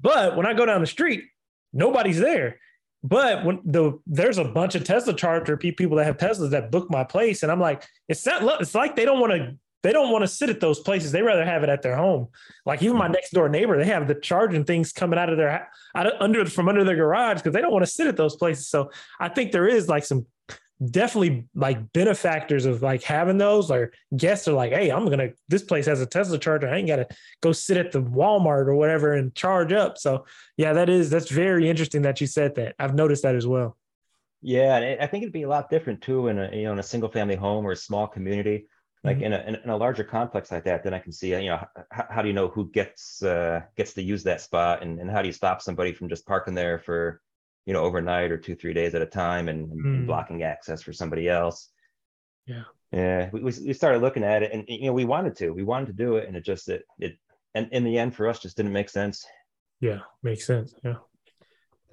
But 0.00 0.36
when 0.36 0.46
I 0.46 0.54
go 0.54 0.64
down 0.64 0.80
the 0.80 0.86
street, 0.86 1.24
nobody's 1.72 2.20
there. 2.20 2.60
But 3.02 3.44
when 3.44 3.60
the 3.64 3.98
there's 4.06 4.38
a 4.38 4.44
bunch 4.44 4.74
of 4.74 4.84
Tesla 4.84 5.14
charger 5.14 5.56
people 5.56 5.96
that 5.96 6.04
have 6.04 6.16
Teslas 6.16 6.50
that 6.50 6.70
book 6.70 6.90
my 6.90 7.04
place, 7.04 7.42
and 7.42 7.52
I'm 7.52 7.60
like, 7.60 7.84
it's 8.08 8.26
not. 8.26 8.60
It's 8.60 8.74
like 8.74 8.96
they 8.96 9.04
don't 9.04 9.20
want 9.20 9.32
to. 9.32 9.56
They 9.84 9.92
don't 9.92 10.10
want 10.10 10.22
to 10.22 10.28
sit 10.28 10.50
at 10.50 10.58
those 10.58 10.80
places. 10.80 11.12
They 11.12 11.22
rather 11.22 11.44
have 11.44 11.62
it 11.62 11.68
at 11.68 11.82
their 11.82 11.96
home. 11.96 12.28
Like 12.66 12.82
even 12.82 12.96
my 12.96 13.06
next 13.06 13.30
door 13.30 13.48
neighbor, 13.48 13.78
they 13.78 13.88
have 13.88 14.08
the 14.08 14.16
charging 14.16 14.64
things 14.64 14.92
coming 14.92 15.20
out 15.20 15.30
of 15.30 15.36
their 15.36 15.68
out 15.94 16.06
of, 16.06 16.14
under 16.20 16.44
from 16.46 16.68
under 16.68 16.82
their 16.82 16.96
garage 16.96 17.36
because 17.36 17.52
they 17.52 17.60
don't 17.60 17.72
want 17.72 17.84
to 17.84 17.90
sit 17.90 18.08
at 18.08 18.16
those 18.16 18.34
places. 18.34 18.66
So 18.66 18.90
I 19.20 19.28
think 19.28 19.52
there 19.52 19.68
is 19.68 19.88
like 19.88 20.04
some 20.04 20.26
definitely 20.84 21.48
like 21.54 21.92
benefactors 21.92 22.64
of 22.64 22.82
like 22.82 23.02
having 23.02 23.38
those 23.38 23.70
or 23.70 23.92
guests 24.16 24.46
are 24.46 24.52
like, 24.52 24.72
hey, 24.72 24.90
I'm 24.90 25.08
gonna 25.08 25.30
this 25.48 25.62
place 25.62 25.86
has 25.86 26.00
a 26.00 26.06
Tesla 26.06 26.38
charger. 26.38 26.68
I 26.68 26.78
ain't 26.78 26.88
gotta 26.88 27.08
go 27.40 27.52
sit 27.52 27.76
at 27.76 27.92
the 27.92 28.02
Walmart 28.02 28.66
or 28.66 28.74
whatever 28.74 29.14
and 29.14 29.34
charge 29.34 29.72
up. 29.72 29.98
So 29.98 30.24
yeah, 30.56 30.72
that 30.74 30.88
is 30.88 31.10
that's 31.10 31.30
very 31.30 31.68
interesting 31.68 32.02
that 32.02 32.20
you 32.20 32.26
said 32.26 32.54
that. 32.56 32.74
I've 32.78 32.94
noticed 32.94 33.22
that 33.24 33.34
as 33.34 33.46
well. 33.46 33.76
Yeah, 34.40 34.76
and 34.76 35.02
I 35.02 35.06
think 35.06 35.22
it'd 35.22 35.32
be 35.32 35.42
a 35.42 35.48
lot 35.48 35.68
different 35.68 36.00
too 36.00 36.28
in 36.28 36.38
a 36.38 36.54
you 36.54 36.64
know 36.64 36.72
in 36.72 36.78
a 36.78 36.84
single 36.84 37.10
family 37.10 37.36
home 37.36 37.66
or 37.66 37.72
a 37.72 37.76
small 37.76 38.06
community. 38.06 38.66
Like 39.04 39.18
mm-hmm. 39.18 39.26
in, 39.26 39.54
a, 39.54 39.60
in 39.64 39.70
a 39.70 39.76
larger 39.76 40.02
complex 40.02 40.50
like 40.50 40.64
that, 40.64 40.82
then 40.82 40.92
I 40.92 40.98
can 40.98 41.12
see 41.12 41.30
you 41.30 41.50
know 41.50 41.64
how, 41.90 42.06
how 42.10 42.22
do 42.22 42.28
you 42.28 42.34
know 42.34 42.48
who 42.48 42.70
gets 42.70 43.22
uh, 43.22 43.62
gets 43.76 43.94
to 43.94 44.02
use 44.02 44.24
that 44.24 44.40
spot, 44.40 44.82
and, 44.82 45.00
and 45.00 45.10
how 45.10 45.22
do 45.22 45.28
you 45.28 45.32
stop 45.32 45.62
somebody 45.62 45.92
from 45.92 46.08
just 46.08 46.26
parking 46.26 46.54
there 46.54 46.78
for 46.78 47.20
you 47.68 47.74
know 47.74 47.82
overnight 47.82 48.32
or 48.32 48.38
two 48.38 48.56
three 48.56 48.72
days 48.72 48.94
at 48.94 49.02
a 49.02 49.06
time 49.06 49.50
and, 49.50 49.68
mm. 49.68 49.84
and 49.84 50.06
blocking 50.06 50.42
access 50.42 50.80
for 50.80 50.94
somebody 50.94 51.28
else 51.28 51.68
yeah 52.46 52.62
yeah 52.92 53.28
we, 53.30 53.42
we 53.42 53.74
started 53.74 54.00
looking 54.00 54.24
at 54.24 54.42
it 54.42 54.50
and 54.54 54.64
you 54.68 54.86
know 54.86 54.94
we 54.94 55.04
wanted 55.04 55.36
to 55.36 55.50
we 55.50 55.62
wanted 55.62 55.84
to 55.84 55.92
do 55.92 56.16
it 56.16 56.26
and 56.26 56.34
it 56.34 56.42
just 56.42 56.70
it 56.70 56.84
it 56.98 57.18
and 57.54 57.68
in 57.72 57.84
the 57.84 57.98
end 57.98 58.14
for 58.14 58.26
us 58.26 58.38
just 58.38 58.56
didn't 58.56 58.72
make 58.72 58.88
sense 58.88 59.26
yeah 59.80 59.98
makes 60.22 60.46
sense 60.46 60.74
yeah 60.82 60.94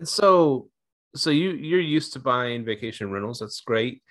so 0.01 0.69
so 1.13 1.29
you 1.29 1.49
you're 1.51 1.81
used 1.81 2.13
to 2.13 2.19
buying 2.19 2.63
vacation 2.63 3.11
rentals 3.11 3.39
that's 3.39 3.59
great 3.59 4.01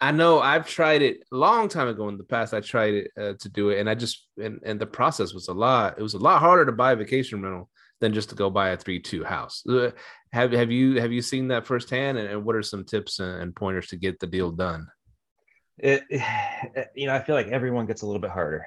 I 0.00 0.10
know 0.10 0.40
I've 0.40 0.66
tried 0.66 1.00
it 1.02 1.18
a 1.32 1.36
long 1.36 1.68
time 1.68 1.86
ago 1.86 2.08
in 2.08 2.18
the 2.18 2.24
past. 2.24 2.54
I 2.54 2.60
tried 2.60 2.94
it 2.94 3.10
uh, 3.16 3.34
to 3.38 3.48
do 3.48 3.68
it, 3.68 3.78
and 3.78 3.88
I 3.88 3.94
just 3.94 4.26
and, 4.36 4.58
and 4.64 4.80
the 4.80 4.84
process 4.84 5.32
was 5.32 5.46
a 5.46 5.52
lot. 5.52 5.96
It 5.96 6.02
was 6.02 6.14
a 6.14 6.18
lot 6.18 6.40
harder 6.40 6.66
to 6.66 6.72
buy 6.72 6.90
a 6.90 6.96
vacation 6.96 7.40
rental 7.40 7.70
than 8.02 8.12
just 8.12 8.30
to 8.30 8.34
go 8.34 8.50
buy 8.50 8.70
a 8.70 8.76
three 8.76 8.98
two 8.98 9.24
house. 9.24 9.64
Uh, 9.66 9.92
have 10.32 10.52
have 10.52 10.70
you 10.70 11.00
have 11.00 11.12
you 11.12 11.22
seen 11.22 11.48
that 11.48 11.66
firsthand? 11.66 12.18
And, 12.18 12.28
and 12.28 12.44
what 12.44 12.56
are 12.56 12.62
some 12.62 12.84
tips 12.84 13.20
and 13.20 13.56
pointers 13.56 13.86
to 13.88 13.96
get 13.96 14.18
the 14.18 14.26
deal 14.26 14.50
done? 14.50 14.88
It, 15.78 16.02
you 16.94 17.06
know, 17.06 17.14
I 17.14 17.22
feel 17.22 17.36
like 17.36 17.46
everyone 17.48 17.86
gets 17.86 18.02
a 18.02 18.06
little 18.06 18.20
bit 18.20 18.32
harder, 18.32 18.66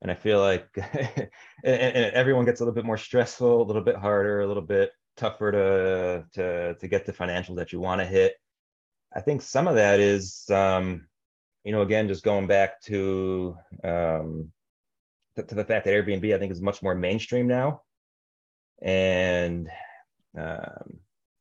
and 0.00 0.10
I 0.10 0.14
feel 0.14 0.40
like 0.40 0.66
everyone 1.64 2.46
gets 2.46 2.60
a 2.60 2.64
little 2.64 2.74
bit 2.74 2.86
more 2.86 2.98
stressful, 2.98 3.62
a 3.62 3.64
little 3.64 3.82
bit 3.82 3.96
harder, 3.96 4.40
a 4.40 4.46
little 4.48 4.62
bit 4.62 4.90
tougher 5.16 5.52
to 5.52 6.24
to 6.32 6.74
to 6.74 6.88
get 6.88 7.04
the 7.04 7.12
financial 7.12 7.54
that 7.56 7.72
you 7.72 7.78
want 7.78 8.00
to 8.00 8.06
hit. 8.06 8.34
I 9.14 9.20
think 9.20 9.42
some 9.42 9.68
of 9.68 9.76
that 9.76 10.00
is, 10.00 10.44
um, 10.50 11.06
you 11.62 11.72
know, 11.72 11.82
again, 11.82 12.08
just 12.08 12.24
going 12.24 12.46
back 12.46 12.80
to 12.82 13.56
um, 13.84 14.50
to 15.36 15.54
the 15.54 15.64
fact 15.64 15.84
that 15.84 15.92
Airbnb, 15.92 16.34
I 16.34 16.38
think, 16.38 16.52
is 16.52 16.62
much 16.62 16.82
more 16.82 16.94
mainstream 16.94 17.46
now, 17.46 17.82
and 18.82 19.68
um, 20.36 21.00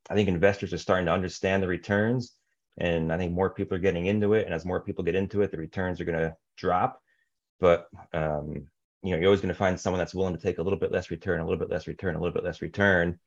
I 0.10 0.14
think 0.14 0.30
investors 0.30 0.74
are 0.74 0.78
starting 0.78 1.08
to 1.08 1.12
understand 1.14 1.64
the 1.64 1.68
returns, 1.68 2.34
and 2.78 3.12
I 3.12 3.18
think 3.18 3.34
more 3.34 3.50
people 3.50 3.76
are 3.76 3.82
getting 3.82 4.06
into 4.06 4.34
it. 4.34 4.46
And 4.46 4.54
as 4.54 4.66
more 4.66 4.82
people 4.82 5.04
get 5.04 5.16
into 5.16 5.42
it, 5.42 5.52
the 5.52 5.58
returns 5.58 6.00
are 6.00 6.06
going 6.06 6.20
to 6.20 6.36
drop. 6.58 7.02
But 7.60 7.88
um, 8.14 8.68
you 9.04 9.12
know, 9.12 9.18
you're 9.18 9.28
always 9.28 9.42
going 9.42 9.54
to 9.54 9.56
find 9.56 9.80
someone 9.80 10.00
that's 10.00 10.16
willing 10.16 10.36
to 10.36 10.42
take 10.42 10.58
a 10.58 10.64
little 10.64 10.80
bit 10.80 10.92
less 10.92 11.12
return, 11.12 11.40
a 11.40 11.44
little 11.44 11.60
bit 11.60 11.70
less 11.70 11.88
return, 11.88 12.16
a 12.16 12.20
little 12.20 12.34
bit 12.34 12.44
less 12.44 12.62
return. 12.62 13.20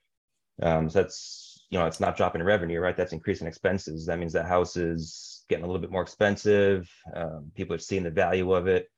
Um, 0.62 0.90
so 0.90 1.02
that's 1.02 1.48
you 1.70 1.78
know, 1.78 1.86
it's 1.86 2.00
not 2.00 2.16
dropping 2.16 2.42
revenue, 2.42 2.80
right? 2.80 2.96
That's 2.96 3.12
increasing 3.12 3.46
expenses. 3.46 4.06
That 4.06 4.18
means 4.18 4.32
that 4.32 4.46
house 4.46 4.76
is 4.76 5.44
getting 5.48 5.64
a 5.64 5.66
little 5.66 5.80
bit 5.82 5.90
more 5.90 6.02
expensive. 6.02 6.90
Um, 7.14 7.50
people 7.54 7.76
are 7.76 7.80
seeing 7.80 8.02
the 8.02 8.10
value 8.10 8.52
of 8.52 8.68
it. 8.68 8.88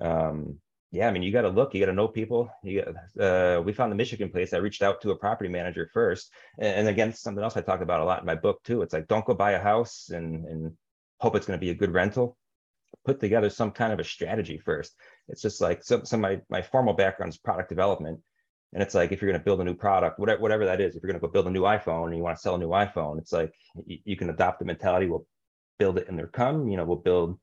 Um, 0.00 0.58
yeah, 0.92 1.08
I 1.08 1.10
mean, 1.10 1.22
you 1.22 1.32
got 1.32 1.42
to 1.42 1.48
look, 1.48 1.72
you 1.72 1.80
got 1.80 1.86
to 1.86 1.94
know 1.94 2.06
people. 2.06 2.50
You 2.62 2.84
got, 2.84 3.24
uh, 3.24 3.62
we 3.62 3.72
found 3.72 3.90
the 3.90 3.96
Michigan 3.96 4.28
place. 4.28 4.52
I 4.52 4.58
reached 4.58 4.82
out 4.82 5.00
to 5.00 5.10
a 5.10 5.16
property 5.16 5.48
manager 5.48 5.88
first, 5.92 6.30
and, 6.58 6.80
and 6.80 6.88
again, 6.88 7.14
something 7.14 7.42
else 7.42 7.56
I 7.56 7.62
talk 7.62 7.80
about 7.80 8.00
a 8.00 8.04
lot 8.04 8.20
in 8.20 8.26
my 8.26 8.34
book 8.34 8.62
too. 8.62 8.82
It's 8.82 8.92
like 8.92 9.08
don't 9.08 9.24
go 9.24 9.32
buy 9.32 9.52
a 9.52 9.58
house 9.58 10.10
and 10.10 10.44
and 10.44 10.72
hope 11.18 11.34
it's 11.34 11.46
going 11.46 11.58
to 11.58 11.64
be 11.64 11.70
a 11.70 11.74
good 11.74 11.94
rental. 11.94 12.36
Put 13.06 13.20
together 13.20 13.48
some 13.48 13.70
kind 13.70 13.90
of 13.94 14.00
a 14.00 14.04
strategy 14.04 14.58
first. 14.58 14.94
It's 15.28 15.40
just 15.40 15.62
like 15.62 15.82
some 15.82 16.04
some 16.04 16.20
my 16.20 16.42
my 16.50 16.60
formal 16.60 16.92
background 16.92 17.32
is 17.32 17.38
product 17.38 17.70
development, 17.70 18.20
and 18.74 18.82
it's 18.82 18.94
like 18.94 19.12
if 19.12 19.22
you're 19.22 19.30
going 19.30 19.40
to 19.40 19.44
build 19.44 19.62
a 19.62 19.64
new 19.64 19.74
product, 19.74 20.18
whatever 20.18 20.42
whatever 20.42 20.66
that 20.66 20.82
is, 20.82 20.94
if 20.94 21.02
you're 21.02 21.10
going 21.10 21.20
to 21.20 21.26
go 21.26 21.32
build 21.32 21.46
a 21.46 21.50
new 21.50 21.62
iPhone 21.62 22.08
and 22.08 22.16
you 22.18 22.22
want 22.22 22.36
to 22.36 22.42
sell 22.42 22.56
a 22.56 22.58
new 22.58 22.68
iPhone, 22.68 23.16
it's 23.18 23.32
like 23.32 23.50
you, 23.86 23.96
you 24.04 24.16
can 24.16 24.28
adopt 24.28 24.58
the 24.58 24.66
mentality. 24.66 25.06
We'll 25.06 25.26
build 25.78 25.96
it 25.96 26.08
and 26.08 26.18
there 26.18 26.26
come. 26.26 26.68
You 26.68 26.76
know, 26.76 26.84
we'll 26.84 26.96
build 26.96 27.38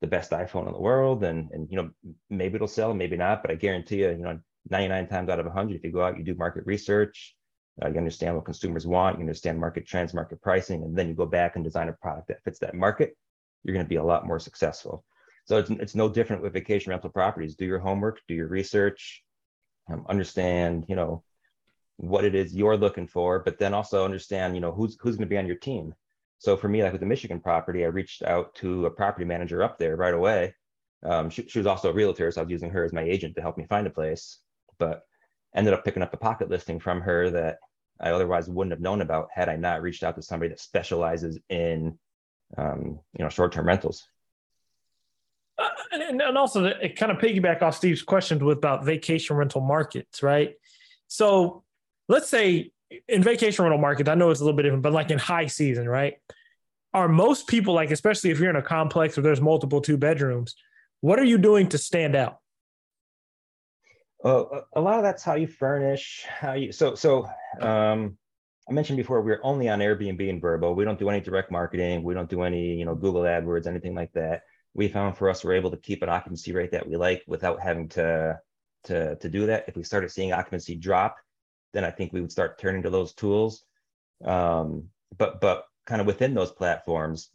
the 0.00 0.06
best 0.06 0.30
iPhone 0.30 0.66
in 0.66 0.72
the 0.72 0.80
world, 0.80 1.24
and 1.24 1.50
and 1.52 1.68
you 1.70 1.76
know 1.76 1.90
maybe 2.30 2.56
it'll 2.56 2.68
sell, 2.68 2.94
maybe 2.94 3.16
not, 3.16 3.42
but 3.42 3.50
I 3.50 3.54
guarantee 3.54 4.00
you, 4.00 4.10
you 4.10 4.18
know, 4.18 4.38
99 4.70 5.08
times 5.08 5.28
out 5.28 5.40
of 5.40 5.46
100, 5.46 5.76
if 5.76 5.84
you 5.84 5.92
go 5.92 6.02
out, 6.02 6.18
you 6.18 6.24
do 6.24 6.34
market 6.34 6.64
research, 6.66 7.34
uh, 7.82 7.88
you 7.88 7.96
understand 7.96 8.34
what 8.34 8.44
consumers 8.44 8.86
want, 8.86 9.16
you 9.16 9.22
understand 9.22 9.58
market 9.58 9.86
trends, 9.86 10.14
market 10.14 10.40
pricing, 10.42 10.82
and 10.82 10.96
then 10.96 11.08
you 11.08 11.14
go 11.14 11.26
back 11.26 11.56
and 11.56 11.64
design 11.64 11.88
a 11.88 11.92
product 11.92 12.28
that 12.28 12.42
fits 12.44 12.58
that 12.58 12.74
market, 12.74 13.16
you're 13.64 13.74
going 13.74 13.84
to 13.84 13.88
be 13.88 13.96
a 13.96 14.04
lot 14.04 14.26
more 14.26 14.38
successful. 14.38 15.04
So 15.46 15.56
it's 15.56 15.70
it's 15.70 15.94
no 15.94 16.08
different 16.08 16.42
with 16.42 16.52
vacation 16.52 16.90
rental 16.90 17.10
properties. 17.10 17.56
Do 17.56 17.64
your 17.64 17.78
homework, 17.78 18.20
do 18.28 18.34
your 18.34 18.48
research, 18.48 19.22
um, 19.90 20.04
understand, 20.08 20.84
you 20.88 20.96
know, 20.96 21.22
what 21.96 22.24
it 22.24 22.34
is 22.34 22.54
you're 22.54 22.76
looking 22.76 23.06
for, 23.06 23.40
but 23.40 23.58
then 23.58 23.74
also 23.74 24.04
understand, 24.04 24.54
you 24.54 24.60
know, 24.60 24.72
who's 24.72 24.96
who's 25.00 25.16
going 25.16 25.26
to 25.26 25.30
be 25.30 25.38
on 25.38 25.46
your 25.46 25.56
team. 25.56 25.94
So 26.38 26.56
for 26.56 26.68
me, 26.68 26.82
like 26.82 26.92
with 26.92 27.00
the 27.00 27.06
Michigan 27.06 27.40
property, 27.40 27.84
I 27.84 27.88
reached 27.88 28.22
out 28.22 28.54
to 28.56 28.86
a 28.86 28.90
property 28.90 29.24
manager 29.24 29.62
up 29.62 29.78
there 29.78 29.96
right 29.96 30.14
away. 30.14 30.54
Um, 31.02 31.30
she, 31.30 31.46
she, 31.48 31.58
was 31.58 31.66
also 31.66 31.90
a 31.90 31.92
realtor, 31.92 32.30
so 32.30 32.40
I 32.40 32.44
was 32.44 32.50
using 32.50 32.70
her 32.70 32.84
as 32.84 32.92
my 32.92 33.02
agent 33.02 33.34
to 33.36 33.42
help 33.42 33.58
me 33.58 33.66
find 33.68 33.86
a 33.86 33.90
place. 33.90 34.38
But 34.78 35.02
ended 35.54 35.74
up 35.74 35.84
picking 35.84 36.02
up 36.02 36.14
a 36.14 36.18
pocket 36.18 36.48
listing 36.48 36.78
from 36.78 37.00
her 37.00 37.30
that 37.30 37.58
I 38.00 38.10
otherwise 38.10 38.48
wouldn't 38.48 38.72
have 38.72 38.80
known 38.80 39.00
about 39.00 39.28
had 39.32 39.48
I 39.48 39.56
not 39.56 39.82
reached 39.82 40.04
out 40.04 40.14
to 40.16 40.22
somebody 40.22 40.50
that 40.50 40.60
specializes 40.60 41.38
in, 41.48 41.98
um, 42.56 43.00
you 43.16 43.24
know, 43.24 43.28
short-term 43.28 43.66
rentals. 43.66 44.06
Uh, 45.58 45.68
and, 45.92 46.22
and 46.22 46.38
also, 46.38 46.64
it 46.64 46.96
kind 46.96 47.10
of 47.10 47.18
piggyback 47.18 47.62
off 47.62 47.76
Steve's 47.76 48.02
questions 48.02 48.42
with 48.42 48.58
about 48.58 48.84
vacation 48.84 49.36
rental 49.36 49.60
markets, 49.60 50.22
right? 50.22 50.54
So 51.08 51.64
let's 52.08 52.28
say 52.28 52.70
in 53.08 53.22
vacation 53.22 53.64
rental 53.64 53.80
market, 53.80 54.08
I 54.08 54.14
know 54.14 54.30
it's 54.30 54.40
a 54.40 54.44
little 54.44 54.56
bit 54.56 54.64
different, 54.64 54.82
but 54.82 54.92
like 54.92 55.10
in 55.10 55.18
high 55.18 55.46
season, 55.46 55.88
right? 55.88 56.14
Are 56.94 57.08
most 57.08 57.46
people 57.46 57.74
like, 57.74 57.90
especially 57.90 58.30
if 58.30 58.40
you're 58.40 58.50
in 58.50 58.56
a 58.56 58.62
complex 58.62 59.16
where 59.16 59.22
there's 59.22 59.40
multiple 59.40 59.80
two 59.80 59.96
bedrooms, 59.96 60.54
what 61.00 61.18
are 61.18 61.24
you 61.24 61.38
doing 61.38 61.68
to 61.68 61.78
stand 61.78 62.16
out? 62.16 62.38
A 64.24 64.80
lot 64.80 64.96
of 64.96 65.02
that's 65.02 65.22
how 65.22 65.34
you 65.34 65.46
furnish, 65.46 66.24
how 66.28 66.54
you 66.54 66.72
so 66.72 66.96
so. 66.96 67.28
Um, 67.60 68.18
I 68.68 68.72
mentioned 68.72 68.96
before 68.96 69.22
we're 69.22 69.40
only 69.44 69.68
on 69.68 69.78
Airbnb 69.78 70.28
and 70.28 70.42
Vrbo. 70.42 70.74
We 70.74 70.84
don't 70.84 70.98
do 70.98 71.08
any 71.08 71.20
direct 71.20 71.52
marketing. 71.52 72.02
We 72.02 72.14
don't 72.14 72.28
do 72.28 72.42
any 72.42 72.74
you 72.74 72.84
know 72.84 72.96
Google 72.96 73.22
AdWords, 73.22 73.68
anything 73.68 73.94
like 73.94 74.12
that. 74.14 74.42
We 74.74 74.88
found 74.88 75.16
for 75.16 75.30
us 75.30 75.44
we're 75.44 75.54
able 75.54 75.70
to 75.70 75.76
keep 75.76 76.02
an 76.02 76.08
occupancy 76.08 76.52
rate 76.52 76.72
that 76.72 76.88
we 76.88 76.96
like 76.96 77.22
without 77.28 77.60
having 77.60 77.88
to 77.90 78.40
to 78.84 79.14
to 79.14 79.28
do 79.28 79.46
that. 79.46 79.66
If 79.68 79.76
we 79.76 79.84
started 79.84 80.10
seeing 80.10 80.32
occupancy 80.32 80.74
drop, 80.74 81.16
then 81.72 81.84
I 81.84 81.90
think 81.90 82.12
we 82.12 82.20
would 82.20 82.32
start 82.32 82.58
turning 82.58 82.82
to 82.82 82.90
those 82.90 83.14
tools. 83.14 83.64
Um, 84.24 84.88
but 85.16 85.40
but 85.40 85.64
kind 85.86 86.00
of 86.00 86.06
within 86.06 86.34
those 86.34 86.52
platforms, 86.52 87.30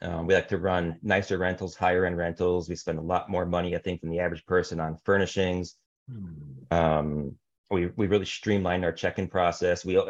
um, 0.00 0.26
we 0.26 0.34
like 0.34 0.48
to 0.48 0.58
run 0.58 0.98
nicer 1.02 1.38
rentals, 1.38 1.74
higher 1.74 2.04
end 2.04 2.16
rentals. 2.16 2.68
We 2.68 2.76
spend 2.76 2.98
a 2.98 3.02
lot 3.02 3.30
more 3.30 3.46
money, 3.46 3.74
I 3.74 3.78
think, 3.78 4.00
than 4.00 4.10
the 4.10 4.20
average 4.20 4.44
person 4.46 4.80
on 4.80 4.98
furnishings. 5.04 5.76
Hmm. 6.10 6.76
Um, 6.76 7.36
we 7.70 7.86
we 7.96 8.06
really 8.06 8.26
streamlined 8.26 8.84
our 8.84 8.92
check-in 8.92 9.28
process. 9.28 9.84
We 9.84 10.00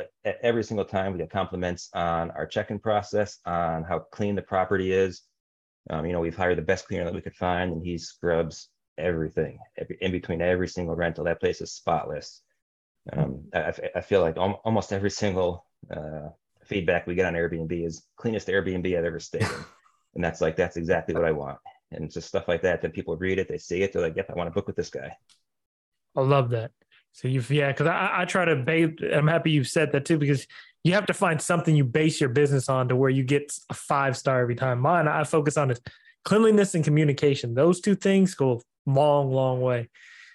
every 0.43 0.65
single 0.65 0.85
time 0.85 1.13
we 1.13 1.19
get 1.19 1.31
compliments 1.31 1.89
on 1.95 2.31
our 2.33 2.47
check-in 2.47 2.79
process, 2.79 3.39
on 3.47 3.85
how 3.85 4.01
clean 4.01 4.35
the 4.35 4.43
property 4.43 4.93
is. 4.93 5.23
Um, 5.91 6.07
you 6.07 6.13
know, 6.13 6.21
we've 6.21 6.37
hired 6.37 6.59
the 6.59 6.63
best 6.63 6.87
cleaner 6.87 7.05
that 7.05 7.15
we 7.15 7.21
could 7.21 7.37
find, 7.37 7.73
and 7.73 7.83
he 7.83 7.99
scrubs 7.99 8.71
everything 8.97 9.59
every, 9.77 9.99
in 10.01 10.13
between 10.13 10.41
every 10.41 10.69
single 10.69 10.95
rental. 10.95 11.25
That 11.25 11.41
place 11.41 11.61
is 11.61 11.73
spotless. 11.73 12.43
Um, 13.13 13.45
I, 13.53 13.73
I 13.97 14.01
feel 14.01 14.21
like 14.21 14.37
almost 14.37 14.93
every 14.93 15.11
single 15.11 15.67
uh, 15.95 16.29
feedback 16.65 17.07
we 17.07 17.15
get 17.15 17.27
on 17.27 17.35
Airbnb 17.35 17.85
is 17.85 18.05
cleanest 18.17 18.49
Airbnb 18.49 18.87
I've 18.97 19.05
ever 19.05 19.21
stayed 19.21 19.43
in, 19.43 19.65
and 20.15 20.25
that's 20.25 20.41
like 20.41 20.57
that's 20.57 20.77
exactly 20.77 21.15
what 21.15 21.25
I 21.25 21.33
want. 21.33 21.59
And 21.91 22.11
just 22.11 22.29
stuff 22.29 22.49
like 22.49 22.63
that. 22.63 22.83
Then 22.83 22.91
people 22.91 23.17
read 23.17 23.39
it, 23.39 23.49
they 23.49 23.59
see 23.59 23.83
it, 23.83 23.93
they're 23.93 24.03
like, 24.03 24.17
"Yep, 24.17 24.31
I 24.31 24.35
want 24.35 24.49
to 24.49 24.55
book 24.55 24.67
with 24.67 24.77
this 24.77 24.91
guy." 24.91 25.17
I 26.17 26.21
love 26.23 26.51
that. 26.51 26.71
So 27.13 27.29
you've, 27.29 27.51
yeah, 27.51 27.71
because 27.71 27.87
I, 27.87 28.11
I 28.13 28.25
try 28.25 28.45
to 28.45 28.57
base. 28.57 28.91
I'm 29.13 29.29
happy 29.29 29.51
you 29.51 29.63
said 29.65 29.93
that 29.93 30.05
too, 30.05 30.19
because 30.19 30.47
you 30.83 30.93
have 30.95 31.07
to 31.07 31.15
find 31.15 31.41
something 31.41 31.77
you 31.77 31.85
base 31.85 32.21
your 32.21 32.31
business 32.31 32.69
on 32.69 32.89
to 32.89 32.97
where 32.97 33.11
you 33.11 33.23
get 33.23 33.53
a 33.71 33.75
five 33.75 34.17
star 34.17 34.41
every 34.41 34.57
time. 34.57 34.81
Mine, 34.81 35.07
I 35.07 35.25
focus 35.25 35.57
on 35.57 35.71
is 35.71 35.81
cleanliness 36.25 36.75
and 36.75 36.85
communication. 36.85 37.55
Those 37.55 37.81
two 37.81 37.95
things 37.95 38.35
go 38.35 38.61
a 38.87 38.91
long, 38.91 39.31
long 39.31 39.61
way. 39.61 39.91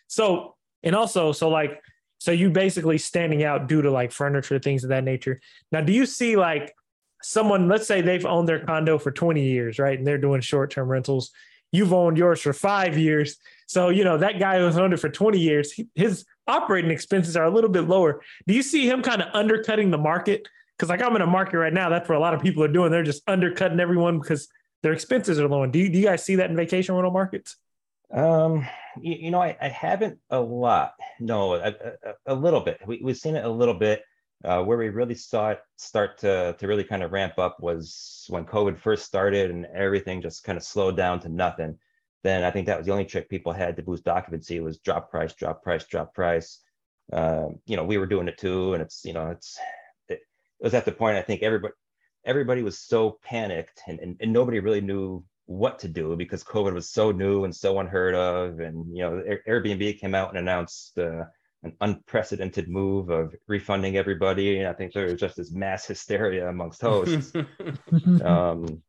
So, 0.08 0.56
and 0.82 0.96
also, 0.96 1.32
so 1.34 1.50
like, 1.50 1.82
so 2.20 2.32
you 2.32 2.50
basically 2.50 2.98
standing 2.98 3.44
out 3.44 3.68
due 3.68 3.82
to 3.82 3.90
like 3.90 4.12
furniture, 4.12 4.60
things 4.60 4.84
of 4.84 4.90
that 4.90 5.04
nature. 5.04 5.40
Now, 5.72 5.82
do 5.82 5.94
you 5.94 6.06
see 6.06 6.36
like 6.36 6.76
someone, 7.24 7.68
let's 7.68 7.88
say 7.88 8.02
they've 8.02 8.26
owned 8.26 8.48
their 8.48 8.60
condo 8.60 8.98
for 8.98 9.12
20 9.12 9.42
years, 9.42 9.80
right? 9.80 9.98
And 9.98 10.06
they're 10.06 10.18
doing 10.18 10.42
short 10.42 10.72
term 10.72 10.90
rentals. 10.90 11.32
You've 11.72 11.94
owned 11.94 12.18
yours 12.18 12.42
for 12.42 12.54
five 12.54 12.98
years. 12.98 13.38
So, 13.68 13.90
you 13.90 14.04
know, 14.04 14.18
that 14.18 14.40
guy 14.40 14.60
who's 14.60 14.78
owned 14.78 14.94
it 14.94 15.00
for 15.00 15.10
20 15.10 15.40
years, 15.40 15.80
his 15.96 16.26
operating 16.48 16.92
expenses 16.92 17.38
are 17.38 17.46
a 17.46 17.50
little 17.50 17.70
bit 17.70 17.88
lower. 17.88 18.22
Do 18.48 18.54
you 18.54 18.64
see 18.64 18.90
him 18.90 19.02
kind 19.02 19.22
of 19.22 19.30
undercutting 19.34 19.92
the 19.92 19.98
market? 19.98 20.48
Because, 20.76 20.90
like, 20.90 21.02
I'm 21.02 21.16
in 21.16 21.22
a 21.22 21.28
market 21.28 21.58
right 21.58 21.74
now, 21.74 21.90
that's 21.90 22.10
what 22.10 22.18
a 22.18 22.22
lot 22.22 22.34
of 22.34 22.42
people 22.42 22.64
are 22.64 22.70
doing. 22.70 22.90
They're 22.90 23.04
just 23.04 23.22
undercutting 23.28 23.80
everyone 23.80 24.20
because 24.20 24.48
their 24.82 24.94
expenses 24.94 25.40
are 25.40 25.48
low. 25.48 25.64
And 25.64 25.72
do 25.72 25.80
you, 25.80 25.90
do 25.90 26.00
you 26.00 26.06
guys 26.06 26.24
see 26.24 26.36
that 26.36 26.50
in 26.50 26.56
vacation 26.56 26.96
rental 26.96 27.12
markets? 27.12 27.58
Um, 28.12 28.68
you, 29.02 29.16
you 29.16 29.32
know, 29.32 29.42
I, 29.42 29.58
I 29.62 29.68
haven't 29.68 30.20
a 30.30 30.40
lot. 30.40 30.94
No, 31.20 31.54
a, 31.54 31.68
a, 31.68 32.14
a 32.28 32.36
little 32.36 32.62
bit. 32.62 32.80
We, 32.86 33.02
we've 33.04 33.18
seen 33.18 33.36
it 33.36 33.46
a 33.46 33.50
little 33.50 33.74
bit. 33.74 34.04
Uh, 34.42 34.64
where 34.64 34.78
we 34.78 34.88
really 34.88 35.16
saw 35.16 35.50
it 35.50 35.60
start 35.76 36.18
to, 36.18 36.56
to 36.58 36.66
really 36.66 36.86
kind 36.86 37.04
of 37.04 37.12
ramp 37.12 37.38
up 37.38 37.58
was 37.60 38.26
when 38.30 38.46
COVID 38.46 38.80
first 38.80 39.04
started 39.04 39.52
and 39.52 39.66
everything 39.76 40.22
just 40.22 40.46
kind 40.46 40.58
of 40.58 40.64
slowed 40.64 40.96
down 40.96 41.20
to 41.20 41.28
nothing. 41.28 41.78
Then 42.24 42.46
I 42.46 42.52
think 42.52 42.68
that 42.68 42.78
was 42.78 42.86
the 42.86 42.94
only 42.94 43.04
trick 43.04 43.30
people 43.30 43.52
had 43.52 43.76
to 43.76 43.84
boost 43.84 44.08
occupancy 44.08 44.62
was 44.62 44.80
drop 44.80 45.12
price, 45.12 45.34
drop 45.34 45.62
price, 45.62 45.84
drop 45.86 46.14
price. 46.14 46.62
Uh, 47.12 47.48
you 47.66 47.76
know, 47.76 47.84
we 47.84 47.98
were 47.98 48.06
doing 48.06 48.30
it 48.30 48.38
too, 48.38 48.74
and 48.74 48.82
it's 48.82 49.04
you 49.04 49.12
know, 49.12 49.30
it's 49.30 49.58
it, 50.08 50.22
it 50.60 50.64
was 50.64 50.74
at 50.74 50.86
the 50.86 50.92
point 50.94 51.18
I 51.18 51.22
think 51.22 51.44
everybody 51.44 51.74
everybody 52.26 52.62
was 52.64 52.80
so 52.80 53.18
panicked 53.24 53.82
and, 53.88 54.00
and, 54.00 54.18
and 54.20 54.32
nobody 54.32 54.60
really 54.60 54.82
knew 54.82 55.24
what 55.50 55.80
to 55.80 55.88
do 55.88 56.16
because 56.16 56.44
COVID 56.44 56.74
was 56.74 56.88
so 56.88 57.12
new 57.12 57.44
and 57.44 57.56
so 57.56 57.80
unheard 57.80 58.14
of. 58.14 58.60
And, 58.60 58.96
you 58.96 59.02
know, 59.02 59.24
Airbnb 59.48 60.00
came 60.00 60.14
out 60.14 60.30
and 60.30 60.38
announced 60.38 61.00
uh, 61.00 61.24
an 61.64 61.76
unprecedented 61.82 62.70
move 62.70 63.10
of 63.10 63.34
refunding 63.48 63.98
everybody. 63.98 64.60
And 64.60 64.68
I 64.68 64.74
think 64.74 64.94
there 64.94 65.06
was 65.06 65.20
just 65.20 65.38
this 65.38 65.52
mass 65.52 65.86
hysteria 65.88 66.48
amongst 66.48 66.82
hosts. 66.82 67.34
um, 68.24 68.84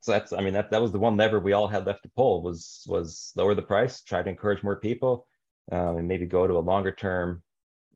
so 0.00 0.12
that's, 0.12 0.32
I 0.32 0.40
mean, 0.40 0.54
that, 0.54 0.70
that 0.70 0.80
was 0.80 0.90
the 0.90 0.98
one 0.98 1.18
lever 1.18 1.38
we 1.38 1.52
all 1.52 1.68
had 1.68 1.84
left 1.84 2.02
to 2.04 2.10
pull 2.16 2.42
was, 2.42 2.82
was 2.86 3.32
lower 3.36 3.54
the 3.54 3.60
price, 3.60 4.00
try 4.00 4.22
to 4.22 4.30
encourage 4.30 4.62
more 4.62 4.76
people 4.76 5.26
um, 5.70 5.98
and 5.98 6.08
maybe 6.08 6.24
go 6.24 6.46
to 6.46 6.54
a 6.54 6.60
longer 6.60 6.92
term 6.92 7.42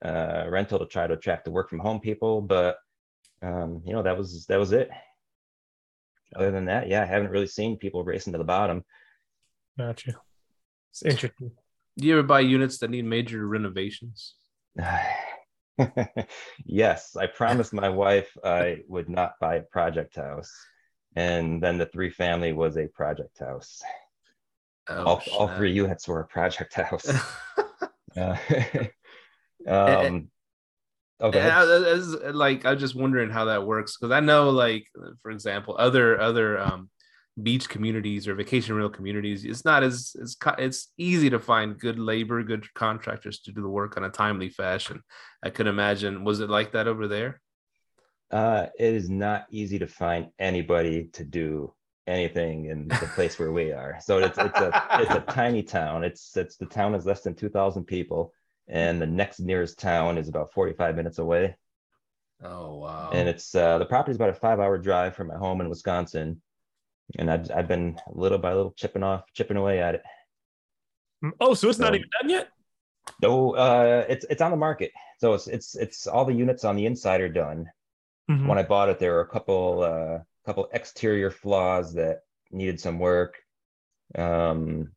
uh, 0.04 0.44
rental 0.46 0.78
to 0.78 0.84
try 0.84 1.06
to 1.06 1.14
attract 1.14 1.46
the 1.46 1.50
work 1.50 1.70
from 1.70 1.78
home 1.78 2.00
people. 2.00 2.42
But, 2.42 2.76
um, 3.40 3.80
you 3.86 3.94
know, 3.94 4.02
that 4.02 4.18
was, 4.18 4.44
that 4.46 4.58
was 4.58 4.72
it 4.72 4.90
other 6.36 6.50
than 6.50 6.66
that, 6.66 6.88
yeah, 6.88 7.02
I 7.02 7.06
haven't 7.06 7.30
really 7.30 7.46
seen 7.46 7.76
people 7.76 8.04
racing 8.04 8.32
to 8.32 8.38
the 8.38 8.44
bottom. 8.44 8.84
Gotcha. 9.78 10.20
It's 10.90 11.02
interesting. 11.02 11.52
Do 11.96 12.06
you 12.06 12.14
ever 12.14 12.22
buy 12.22 12.40
units 12.40 12.78
that 12.78 12.90
need 12.90 13.04
major 13.04 13.46
renovations? 13.46 14.34
yes, 16.64 17.16
I 17.16 17.26
promised 17.26 17.72
my 17.72 17.88
wife 17.88 18.36
I 18.44 18.78
would 18.88 19.08
not 19.08 19.32
buy 19.40 19.56
a 19.56 19.62
project 19.62 20.16
house, 20.16 20.52
and 21.16 21.62
then 21.62 21.78
the 21.78 21.86
three 21.86 22.10
family 22.10 22.52
was 22.52 22.76
a 22.76 22.86
project 22.88 23.38
house. 23.38 23.82
Oh, 24.88 25.04
all, 25.04 25.22
all, 25.38 25.48
three 25.48 25.72
units 25.72 26.08
were 26.08 26.20
a 26.20 26.26
project 26.26 26.74
house. 26.74 27.12
uh, 28.16 28.36
um, 29.66 30.30
Okay. 31.20 31.40
I, 31.40 31.62
I, 31.62 32.30
like 32.30 32.64
I'm 32.64 32.78
just 32.78 32.94
wondering 32.94 33.30
how 33.30 33.46
that 33.46 33.66
works 33.66 33.96
because 33.96 34.12
I 34.12 34.20
know, 34.20 34.50
like 34.50 34.86
for 35.22 35.30
example, 35.30 35.76
other 35.78 36.18
other 36.18 36.58
um, 36.58 36.88
beach 37.42 37.68
communities 37.68 38.26
or 38.26 38.34
vacation 38.34 38.74
rental 38.74 38.90
communities, 38.90 39.44
it's 39.44 39.64
not 39.64 39.82
as 39.82 40.16
it's 40.18 40.36
it's 40.58 40.88
easy 40.96 41.28
to 41.30 41.38
find 41.38 41.78
good 41.78 41.98
labor, 41.98 42.42
good 42.42 42.72
contractors 42.74 43.40
to 43.40 43.52
do 43.52 43.60
the 43.60 43.68
work 43.68 43.96
on 43.96 44.04
a 44.04 44.10
timely 44.10 44.48
fashion. 44.48 45.02
I 45.42 45.50
could 45.50 45.66
imagine. 45.66 46.24
Was 46.24 46.40
it 46.40 46.48
like 46.48 46.72
that 46.72 46.88
over 46.88 47.06
there? 47.06 47.40
Uh, 48.30 48.66
it 48.78 48.94
is 48.94 49.10
not 49.10 49.46
easy 49.50 49.78
to 49.80 49.86
find 49.86 50.28
anybody 50.38 51.10
to 51.12 51.24
do 51.24 51.74
anything 52.06 52.66
in 52.66 52.88
the 52.88 53.10
place 53.14 53.38
where 53.38 53.52
we 53.52 53.72
are. 53.72 53.98
So 54.00 54.18
it's 54.18 54.38
it's 54.38 54.58
a 54.58 54.86
it's 54.94 55.14
a 55.14 55.20
tiny 55.32 55.62
town. 55.62 56.04
It's 56.04 56.36
it's 56.36 56.56
the 56.56 56.66
town 56.66 56.94
is 56.94 57.04
less 57.04 57.22
than 57.22 57.34
two 57.34 57.48
thousand 57.48 57.84
people 57.84 58.32
and 58.70 59.02
the 59.02 59.06
next 59.06 59.40
nearest 59.40 59.78
town 59.78 60.16
is 60.16 60.28
about 60.28 60.52
45 60.52 60.96
minutes 60.96 61.18
away. 61.18 61.56
Oh 62.42 62.76
wow! 62.76 63.10
And 63.12 63.28
it's 63.28 63.54
uh, 63.54 63.76
the 63.78 63.84
property 63.84 64.12
is 64.12 64.16
about 64.16 64.30
a 64.30 64.34
five-hour 64.34 64.78
drive 64.78 65.14
from 65.14 65.26
my 65.26 65.36
home 65.36 65.60
in 65.60 65.68
Wisconsin, 65.68 66.40
and 67.18 67.30
I've 67.30 67.50
I've 67.54 67.68
been 67.68 67.98
little 68.08 68.38
by 68.38 68.54
little 68.54 68.72
chipping 68.72 69.02
off, 69.02 69.24
chipping 69.34 69.58
away 69.58 69.80
at 69.82 69.96
it. 69.96 70.02
Mm, 71.22 71.32
oh, 71.40 71.52
so 71.52 71.68
it's 71.68 71.76
so, 71.76 71.84
not 71.84 71.94
even 71.94 72.08
done 72.18 72.30
yet. 72.30 72.48
No, 73.20 73.54
uh, 73.56 74.06
it's 74.08 74.24
it's 74.30 74.40
on 74.40 74.52
the 74.52 74.56
market. 74.56 74.92
So 75.18 75.34
it's 75.34 75.48
it's 75.48 75.76
it's 75.76 76.06
all 76.06 76.24
the 76.24 76.32
units 76.32 76.64
on 76.64 76.76
the 76.76 76.86
inside 76.86 77.20
are 77.20 77.28
done. 77.28 77.66
Mm-hmm. 78.30 78.46
When 78.46 78.58
I 78.58 78.62
bought 78.62 78.88
it, 78.88 78.98
there 78.98 79.12
were 79.12 79.20
a 79.20 79.28
couple 79.28 79.82
uh, 79.82 80.18
couple 80.46 80.70
exterior 80.72 81.30
flaws 81.30 81.92
that 81.94 82.20
needed 82.50 82.80
some 82.80 82.98
work. 82.98 83.36
Um, 84.16 84.92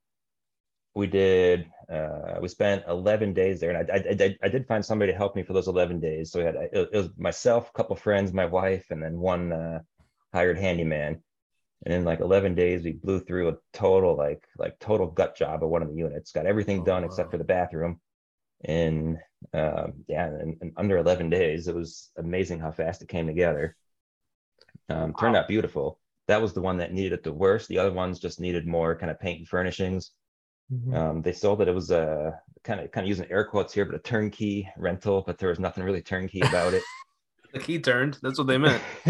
we 0.95 1.07
did 1.07 1.67
uh, 1.91 2.39
we 2.41 2.47
spent 2.47 2.83
11 2.87 3.33
days 3.33 3.59
there 3.59 3.71
and 3.71 3.91
I, 3.91 3.95
I, 3.95 4.37
I, 4.43 4.47
did 4.47 4.67
find 4.67 4.83
somebody 4.83 5.11
to 5.11 5.17
help 5.17 5.35
me 5.35 5.43
for 5.43 5.53
those 5.53 5.67
11 5.67 5.99
days. 5.99 6.31
So 6.31 6.39
we 6.39 6.45
had 6.45 6.55
it, 6.55 6.91
was 6.93 7.09
myself 7.17 7.69
a 7.69 7.73
couple 7.73 7.95
friends 7.95 8.31
my 8.31 8.45
wife 8.45 8.85
and 8.89 9.03
then 9.03 9.19
one 9.19 9.51
uh, 9.51 9.79
hired 10.33 10.57
handyman. 10.57 11.21
And 11.85 11.93
in 11.93 12.05
like 12.05 12.21
11 12.21 12.55
days 12.55 12.83
we 12.83 12.93
blew 12.93 13.19
through 13.19 13.49
a 13.49 13.57
total 13.73 14.15
like 14.15 14.43
like 14.57 14.79
total 14.79 15.07
gut 15.07 15.35
job 15.35 15.63
of 15.63 15.69
one 15.69 15.81
of 15.81 15.89
the 15.89 15.95
units 15.95 16.31
got 16.31 16.45
everything 16.45 16.81
oh, 16.81 16.85
done 16.85 17.01
wow. 17.01 17.07
except 17.07 17.31
for 17.31 17.37
the 17.37 17.43
bathroom. 17.43 17.99
And 18.63 19.17
um, 19.53 19.93
yeah 20.07 20.27
and, 20.27 20.55
and, 20.61 20.71
under 20.77 20.97
11 20.97 21.29
days 21.29 21.67
it 21.67 21.75
was 21.75 22.11
amazing 22.17 22.59
how 22.59 22.71
fast 22.71 23.01
it 23.01 23.09
came 23.09 23.27
together. 23.27 23.75
Um, 24.89 25.13
turned 25.19 25.33
wow. 25.33 25.41
out 25.41 25.47
beautiful. 25.47 25.99
That 26.27 26.41
was 26.41 26.53
the 26.53 26.61
one 26.61 26.77
that 26.77 26.93
needed 26.93 27.13
it 27.13 27.23
the 27.23 27.33
worst. 27.33 27.67
The 27.67 27.79
other 27.79 27.91
ones 27.91 28.19
just 28.19 28.39
needed 28.39 28.65
more 28.65 28.95
kind 28.95 29.11
of 29.11 29.19
paint 29.19 29.39
and 29.39 29.47
furnishings 29.47 30.11
Mm-hmm. 30.71 30.95
Um, 30.95 31.21
they 31.21 31.33
sold 31.33 31.59
that 31.59 31.67
it 31.67 31.75
was 31.75 31.91
a 31.91 32.39
kind 32.63 32.79
of 32.79 32.91
kind 32.91 33.05
of 33.05 33.09
using 33.09 33.29
air 33.29 33.45
quotes 33.45 33.73
here, 33.73 33.85
but 33.85 33.95
a 33.95 33.99
turnkey 33.99 34.69
rental, 34.77 35.23
but 35.25 35.37
there 35.37 35.49
was 35.49 35.59
nothing 35.59 35.83
really 35.83 36.01
turnkey 36.01 36.41
about 36.41 36.73
it. 36.73 36.83
the 37.53 37.59
key 37.59 37.79
turned. 37.79 38.17
That's 38.21 38.37
what 38.37 38.47
they 38.47 38.57
meant. 38.57 38.81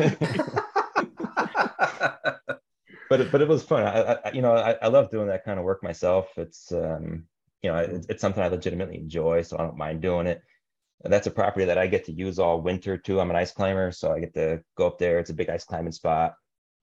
but 3.10 3.22
it, 3.22 3.32
but 3.32 3.42
it 3.42 3.48
was 3.48 3.64
fun. 3.64 3.84
I, 3.84 4.18
I 4.26 4.32
you 4.32 4.42
know 4.42 4.54
I, 4.54 4.78
I 4.82 4.88
love 4.88 5.12
doing 5.12 5.28
that 5.28 5.46
kind 5.46 5.60
of 5.60 5.66
work 5.66 5.84
myself. 5.84 6.30
It's 6.38 6.72
um 6.72 7.26
you 7.62 7.72
know 7.72 7.78
it's, 7.78 8.08
it's 8.08 8.22
something 8.22 8.44
I 8.44 8.48
legitimately 8.48 8.98
enjoy, 8.98 9.44
so 9.44 9.58
I 9.58 9.62
don't 9.62 9.78
mind 9.78 10.02
doing 10.02 10.28
it. 10.28 10.42
that's 11.04 11.28
a 11.28 11.32
property 11.32 11.66
that 11.66 11.78
I 11.78 11.88
get 11.88 12.06
to 12.06 12.12
use 12.12 12.40
all 12.40 12.62
winter 12.62 12.98
too. 12.98 13.20
I'm 13.20 13.30
an 13.30 13.36
ice 13.36 13.52
climber, 13.52 13.92
so 13.92 14.12
I 14.12 14.20
get 14.20 14.34
to 14.34 14.62
go 14.78 14.88
up 14.88 14.98
there. 14.98 15.20
It's 15.20 15.30
a 15.30 15.36
big 15.36 15.50
ice 15.50 15.64
climbing 15.64 15.94
spot. 15.94 16.34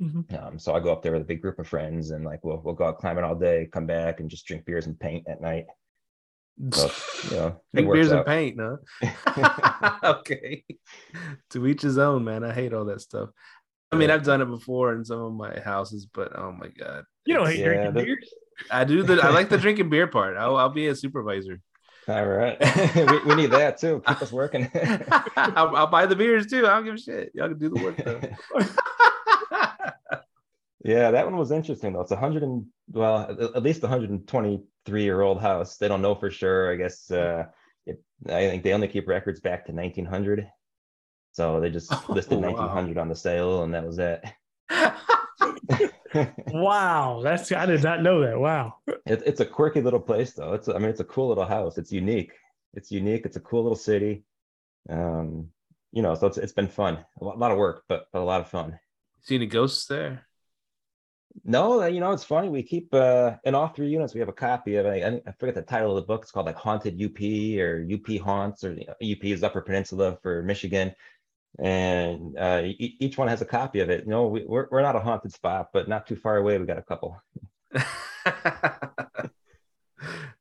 Mm-hmm. 0.01 0.35
Um, 0.35 0.59
so 0.59 0.75
I 0.75 0.81
go 0.81 0.93
up 0.93 1.03
there 1.03 1.13
with 1.13 1.23
a 1.23 1.27
big 1.27 1.43
group 1.43 1.59
of 1.59 1.69
friends 1.69 2.11
and 2.11 2.25
like 2.25 2.43
we'll 2.43 2.61
we'll 2.65 2.75
go 2.75 2.87
out 2.87 2.99
climbing 2.99 3.25
all 3.25 3.35
day, 3.35 3.69
come 3.71 3.87
back 3.87 4.21
and 4.21 4.31
just 4.31 4.47
drink 4.47 4.65
beers 4.65 4.87
and 4.87 4.99
paint 4.99 5.27
at 5.29 5.41
night. 5.41 5.67
So, 6.73 6.91
you 7.31 7.37
know, 7.37 7.61
drink 7.75 7.93
beers 7.93 8.13
out. 8.13 8.27
and 8.27 8.27
paint, 8.27 8.61
huh? 8.61 9.99
okay. 10.21 10.65
to 11.51 11.67
each 11.67 11.83
his 11.83 11.99
own, 11.99 12.25
man. 12.25 12.45
I 12.45 12.53
hate 12.53 12.73
all 12.73 12.85
that 12.87 13.01
stuff. 13.01 13.31
I 13.93 13.97
mean, 13.97 14.11
I've 14.11 14.23
done 14.23 14.41
it 14.41 14.47
before 14.47 14.95
in 14.95 15.05
some 15.05 15.21
of 15.21 15.33
my 15.33 15.59
houses, 15.61 16.07
but 16.07 16.39
oh 16.39 16.53
my 16.53 16.69
god, 16.69 17.05
you 17.27 17.35
don't 17.35 17.47
hate 17.47 17.59
yeah, 17.59 17.65
drinking 17.67 17.95
the, 17.95 18.05
beers. 18.05 18.35
I 18.71 18.85
do 18.85 19.03
the. 19.03 19.21
I 19.21 19.31
like 19.31 19.49
the 19.49 19.59
drinking 19.65 19.91
beer 19.91 20.07
part. 20.07 20.37
I'll, 20.37 20.57
I'll 20.57 20.69
be 20.69 20.87
a 20.87 20.95
supervisor. 20.95 21.61
All 22.09 22.27
right, 22.27 22.57
we, 22.97 23.25
we, 23.25 23.35
need 23.35 23.51
that 23.51 23.79
too. 23.79 24.03
Keep 24.07 24.23
us 24.23 24.33
working. 24.33 24.71
I'll, 25.37 25.77
I'll, 25.77 25.87
buy 25.87 26.07
the 26.07 26.17
beers 26.17 26.47
too. 26.47 26.67
I 26.67 26.71
don't 26.71 26.85
give 26.85 26.95
a 26.95 26.99
shit. 26.99 27.31
Y'all 27.35 27.49
can 27.49 27.59
do 27.59 27.69
the 27.69 27.83
work 27.83 27.97
though. 27.99 28.21
Yeah, 30.83 31.11
that 31.11 31.27
one 31.27 31.37
was 31.37 31.51
interesting 31.51 31.93
though. 31.93 32.01
It's 32.01 32.11
a 32.11 32.17
hundred 32.17 32.43
and 32.43 32.67
well, 32.91 33.31
at 33.55 33.63
least 33.63 33.83
123 33.83 35.03
year 35.03 35.21
old 35.21 35.41
house. 35.41 35.77
They 35.77 35.89
don't 35.89 36.03
know 36.03 36.15
for 36.15 36.31
sure. 36.31 36.73
I 36.73 36.77
guess 36.77 37.11
uh, 37.11 37.45
it, 37.87 38.03
I 38.27 38.49
think 38.49 38.63
they 38.63 38.73
only 38.73 38.89
keep 38.89 39.07
records 39.07 39.41
back 39.41 39.67
to 39.67 39.73
1900. 39.73 40.49
So 41.33 41.61
they 41.61 41.71
just 41.71 41.93
oh, 41.93 42.05
listed 42.09 42.39
wow. 42.39 42.53
1900 42.53 42.99
on 42.99 43.09
the 43.09 43.17
sale, 43.17 43.63
and 43.63 43.75
that 43.75 43.87
was 43.87 43.99
it. 43.99 44.25
wow, 46.53 47.21
that's 47.23 47.53
I 47.53 47.67
did 47.67 47.83
not 47.83 48.03
know 48.03 48.23
that. 48.23 48.39
Wow, 48.39 48.77
it, 48.89 49.23
it's 49.27 49.41
a 49.41 49.47
quirky 49.47 49.83
little 49.83 50.01
place 50.01 50.33
though. 50.33 50.55
It's 50.55 50.69
I 50.69 50.79
mean 50.79 50.89
it's 50.89 51.01
a 51.01 51.05
cool 51.05 51.29
little 51.29 51.45
house. 51.45 51.77
It's 51.77 51.93
unique. 51.93 52.33
It's 52.73 52.91
unique. 52.91 53.27
It's 53.27 53.37
a 53.37 53.41
cool 53.41 53.63
little 53.63 53.77
city. 53.77 54.25
Um, 54.89 55.51
you 55.93 56.03
know, 56.03 56.15
so 56.15 56.27
it's 56.27 56.39
it's 56.39 56.53
been 56.53 56.69
fun. 56.69 57.05
A 57.21 57.25
lot 57.25 57.53
of 57.53 57.59
work, 57.59 57.85
but 57.89 58.07
but 58.13 58.23
a 58.23 58.25
lot 58.25 58.41
of 58.41 58.49
fun. 58.49 58.79
See 59.23 59.35
any 59.35 59.47
ghosts 59.47 59.87
there? 59.87 60.27
No, 61.45 61.83
uh, 61.83 61.87
you 61.87 62.01
know, 62.01 62.13
it's 62.13 62.25
funny. 62.25 62.49
We 62.49 62.63
keep 62.63 62.93
uh 62.93 63.37
in 63.45 63.55
all 63.55 63.69
three 63.69 63.89
units, 63.89 64.15
we 64.15 64.21
have 64.21 64.29
a 64.29 64.33
copy 64.33 64.77
of 64.77 64.87
I, 64.87 65.21
I 65.27 65.33
forget 65.39 65.55
the 65.55 65.63
title 65.63 65.97
of 65.97 66.03
the 66.03 66.07
book. 66.07 66.23
It's 66.23 66.33
called 66.33 66.47
like 66.47 66.57
Haunted 66.57 67.01
UP 67.03 67.21
or 67.61 67.87
UP 67.93 68.21
Haunts 68.21 68.65
or 68.65 68.73
you 68.75 68.87
know, 68.87 68.95
UP 69.13 69.25
is 69.25 69.43
Upper 69.43 69.61
Peninsula 69.61 70.19
for 70.23 70.43
Michigan. 70.43 70.95
And 71.59 72.37
uh, 72.39 72.63
e- 72.65 72.97
each 73.01 73.19
one 73.19 73.29
has 73.29 73.43
a 73.43 73.47
copy 73.47 73.81
of 73.81 73.91
it. 73.91 74.07
Know, 74.07 74.29
we, 74.29 74.45
we're, 74.45 74.69
we're 74.71 74.83
not 74.83 74.97
a 74.97 75.01
haunted 75.01 75.33
spot, 75.33 75.71
but 75.73 75.89
not 75.89 76.07
too 76.07 76.17
far 76.17 76.37
away. 76.37 76.59
We 76.59 76.67
got 76.67 76.79
a 76.79 76.83
couple. 76.83 77.21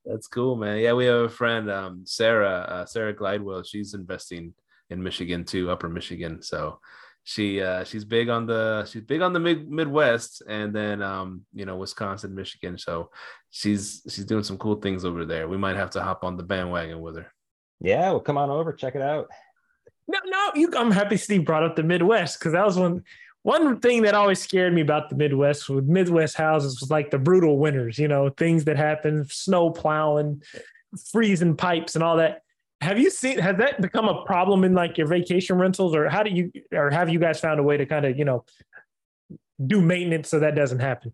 That's 0.04 0.28
cool, 0.28 0.56
man. 0.56 0.78
Yeah, 0.78 0.94
we 0.94 1.06
have 1.06 1.20
a 1.22 1.28
friend, 1.28 1.70
um, 1.70 2.02
Sarah, 2.06 2.66
uh, 2.68 2.86
Sarah 2.86 3.14
Glidewell. 3.14 3.66
She's 3.66 3.94
investing 3.94 4.54
in 4.88 5.02
Michigan 5.02 5.44
too, 5.44 5.70
Upper 5.70 5.88
Michigan. 5.88 6.42
So 6.42 6.80
she 7.24 7.60
uh, 7.60 7.84
she's 7.84 8.04
big 8.04 8.28
on 8.28 8.46
the 8.46 8.84
she's 8.86 9.02
big 9.02 9.20
on 9.20 9.32
the 9.32 9.40
mid 9.40 9.70
Midwest 9.70 10.42
and 10.48 10.74
then 10.74 11.02
um, 11.02 11.42
you 11.52 11.64
know 11.64 11.76
Wisconsin, 11.76 12.34
Michigan. 12.34 12.78
So 12.78 13.10
she's 13.50 14.02
she's 14.08 14.24
doing 14.24 14.44
some 14.44 14.58
cool 14.58 14.76
things 14.76 15.04
over 15.04 15.24
there. 15.24 15.48
We 15.48 15.56
might 15.56 15.76
have 15.76 15.90
to 15.90 16.02
hop 16.02 16.24
on 16.24 16.36
the 16.36 16.42
bandwagon 16.42 17.00
with 17.00 17.16
her. 17.16 17.32
Yeah, 17.80 18.10
well, 18.10 18.20
come 18.20 18.38
on 18.38 18.50
over, 18.50 18.72
check 18.72 18.94
it 18.94 19.02
out. 19.02 19.28
No, 20.08 20.18
no, 20.26 20.50
you. 20.54 20.72
I'm 20.76 20.90
happy 20.90 21.16
Steve 21.16 21.44
brought 21.44 21.62
up 21.62 21.76
the 21.76 21.82
Midwest 21.82 22.38
because 22.38 22.52
that 22.52 22.66
was 22.66 22.76
one 22.76 23.04
one 23.42 23.80
thing 23.80 24.02
that 24.02 24.14
always 24.14 24.40
scared 24.40 24.74
me 24.74 24.80
about 24.80 25.08
the 25.08 25.16
Midwest 25.16 25.68
with 25.68 25.86
Midwest 25.86 26.36
houses 26.36 26.80
was 26.80 26.90
like 26.90 27.10
the 27.10 27.18
brutal 27.18 27.58
winters. 27.58 27.98
You 27.98 28.08
know, 28.08 28.30
things 28.30 28.64
that 28.64 28.76
happen, 28.76 29.26
snow 29.28 29.70
plowing, 29.70 30.42
freezing 31.12 31.56
pipes, 31.56 31.94
and 31.94 32.04
all 32.04 32.16
that. 32.16 32.42
Have 32.80 32.98
you 32.98 33.10
seen? 33.10 33.38
Has 33.38 33.56
that 33.58 33.80
become 33.80 34.08
a 34.08 34.24
problem 34.24 34.64
in 34.64 34.74
like 34.74 34.96
your 34.96 35.06
vacation 35.06 35.58
rentals, 35.58 35.94
or 35.94 36.08
how 36.08 36.22
do 36.22 36.30
you, 36.30 36.50
or 36.72 36.90
have 36.90 37.10
you 37.10 37.18
guys 37.18 37.38
found 37.38 37.60
a 37.60 37.62
way 37.62 37.76
to 37.76 37.86
kind 37.86 38.06
of 38.06 38.18
you 38.18 38.24
know 38.24 38.44
do 39.64 39.80
maintenance 39.80 40.30
so 40.30 40.40
that 40.40 40.54
doesn't 40.54 40.80
happen? 40.80 41.12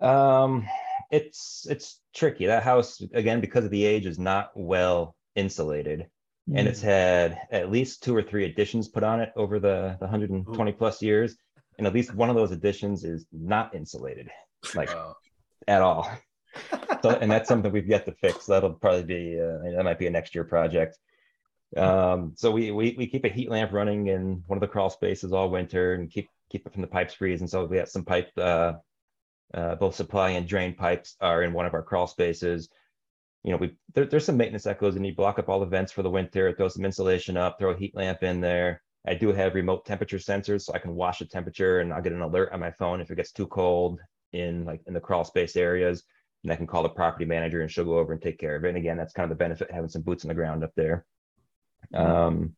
Um, 0.00 0.66
it's 1.10 1.66
it's 1.70 2.00
tricky. 2.14 2.46
That 2.46 2.64
house 2.64 3.00
again 3.14 3.40
because 3.40 3.64
of 3.64 3.70
the 3.70 3.84
age 3.84 4.06
is 4.06 4.18
not 4.18 4.50
well 4.54 5.14
insulated 5.36 6.08
and 6.54 6.66
it's 6.66 6.80
had 6.80 7.38
at 7.50 7.70
least 7.70 8.02
two 8.02 8.14
or 8.14 8.22
three 8.22 8.44
additions 8.44 8.88
put 8.88 9.02
on 9.02 9.20
it 9.20 9.32
over 9.36 9.58
the, 9.58 9.96
the 10.00 10.06
120 10.06 10.70
Ooh. 10.70 10.74
plus 10.74 11.02
years 11.02 11.36
and 11.78 11.86
at 11.86 11.94
least 11.94 12.14
one 12.14 12.28
of 12.30 12.36
those 12.36 12.50
additions 12.50 13.04
is 13.04 13.26
not 13.32 13.74
insulated 13.74 14.28
like 14.74 14.90
at 15.68 15.82
all 15.82 16.10
so 17.02 17.10
and 17.10 17.30
that's 17.30 17.48
something 17.48 17.72
we've 17.72 17.88
yet 17.88 18.04
to 18.06 18.12
fix. 18.12 18.46
That'll 18.46 18.74
probably 18.74 19.04
be 19.04 19.40
uh, 19.40 19.76
that 19.76 19.84
might 19.84 19.98
be 19.98 20.06
a 20.06 20.10
next 20.10 20.34
year 20.34 20.44
project. 20.44 20.98
Um, 21.76 22.32
so 22.36 22.50
we, 22.50 22.70
we 22.72 22.94
we 22.98 23.06
keep 23.06 23.24
a 23.24 23.28
heat 23.28 23.50
lamp 23.50 23.72
running 23.72 24.08
in 24.08 24.42
one 24.46 24.56
of 24.56 24.60
the 24.60 24.68
crawl 24.68 24.90
spaces 24.90 25.32
all 25.32 25.50
winter 25.50 25.94
and 25.94 26.10
keep 26.10 26.28
keep 26.50 26.66
it 26.66 26.72
from 26.72 26.82
the 26.82 26.88
pipes 26.88 27.14
freezing. 27.14 27.46
So 27.46 27.64
we 27.64 27.76
have 27.76 27.88
some 27.88 28.04
pipe 28.04 28.30
uh, 28.36 28.74
uh, 29.52 29.74
both 29.76 29.94
supply 29.94 30.30
and 30.30 30.46
drain 30.46 30.74
pipes 30.74 31.16
are 31.20 31.42
in 31.42 31.52
one 31.52 31.66
of 31.66 31.74
our 31.74 31.82
crawl 31.82 32.06
spaces. 32.06 32.68
You 33.42 33.52
know, 33.52 33.56
we 33.56 33.76
there, 33.94 34.04
there's 34.04 34.24
some 34.24 34.36
maintenance 34.36 34.64
that 34.64 34.78
goes 34.78 34.96
and 34.96 35.06
you 35.06 35.14
block 35.14 35.38
up 35.38 35.48
all 35.48 35.60
the 35.60 35.66
vents 35.66 35.92
for 35.92 36.02
the 36.02 36.10
winter, 36.10 36.52
throw 36.52 36.68
some 36.68 36.84
insulation 36.84 37.36
up, 37.36 37.58
throw 37.58 37.70
a 37.70 37.78
heat 37.78 37.94
lamp 37.96 38.22
in 38.22 38.40
there. 38.40 38.82
I 39.06 39.14
do 39.14 39.32
have 39.32 39.54
remote 39.54 39.86
temperature 39.86 40.18
sensors, 40.18 40.62
so 40.62 40.74
I 40.74 40.78
can 40.78 40.94
watch 40.94 41.20
the 41.20 41.24
temperature 41.24 41.80
and 41.80 41.92
I'll 41.92 42.02
get 42.02 42.12
an 42.12 42.20
alert 42.20 42.52
on 42.52 42.60
my 42.60 42.70
phone 42.72 43.00
if 43.00 43.10
it 43.10 43.16
gets 43.16 43.32
too 43.32 43.46
cold 43.46 43.98
in 44.32 44.64
like 44.64 44.82
in 44.86 44.94
the 44.94 45.00
crawl 45.00 45.24
space 45.24 45.56
areas. 45.56 46.04
And 46.42 46.52
I 46.52 46.56
can 46.56 46.66
call 46.66 46.82
the 46.82 46.88
property 46.88 47.24
manager 47.24 47.60
and 47.60 47.70
she'll 47.70 47.84
go 47.84 47.98
over 47.98 48.12
and 48.12 48.22
take 48.22 48.38
care 48.38 48.56
of 48.56 48.64
it. 48.64 48.68
And 48.68 48.78
again, 48.78 48.96
that's 48.96 49.12
kind 49.12 49.30
of 49.30 49.36
the 49.36 49.42
benefit 49.42 49.70
having 49.70 49.90
some 49.90 50.02
boots 50.02 50.24
on 50.24 50.28
the 50.28 50.34
ground 50.34 50.64
up 50.64 50.72
there. 50.74 51.04
Mm-hmm. 51.94 52.10
Um, 52.10 52.56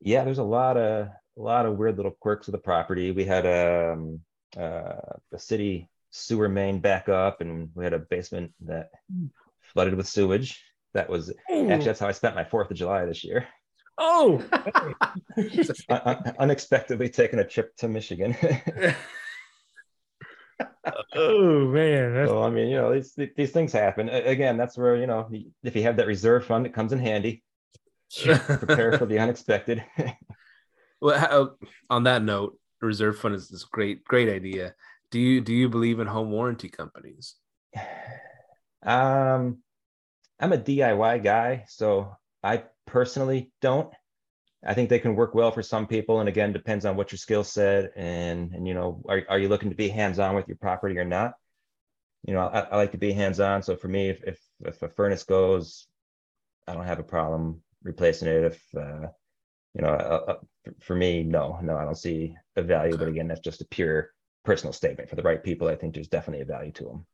yeah, 0.00 0.24
there's 0.24 0.38
a 0.38 0.44
lot 0.44 0.76
of 0.76 1.08
a 1.38 1.42
lot 1.42 1.66
of 1.66 1.76
weird 1.76 1.96
little 1.96 2.16
quirks 2.20 2.48
of 2.48 2.52
the 2.52 2.58
property. 2.58 3.10
We 3.10 3.24
had 3.24 3.46
a 3.46 3.92
um, 3.92 4.20
uh, 4.56 5.16
the 5.30 5.38
city 5.38 5.88
sewer 6.10 6.48
main 6.48 6.80
back 6.80 7.08
up, 7.08 7.40
and 7.40 7.70
we 7.74 7.84
had 7.84 7.92
a 7.92 7.98
basement 7.98 8.52
that 8.62 8.90
flooded 9.60 9.94
with 9.94 10.06
sewage. 10.06 10.62
That 10.94 11.10
was 11.10 11.30
actually 11.50 11.84
that's 11.84 12.00
how 12.00 12.08
I 12.08 12.12
spent 12.12 12.34
my 12.34 12.44
Fourth 12.44 12.70
of 12.70 12.76
July 12.76 13.04
this 13.04 13.24
year. 13.24 13.46
Oh, 13.98 14.42
unexpectedly 16.38 17.08
taking 17.08 17.38
a 17.38 17.44
trip 17.44 17.76
to 17.76 17.88
Michigan. 17.88 18.36
oh 21.14 21.66
man! 21.68 22.14
That's... 22.14 22.30
So 22.30 22.42
I 22.42 22.50
mean, 22.50 22.68
you 22.68 22.76
know, 22.76 22.92
these 22.92 23.18
these 23.36 23.50
things 23.50 23.72
happen. 23.72 24.08
Again, 24.08 24.56
that's 24.56 24.76
where 24.76 24.96
you 24.96 25.06
know 25.06 25.28
if 25.62 25.76
you 25.76 25.82
have 25.82 25.96
that 25.96 26.06
reserve 26.06 26.44
fund, 26.44 26.66
it 26.66 26.74
comes 26.74 26.92
in 26.92 26.98
handy. 26.98 27.42
Prepare 28.24 28.98
for 28.98 29.06
the 29.06 29.18
unexpected. 29.18 29.84
well, 31.00 31.18
how, 31.18 31.50
on 31.90 32.04
that 32.04 32.22
note, 32.22 32.58
reserve 32.80 33.18
fund 33.18 33.34
is 33.34 33.48
this 33.48 33.64
great 33.64 34.04
great 34.04 34.28
idea. 34.28 34.74
Do 35.10 35.18
you 35.18 35.40
do 35.40 35.52
you 35.52 35.68
believe 35.68 36.00
in 36.00 36.06
home 36.06 36.30
warranty 36.30 36.68
companies? 36.68 37.36
Um, 38.82 39.64
I'm 40.38 40.52
a 40.52 40.58
DIY 40.58 41.24
guy, 41.24 41.64
so 41.66 42.16
I 42.44 42.62
personally 42.86 43.50
don't. 43.60 43.92
I 44.66 44.74
think 44.74 44.88
they 44.88 44.98
can 44.98 45.14
work 45.14 45.34
well 45.34 45.52
for 45.52 45.62
some 45.62 45.86
people, 45.86 46.20
and 46.20 46.28
again, 46.28 46.52
depends 46.52 46.84
on 46.84 46.96
what 46.96 47.12
your 47.12 47.18
skill 47.18 47.44
set 47.44 47.92
and 47.96 48.52
and 48.52 48.66
you 48.66 48.74
know, 48.74 49.02
are 49.08 49.22
are 49.28 49.38
you 49.38 49.48
looking 49.48 49.70
to 49.70 49.76
be 49.76 49.88
hands 49.88 50.18
on 50.18 50.34
with 50.34 50.48
your 50.48 50.56
property 50.56 50.98
or 50.98 51.04
not? 51.04 51.34
You 52.24 52.34
know, 52.34 52.40
I, 52.40 52.60
I 52.60 52.76
like 52.76 52.92
to 52.92 52.98
be 52.98 53.12
hands 53.12 53.38
on. 53.38 53.62
So 53.62 53.76
for 53.76 53.88
me, 53.88 54.08
if, 54.08 54.22
if 54.24 54.40
if 54.64 54.82
a 54.82 54.88
furnace 54.88 55.22
goes, 55.22 55.86
I 56.66 56.74
don't 56.74 56.86
have 56.86 56.98
a 56.98 57.04
problem 57.04 57.62
replacing 57.82 58.28
it. 58.28 58.44
If 58.44 58.62
uh, 58.76 59.08
you 59.74 59.82
know, 59.82 59.88
uh, 59.88 60.32
uh 60.32 60.70
for 60.80 60.96
me, 60.96 61.22
no, 61.22 61.58
no, 61.62 61.76
I 61.76 61.84
don't 61.84 61.94
see 61.94 62.34
a 62.56 62.62
value. 62.62 62.96
But 62.96 63.08
again, 63.08 63.28
that's 63.28 63.40
just 63.40 63.60
a 63.60 63.66
pure 63.66 64.10
personal 64.44 64.72
statement. 64.72 65.08
For 65.08 65.16
the 65.16 65.22
right 65.22 65.42
people, 65.42 65.68
I 65.68 65.76
think 65.76 65.94
there's 65.94 66.08
definitely 66.08 66.42
a 66.42 66.46
value 66.46 66.72
to 66.72 66.84
them. 66.84 67.06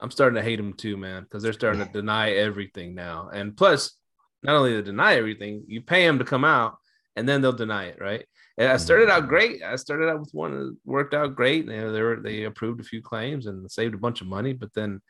I'm 0.00 0.10
starting 0.10 0.36
to 0.36 0.42
hate 0.42 0.56
them 0.56 0.74
too, 0.74 0.96
man, 0.96 1.24
because 1.24 1.42
they're 1.42 1.52
starting 1.52 1.84
to 1.84 1.92
deny 1.92 2.32
everything 2.32 2.94
now. 2.94 3.30
And 3.32 3.56
plus, 3.56 3.96
not 4.42 4.56
only 4.56 4.72
to 4.72 4.82
deny 4.82 5.14
everything, 5.14 5.64
you 5.66 5.82
pay 5.82 6.06
them 6.06 6.18
to 6.18 6.24
come 6.24 6.44
out, 6.44 6.78
and 7.16 7.28
then 7.28 7.40
they'll 7.40 7.52
deny 7.52 7.86
it, 7.86 7.98
right? 8.00 8.24
And 8.58 8.68
I 8.68 8.76
started 8.76 9.10
out 9.10 9.22
mm-hmm. 9.22 9.28
great. 9.28 9.62
I 9.62 9.76
started 9.76 10.08
out 10.08 10.20
with 10.20 10.30
one 10.32 10.52
that 10.52 10.76
worked 10.84 11.14
out 11.14 11.36
great. 11.36 11.66
They 11.66 11.78
they, 11.78 12.02
were, 12.02 12.20
they 12.22 12.44
approved 12.44 12.80
a 12.80 12.84
few 12.84 13.02
claims 13.02 13.46
and 13.46 13.70
saved 13.70 13.94
a 13.94 13.98
bunch 13.98 14.20
of 14.20 14.26
money, 14.26 14.52
but 14.52 14.72
then 14.74 15.00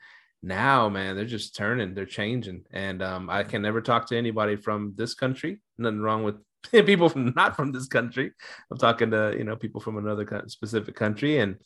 now, 0.43 0.89
man, 0.89 1.15
they're 1.15 1.25
just 1.25 1.55
turning, 1.55 1.93
they're 1.93 2.05
changing, 2.05 2.65
and 2.71 3.03
um, 3.03 3.29
I 3.29 3.43
can 3.43 3.61
never 3.61 3.79
talk 3.79 4.07
to 4.07 4.17
anybody 4.17 4.55
from 4.55 4.93
this 4.95 5.13
country. 5.13 5.61
Nothing 5.77 6.01
wrong 6.01 6.23
with 6.23 6.35
people 6.71 7.09
from 7.09 7.33
not 7.35 7.55
from 7.55 7.71
this 7.71 7.87
country. 7.87 8.31
I'm 8.71 8.77
talking 8.77 9.11
to 9.11 9.35
you 9.37 9.43
know 9.43 9.55
people 9.55 9.81
from 9.81 9.97
another 9.97 10.45
specific 10.47 10.95
country, 10.95 11.37
and 11.37 11.57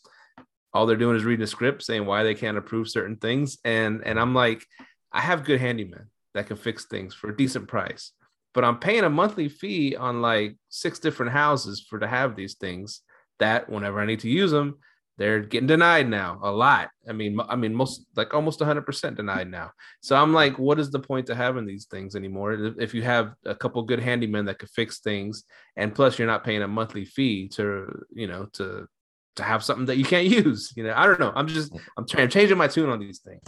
all 0.75 0.85
they're 0.85 0.97
doing 0.97 1.15
is 1.15 1.23
reading 1.23 1.43
a 1.43 1.47
script 1.47 1.81
saying 1.83 2.05
why 2.05 2.23
they 2.23 2.35
can't 2.35 2.57
approve 2.57 2.89
certain 2.89 3.15
things 3.15 3.57
and 3.63 4.05
and 4.05 4.19
i'm 4.19 4.35
like 4.35 4.67
i 5.11 5.21
have 5.21 5.45
good 5.45 5.61
handymen 5.61 6.07
that 6.33 6.47
can 6.47 6.57
fix 6.57 6.85
things 6.85 7.15
for 7.15 7.29
a 7.29 7.37
decent 7.37 7.67
price 7.67 8.11
but 8.55 8.63
i'm 8.63 8.79
paying 8.79 9.03
a 9.03 9.09
monthly 9.09 9.47
fee 9.47 9.95
on 9.95 10.21
like 10.21 10.57
six 10.69 10.97
different 10.97 11.31
houses 11.31 11.85
for 11.87 11.99
to 11.99 12.07
have 12.07 12.35
these 12.35 12.55
things 12.55 13.01
that 13.37 13.69
whenever 13.69 13.99
i 13.99 14.05
need 14.05 14.19
to 14.21 14.29
use 14.29 14.51
them 14.51 14.79
they're 15.17 15.39
getting 15.41 15.67
denied 15.67 16.09
now 16.09 16.39
a 16.41 16.51
lot 16.51 16.89
i 17.07 17.13
mean 17.13 17.39
i 17.47 17.55
mean 17.55 17.75
most 17.75 18.05
like 18.15 18.33
almost 18.33 18.59
100% 18.59 19.15
denied 19.15 19.49
now 19.49 19.69
so 20.01 20.15
i'm 20.15 20.33
like 20.33 20.57
what 20.57 20.79
is 20.79 20.89
the 20.89 20.99
point 20.99 21.27
to 21.27 21.35
having 21.35 21.65
these 21.65 21.85
things 21.85 22.15
anymore 22.15 22.73
if 22.79 22.93
you 22.93 23.03
have 23.03 23.33
a 23.45 23.53
couple 23.53 23.83
good 23.83 23.99
handymen 23.99 24.47
that 24.47 24.57
could 24.57 24.69
fix 24.69 24.99
things 25.01 25.43
and 25.77 25.93
plus 25.93 26.17
you're 26.17 26.27
not 26.27 26.43
paying 26.43 26.63
a 26.63 26.67
monthly 26.67 27.05
fee 27.05 27.47
to 27.47 27.87
you 28.13 28.25
know 28.25 28.47
to 28.53 28.87
to 29.35 29.43
have 29.43 29.63
something 29.63 29.85
that 29.85 29.97
you 29.97 30.05
can't 30.05 30.27
use. 30.45 30.73
You 30.75 30.83
know, 30.83 30.93
I 30.95 31.05
don't 31.05 31.19
know. 31.19 31.31
I'm 31.35 31.47
just 31.47 31.73
I'm 31.97 32.07
trying 32.07 32.27
to 32.27 32.33
changing 32.33 32.57
my 32.57 32.67
tune 32.67 32.89
on 32.89 32.99
these 32.99 33.19
things. 33.19 33.43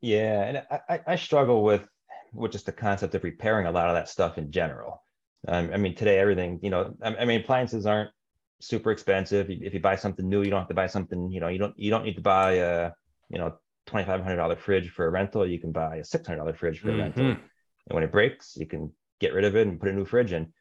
Yeah, 0.00 0.42
and 0.42 0.62
I, 0.88 1.00
I 1.06 1.16
struggle 1.16 1.62
with 1.62 1.82
with 2.32 2.52
just 2.52 2.66
the 2.66 2.72
concept 2.72 3.14
of 3.14 3.24
repairing 3.24 3.66
a 3.66 3.72
lot 3.72 3.88
of 3.88 3.94
that 3.94 4.08
stuff 4.08 4.38
in 4.38 4.50
general. 4.50 5.02
Um, 5.48 5.70
I 5.72 5.76
mean, 5.76 5.94
today 5.94 6.18
everything, 6.18 6.60
you 6.62 6.70
know, 6.70 6.94
I, 7.02 7.16
I, 7.16 7.24
mean, 7.24 7.40
appliances 7.40 7.86
aren't 7.86 8.10
super 8.60 8.90
expensive. 8.90 9.48
If 9.48 9.72
you 9.72 9.80
buy 9.80 9.96
something 9.96 10.28
new, 10.28 10.42
you 10.42 10.50
don't 10.50 10.60
have 10.60 10.68
to 10.68 10.74
buy 10.74 10.86
something. 10.86 11.30
You 11.30 11.40
know, 11.40 11.48
you 11.48 11.58
don't 11.58 11.78
you 11.78 11.90
don't 11.90 12.04
need 12.04 12.16
to 12.16 12.22
buy 12.22 12.52
a 12.52 12.90
you 13.30 13.38
know 13.38 13.54
twenty 13.86 14.06
five 14.06 14.22
hundred 14.22 14.36
dollar 14.36 14.56
fridge 14.56 14.90
for 14.90 15.06
a 15.06 15.10
rental. 15.10 15.46
You 15.46 15.58
can 15.58 15.72
buy 15.72 15.96
a 15.96 16.04
six 16.04 16.26
hundred 16.26 16.40
dollar 16.40 16.54
fridge 16.54 16.80
for 16.80 16.88
a 16.88 16.92
mm-hmm. 16.92 17.00
rental, 17.00 17.24
and 17.26 17.38
when 17.86 18.02
it 18.02 18.12
breaks, 18.12 18.56
you 18.56 18.66
can 18.66 18.92
get 19.18 19.32
rid 19.32 19.44
of 19.44 19.56
it 19.56 19.66
and 19.66 19.80
put 19.80 19.88
a 19.88 19.92
new 19.92 20.04
fridge 20.04 20.32
in 20.32 20.52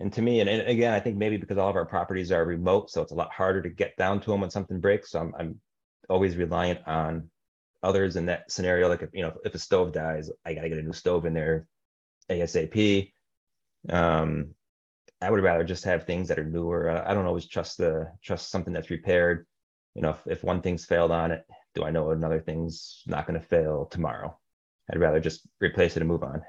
and 0.00 0.12
to 0.12 0.22
me, 0.22 0.40
and, 0.40 0.48
and, 0.48 0.68
again, 0.68 0.94
I 0.94 1.00
think 1.00 1.16
maybe 1.16 1.36
because 1.36 1.58
all 1.58 1.68
of 1.68 1.76
our 1.76 1.86
properties 1.86 2.30
are 2.30 2.44
remote, 2.44 2.90
so 2.90 3.02
it's 3.02 3.12
a 3.12 3.16
lot 3.16 3.32
harder 3.32 3.62
to 3.62 3.68
get 3.68 3.96
down 3.96 4.20
to 4.20 4.30
them 4.30 4.40
when 4.40 4.50
something 4.50 4.80
breaks. 4.80 5.10
So 5.10 5.20
I'm, 5.20 5.32
I'm 5.38 5.60
always 6.08 6.36
reliant 6.36 6.86
on 6.86 7.30
others 7.82 8.16
in 8.16 8.26
that 8.26 8.50
scenario. 8.50 8.88
Like 8.88 9.02
if 9.02 9.10
you 9.12 9.22
know, 9.22 9.34
if 9.44 9.54
a 9.54 9.58
stove 9.58 9.92
dies, 9.92 10.30
I 10.44 10.54
got 10.54 10.62
to 10.62 10.68
get 10.68 10.78
a 10.78 10.82
new 10.82 10.92
stove 10.92 11.26
in 11.26 11.34
there 11.34 11.66
ASAP. 12.30 13.12
Um, 13.88 14.54
I 15.20 15.30
would 15.30 15.42
rather 15.42 15.64
just 15.64 15.84
have 15.84 16.04
things 16.04 16.28
that 16.28 16.38
are 16.38 16.44
newer. 16.44 16.90
Uh, 16.90 17.04
I 17.08 17.14
don't 17.14 17.26
always 17.26 17.46
trust 17.46 17.78
the 17.78 18.12
trust 18.22 18.50
something 18.50 18.72
that's 18.72 18.90
repaired. 18.90 19.46
You 19.94 20.02
know, 20.02 20.10
if, 20.10 20.38
if 20.38 20.44
one 20.44 20.62
thing's 20.62 20.84
failed 20.84 21.10
on 21.10 21.32
it, 21.32 21.44
do 21.74 21.84
I 21.84 21.90
know 21.90 22.10
another 22.10 22.40
thing's 22.40 23.02
not 23.06 23.26
going 23.26 23.40
to 23.40 23.46
fail 23.46 23.86
tomorrow? 23.86 24.38
I'd 24.90 25.00
rather 25.00 25.20
just 25.20 25.46
replace 25.60 25.96
it 25.96 26.00
and 26.00 26.08
move 26.08 26.22
on. 26.22 26.42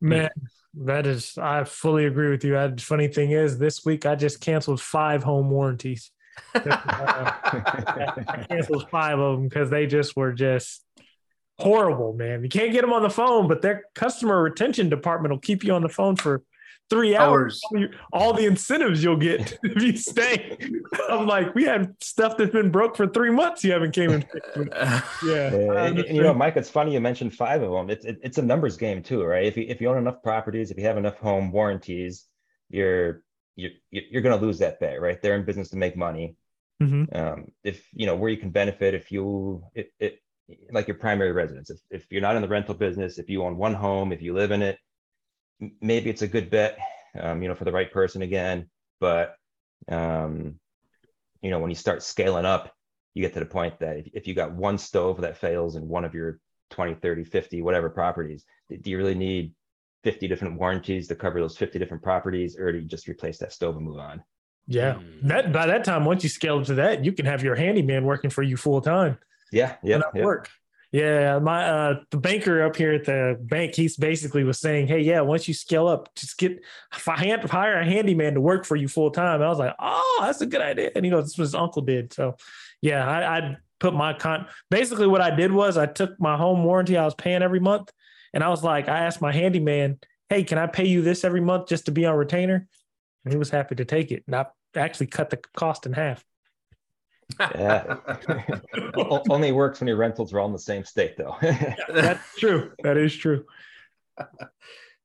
Man, 0.00 0.30
that 0.74 1.06
is, 1.06 1.38
I 1.38 1.64
fully 1.64 2.06
agree 2.06 2.30
with 2.30 2.44
you. 2.44 2.58
I, 2.58 2.74
funny 2.76 3.08
thing 3.08 3.30
is, 3.30 3.58
this 3.58 3.84
week 3.84 4.06
I 4.06 4.14
just 4.14 4.40
canceled 4.40 4.80
five 4.80 5.22
home 5.22 5.50
warranties. 5.50 6.10
I 6.54 8.44
canceled 8.48 8.88
five 8.90 9.18
of 9.18 9.36
them 9.36 9.48
because 9.48 9.70
they 9.70 9.86
just 9.86 10.16
were 10.16 10.32
just 10.32 10.84
horrible, 11.58 12.12
man. 12.12 12.42
You 12.42 12.48
can't 12.48 12.72
get 12.72 12.82
them 12.82 12.92
on 12.92 13.02
the 13.02 13.10
phone, 13.10 13.48
but 13.48 13.62
their 13.62 13.84
customer 13.94 14.42
retention 14.42 14.88
department 14.88 15.32
will 15.32 15.40
keep 15.40 15.64
you 15.64 15.72
on 15.74 15.82
the 15.82 15.88
phone 15.88 16.16
for 16.16 16.42
three 16.90 17.16
hours. 17.16 17.60
hours. 17.74 17.88
All 18.12 18.34
the 18.34 18.44
incentives 18.44 19.02
you'll 19.02 19.16
get 19.16 19.58
if 19.62 19.82
you 19.82 19.96
stay. 19.96 20.58
I'm 21.08 21.26
like, 21.26 21.54
we 21.54 21.64
had 21.64 21.94
stuff 22.02 22.36
that's 22.36 22.52
been 22.52 22.70
broke 22.70 22.96
for 22.96 23.06
three 23.06 23.30
months. 23.30 23.64
You 23.64 23.72
haven't 23.72 23.92
came 23.92 24.10
in. 24.10 24.24
Yeah, 24.56 25.02
yeah. 25.24 25.84
And, 25.84 25.98
you 25.98 26.22
know, 26.22 26.34
Mike, 26.34 26.56
it's 26.56 26.70
funny 26.70 26.92
you 26.92 27.00
mentioned 27.00 27.34
five 27.34 27.62
of 27.62 27.72
them. 27.72 27.88
It's 27.88 28.04
it, 28.04 28.18
it's 28.22 28.38
a 28.38 28.42
numbers 28.42 28.76
game 28.76 29.02
too, 29.02 29.24
right? 29.24 29.46
If 29.46 29.56
you 29.56 29.64
if 29.68 29.80
you 29.80 29.88
own 29.88 29.98
enough 29.98 30.22
properties, 30.22 30.70
if 30.70 30.76
you 30.76 30.84
have 30.84 30.98
enough 30.98 31.16
home 31.18 31.50
warranties, 31.50 32.26
you're 32.68 33.22
you're 33.56 33.72
you're 33.90 34.22
going 34.22 34.38
to 34.38 34.44
lose 34.44 34.58
that 34.58 34.80
bet, 34.80 35.00
right? 35.00 35.20
They're 35.20 35.34
in 35.34 35.44
business 35.44 35.70
to 35.70 35.76
make 35.76 35.96
money. 35.96 36.36
Mm-hmm. 36.82 37.16
Um, 37.16 37.46
if 37.62 37.86
you 37.92 38.06
know 38.06 38.16
where 38.16 38.30
you 38.30 38.36
can 38.36 38.50
benefit, 38.50 38.94
if 38.94 39.12
you 39.12 39.64
it, 39.74 39.92
it 39.98 40.18
like 40.70 40.88
your 40.88 40.96
primary 40.96 41.32
residence, 41.32 41.70
if 41.70 41.80
if 41.90 42.06
you're 42.10 42.22
not 42.22 42.36
in 42.36 42.42
the 42.42 42.48
rental 42.48 42.74
business, 42.74 43.18
if 43.18 43.28
you 43.28 43.44
own 43.44 43.56
one 43.56 43.74
home, 43.74 44.12
if 44.12 44.22
you 44.22 44.34
live 44.34 44.50
in 44.50 44.62
it, 44.62 44.78
maybe 45.80 46.10
it's 46.10 46.22
a 46.22 46.28
good 46.28 46.50
bet, 46.50 46.78
um, 47.18 47.42
you 47.42 47.48
know, 47.48 47.54
for 47.54 47.64
the 47.64 47.72
right 47.72 47.92
person 47.92 48.22
again. 48.22 48.68
But 49.00 49.34
um, 49.88 50.58
you 51.42 51.50
know, 51.50 51.58
when 51.58 51.70
you 51.70 51.76
start 51.76 52.02
scaling 52.02 52.46
up, 52.46 52.72
you 53.14 53.22
get 53.22 53.34
to 53.34 53.40
the 53.40 53.46
point 53.46 53.78
that 53.80 53.98
if, 53.98 54.08
if 54.14 54.26
you 54.26 54.34
got 54.34 54.52
one 54.52 54.78
stove 54.78 55.20
that 55.20 55.36
fails 55.36 55.76
in 55.76 55.88
one 55.88 56.04
of 56.04 56.14
your 56.14 56.38
20, 56.70 56.94
30, 56.94 57.24
50, 57.24 57.62
whatever 57.62 57.90
properties, 57.90 58.44
do 58.70 58.90
you 58.90 58.96
really 58.96 59.14
need 59.14 59.52
50 60.02 60.28
different 60.28 60.58
warranties 60.58 61.08
to 61.08 61.14
cover 61.14 61.40
those 61.40 61.56
50 61.56 61.78
different 61.78 62.02
properties, 62.02 62.56
or 62.58 62.72
do 62.72 62.78
you 62.78 62.84
just 62.84 63.06
replace 63.08 63.38
that 63.38 63.52
stove 63.52 63.76
and 63.76 63.84
move 63.84 63.98
on? 63.98 64.22
Yeah. 64.66 64.94
Mm. 64.94 65.28
That 65.28 65.52
by 65.52 65.66
that 65.66 65.84
time, 65.84 66.04
once 66.04 66.22
you 66.22 66.28
scale 66.28 66.58
up 66.58 66.64
to 66.66 66.74
that, 66.74 67.04
you 67.04 67.12
can 67.12 67.26
have 67.26 67.42
your 67.42 67.54
handyman 67.54 68.04
working 68.04 68.30
for 68.30 68.42
you 68.42 68.56
full 68.56 68.80
time. 68.80 69.18
Yeah. 69.50 69.76
Yeah. 69.82 70.00
yeah. 70.14 70.24
Work. 70.24 70.48
Yeah, 70.92 71.38
my 71.38 71.64
uh 71.64 72.00
the 72.10 72.18
banker 72.18 72.62
up 72.62 72.76
here 72.76 72.92
at 72.92 73.04
the 73.04 73.38
bank, 73.40 73.74
he's 73.74 73.96
basically 73.96 74.44
was 74.44 74.58
saying, 74.58 74.88
Hey, 74.88 75.00
yeah, 75.00 75.22
once 75.22 75.48
you 75.48 75.54
scale 75.54 75.88
up, 75.88 76.14
just 76.14 76.36
get 76.36 76.62
hire 76.92 77.80
a 77.80 77.84
handyman 77.84 78.34
to 78.34 78.42
work 78.42 78.66
for 78.66 78.76
you 78.76 78.88
full 78.88 79.10
time. 79.10 79.40
I 79.40 79.48
was 79.48 79.58
like, 79.58 79.74
Oh, 79.78 80.20
that's 80.20 80.42
a 80.42 80.46
good 80.46 80.60
idea. 80.60 80.90
And 80.94 81.06
he 81.06 81.10
goes, 81.10 81.24
This 81.24 81.38
was 81.38 81.48
his 81.48 81.54
uncle 81.54 81.80
did. 81.80 82.12
So 82.12 82.36
yeah, 82.82 83.08
I, 83.08 83.38
I 83.38 83.56
put 83.80 83.94
my 83.94 84.12
con 84.12 84.46
basically 84.70 85.06
what 85.06 85.22
I 85.22 85.34
did 85.34 85.50
was 85.50 85.78
I 85.78 85.86
took 85.86 86.20
my 86.20 86.36
home 86.36 86.62
warranty 86.62 86.98
I 86.98 87.06
was 87.06 87.14
paying 87.14 87.42
every 87.42 87.60
month, 87.60 87.90
and 88.32 88.42
I 88.42 88.48
was 88.48 88.62
like, 88.64 88.88
I 88.88 89.00
asked 89.00 89.20
my 89.20 89.32
handyman, 89.32 89.98
Hey, 90.28 90.44
can 90.44 90.58
I 90.58 90.66
pay 90.66 90.86
you 90.86 91.02
this 91.02 91.24
every 91.24 91.40
month 91.40 91.68
just 91.68 91.86
to 91.86 91.92
be 91.92 92.06
on 92.06 92.16
retainer? 92.16 92.66
And 93.24 93.32
he 93.32 93.38
was 93.38 93.50
happy 93.50 93.74
to 93.74 93.84
take 93.84 94.10
it. 94.10 94.24
And 94.26 94.34
I 94.34 94.46
actually 94.74 95.08
cut 95.08 95.30
the 95.30 95.36
cost 95.54 95.84
in 95.84 95.92
half 95.92 96.24
yeah. 97.40 97.96
Only 99.28 99.52
works 99.52 99.80
when 99.80 99.88
your 99.88 99.96
rentals 99.96 100.32
are 100.32 100.40
all 100.40 100.46
in 100.46 100.52
the 100.52 100.58
same 100.58 100.84
state, 100.84 101.16
though. 101.16 101.36
That's 101.88 102.36
true. 102.36 102.72
That 102.82 102.96
is 102.96 103.14
true. 103.16 103.44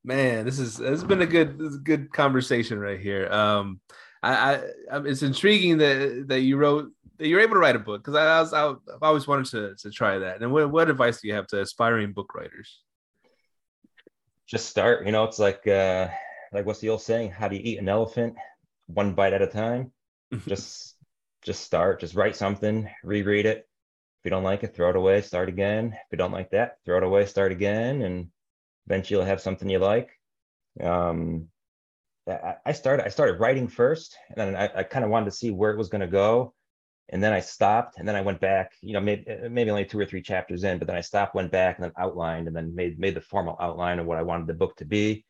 Man, 0.03 0.45
this 0.45 0.59
is 0.59 0.77
this 0.77 0.89
has 0.89 1.03
been 1.03 1.21
a 1.21 1.25
good 1.25 1.59
a 1.59 1.77
good 1.77 2.13
conversation 2.13 2.79
right 2.79 2.99
here. 2.99 3.27
Um, 3.31 3.81
I, 4.23 4.61
I 4.91 4.97
it's 4.99 5.23
intriguing 5.23 5.77
that 5.79 6.25
that 6.27 6.41
you 6.41 6.57
wrote 6.57 6.91
that 7.17 7.27
you're 7.27 7.41
able 7.41 7.55
to 7.55 7.59
write 7.59 7.75
a 7.75 7.79
book 7.79 8.03
because 8.03 8.15
I, 8.15 8.25
I 8.25 8.39
was 8.39 8.53
I, 8.53 8.69
I've 8.69 9.03
always 9.03 9.27
wanted 9.27 9.47
to 9.47 9.75
to 9.75 9.91
try 9.91 10.19
that. 10.19 10.41
And 10.41 10.51
what 10.51 10.71
what 10.71 10.89
advice 10.89 11.21
do 11.21 11.27
you 11.27 11.33
have 11.33 11.47
to 11.47 11.61
aspiring 11.61 12.13
book 12.13 12.33
writers? 12.35 12.79
Just 14.47 14.69
start. 14.69 15.05
You 15.05 15.11
know, 15.11 15.25
it's 15.25 15.39
like 15.39 15.67
uh 15.67 16.09
like 16.51 16.65
what's 16.65 16.79
the 16.79 16.89
old 16.89 17.01
saying? 17.01 17.31
How 17.31 17.47
do 17.47 17.55
you 17.55 17.61
eat 17.63 17.79
an 17.79 17.89
elephant? 17.89 18.35
One 18.87 19.13
bite 19.13 19.33
at 19.33 19.41
a 19.41 19.47
time. 19.47 19.91
Just 20.47 20.95
just 21.43 21.63
start, 21.63 22.01
just 22.01 22.15
write 22.15 22.35
something, 22.35 22.89
reread 23.03 23.45
it. 23.45 23.59
If 23.59 24.25
you 24.25 24.31
don't 24.31 24.43
like 24.43 24.63
it, 24.63 24.75
throw 24.75 24.89
it 24.89 24.95
away, 24.97 25.21
start 25.21 25.47
again. 25.47 25.93
If 25.93 26.07
you 26.11 26.17
don't 26.17 26.33
like 26.33 26.49
that, 26.51 26.77
throw 26.83 26.97
it 26.97 27.03
away, 27.03 27.25
start 27.25 27.53
again, 27.53 28.01
and 28.01 28.27
eventually 28.87 29.19
you'll 29.19 29.27
have 29.27 29.39
something 29.39 29.69
you 29.69 29.79
like. 29.79 30.09
Um, 30.81 31.47
I 32.65 32.73
started 32.73 33.05
I 33.05 33.09
started 33.09 33.39
writing 33.39 33.69
first, 33.69 34.17
and 34.29 34.37
then 34.37 34.55
I, 34.55 34.79
I 34.79 34.83
kind 34.83 35.05
of 35.05 35.11
wanted 35.11 35.25
to 35.25 35.31
see 35.37 35.51
where 35.51 35.71
it 35.71 35.77
was 35.77 35.87
going 35.89 36.01
to 36.01 36.07
go, 36.07 36.53
and 37.09 37.23
then 37.23 37.33
I 37.33 37.39
stopped, 37.39 37.97
and 37.97 38.07
then 38.07 38.15
I 38.15 38.21
went 38.21 38.41
back. 38.41 38.73
You 38.81 38.93
know, 38.93 39.01
maybe 39.01 39.25
maybe 39.49 39.69
only 39.69 39.85
two 39.85 39.99
or 39.99 40.05
three 40.05 40.21
chapters 40.21 40.63
in, 40.63 40.77
but 40.77 40.87
then 40.87 40.97
I 40.97 41.01
stopped, 41.01 41.35
went 41.35 41.51
back, 41.51 41.77
and 41.77 41.85
then 41.85 41.93
outlined, 41.97 42.47
and 42.47 42.55
then 42.55 42.75
made 42.75 42.99
made 42.99 43.15
the 43.15 43.21
formal 43.21 43.57
outline 43.59 43.99
of 43.99 44.05
what 44.05 44.17
I 44.17 44.23
wanted 44.23 44.47
the 44.47 44.53
book 44.53 44.75
to 44.77 44.85
be. 44.85 45.25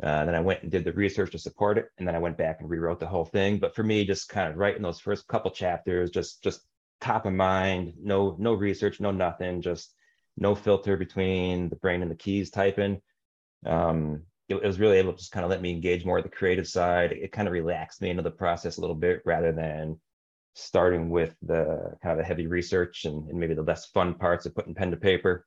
Uh, 0.00 0.24
then 0.24 0.34
I 0.36 0.40
went 0.40 0.62
and 0.62 0.70
did 0.70 0.84
the 0.84 0.92
research 0.92 1.32
to 1.32 1.38
support 1.38 1.76
it, 1.76 1.88
and 1.98 2.06
then 2.06 2.14
I 2.14 2.20
went 2.20 2.38
back 2.38 2.60
and 2.60 2.70
rewrote 2.70 3.00
the 3.00 3.06
whole 3.06 3.24
thing. 3.24 3.58
But 3.58 3.74
for 3.74 3.82
me, 3.82 4.04
just 4.04 4.28
kind 4.28 4.48
of 4.48 4.56
writing 4.56 4.82
those 4.82 5.00
first 5.00 5.26
couple 5.26 5.50
chapters, 5.50 6.10
just 6.10 6.42
just 6.42 6.60
top 7.00 7.26
of 7.26 7.32
mind, 7.32 7.94
no 8.00 8.36
no 8.38 8.54
research, 8.54 9.00
no 9.00 9.10
nothing, 9.10 9.60
just 9.60 9.94
no 10.36 10.54
filter 10.54 10.96
between 10.96 11.68
the 11.68 11.76
brain 11.76 12.02
and 12.02 12.10
the 12.10 12.16
keys 12.16 12.50
typing. 12.50 13.00
Um, 13.66 14.22
it, 14.48 14.54
it 14.54 14.66
was 14.66 14.78
really 14.78 14.98
able 14.98 15.12
to 15.12 15.18
just 15.18 15.32
kind 15.32 15.44
of 15.44 15.50
let 15.50 15.62
me 15.62 15.70
engage 15.70 16.04
more 16.04 16.18
of 16.18 16.24
the 16.24 16.30
creative 16.30 16.68
side. 16.68 17.10
It, 17.10 17.18
it 17.24 17.32
kind 17.32 17.48
of 17.48 17.52
relaxed 17.52 18.00
me 18.00 18.10
into 18.10 18.22
the 18.22 18.30
process 18.30 18.78
a 18.78 18.80
little 18.80 18.96
bit 18.96 19.20
rather 19.24 19.50
than 19.52 19.98
starting 20.58 21.10
with 21.10 21.34
the 21.42 21.96
kind 22.02 22.12
of 22.12 22.18
the 22.18 22.24
heavy 22.24 22.46
research 22.46 23.04
and, 23.04 23.28
and 23.28 23.38
maybe 23.38 23.54
the 23.54 23.62
less 23.62 23.86
fun 23.86 24.14
parts 24.14 24.46
of 24.46 24.54
putting 24.54 24.74
pen 24.74 24.90
to 24.90 24.96
paper 24.96 25.46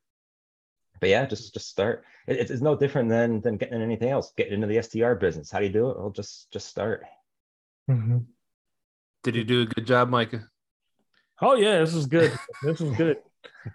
but 1.01 1.09
yeah, 1.09 1.25
just 1.25 1.53
just 1.53 1.67
start. 1.67 2.05
It, 2.27 2.49
it's 2.51 2.61
no 2.61 2.77
different 2.77 3.09
than 3.09 3.41
than 3.41 3.57
getting 3.57 3.81
anything 3.81 4.09
else. 4.09 4.31
Getting 4.37 4.53
into 4.53 4.67
the 4.67 4.81
STR 4.81 5.13
business. 5.15 5.51
How 5.51 5.59
do 5.59 5.65
you 5.65 5.73
do 5.73 5.89
it? 5.89 5.99
Well, 5.99 6.11
just 6.11 6.51
just 6.51 6.67
start. 6.67 7.03
Mm-hmm. 7.89 8.19
Did 9.23 9.35
you 9.35 9.43
do 9.43 9.61
a 9.63 9.65
good 9.65 9.85
job, 9.85 10.09
Micah? 10.09 10.47
Oh 11.41 11.55
yeah, 11.55 11.79
this 11.79 11.95
is 11.95 12.05
good. 12.05 12.37
this 12.63 12.79
is 12.79 12.95
good. 12.95 13.17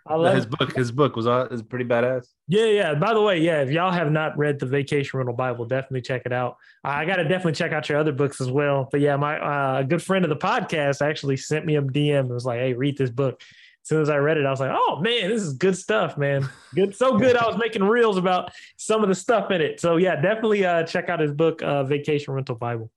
I 0.06 0.14
love 0.16 0.34
his 0.34 0.46
book. 0.46 0.74
His 0.74 0.90
book 0.90 1.16
was 1.16 1.26
is 1.52 1.62
pretty 1.62 1.84
badass. 1.84 2.26
Yeah, 2.48 2.66
yeah. 2.66 2.94
By 2.94 3.14
the 3.14 3.20
way, 3.20 3.40
yeah, 3.40 3.62
if 3.62 3.70
y'all 3.70 3.92
have 3.92 4.10
not 4.10 4.36
read 4.36 4.58
the 4.58 4.66
Vacation 4.66 5.18
Rental 5.18 5.34
Bible, 5.34 5.64
definitely 5.64 6.02
check 6.02 6.22
it 6.26 6.32
out. 6.32 6.56
I 6.82 7.04
got 7.04 7.16
to 7.16 7.24
definitely 7.24 7.52
check 7.52 7.72
out 7.72 7.88
your 7.88 7.98
other 7.98 8.12
books 8.12 8.40
as 8.40 8.50
well. 8.50 8.88
But 8.90 9.00
yeah, 9.00 9.16
my 9.16 9.38
uh, 9.38 9.82
good 9.82 10.02
friend 10.02 10.24
of 10.24 10.28
the 10.28 10.36
podcast 10.36 11.06
actually 11.06 11.36
sent 11.36 11.66
me 11.66 11.76
a 11.76 11.82
DM 11.82 12.20
and 12.20 12.30
was 12.30 12.44
like, 12.44 12.58
"Hey, 12.58 12.72
read 12.72 12.98
this 12.98 13.10
book." 13.10 13.40
as 13.86 13.88
soon 13.88 14.02
as 14.02 14.10
I 14.10 14.16
read 14.16 14.36
it, 14.36 14.44
I 14.44 14.50
was 14.50 14.58
like, 14.58 14.72
oh 14.74 14.98
man, 15.00 15.30
this 15.30 15.42
is 15.42 15.52
good 15.52 15.76
stuff, 15.76 16.18
man. 16.18 16.48
Good, 16.74 16.96
so 16.96 17.16
good. 17.18 17.36
I 17.36 17.46
was 17.46 17.56
making 17.56 17.84
reels 17.84 18.16
about 18.16 18.50
some 18.76 19.04
of 19.04 19.08
the 19.08 19.14
stuff 19.14 19.52
in 19.52 19.60
it. 19.60 19.80
So 19.80 19.96
yeah, 19.96 20.16
definitely 20.16 20.66
uh, 20.66 20.82
check 20.82 21.08
out 21.08 21.20
his 21.20 21.30
book, 21.30 21.62
uh, 21.62 21.84
Vacation 21.84 22.34
Rental 22.34 22.56
Bible. 22.56 22.90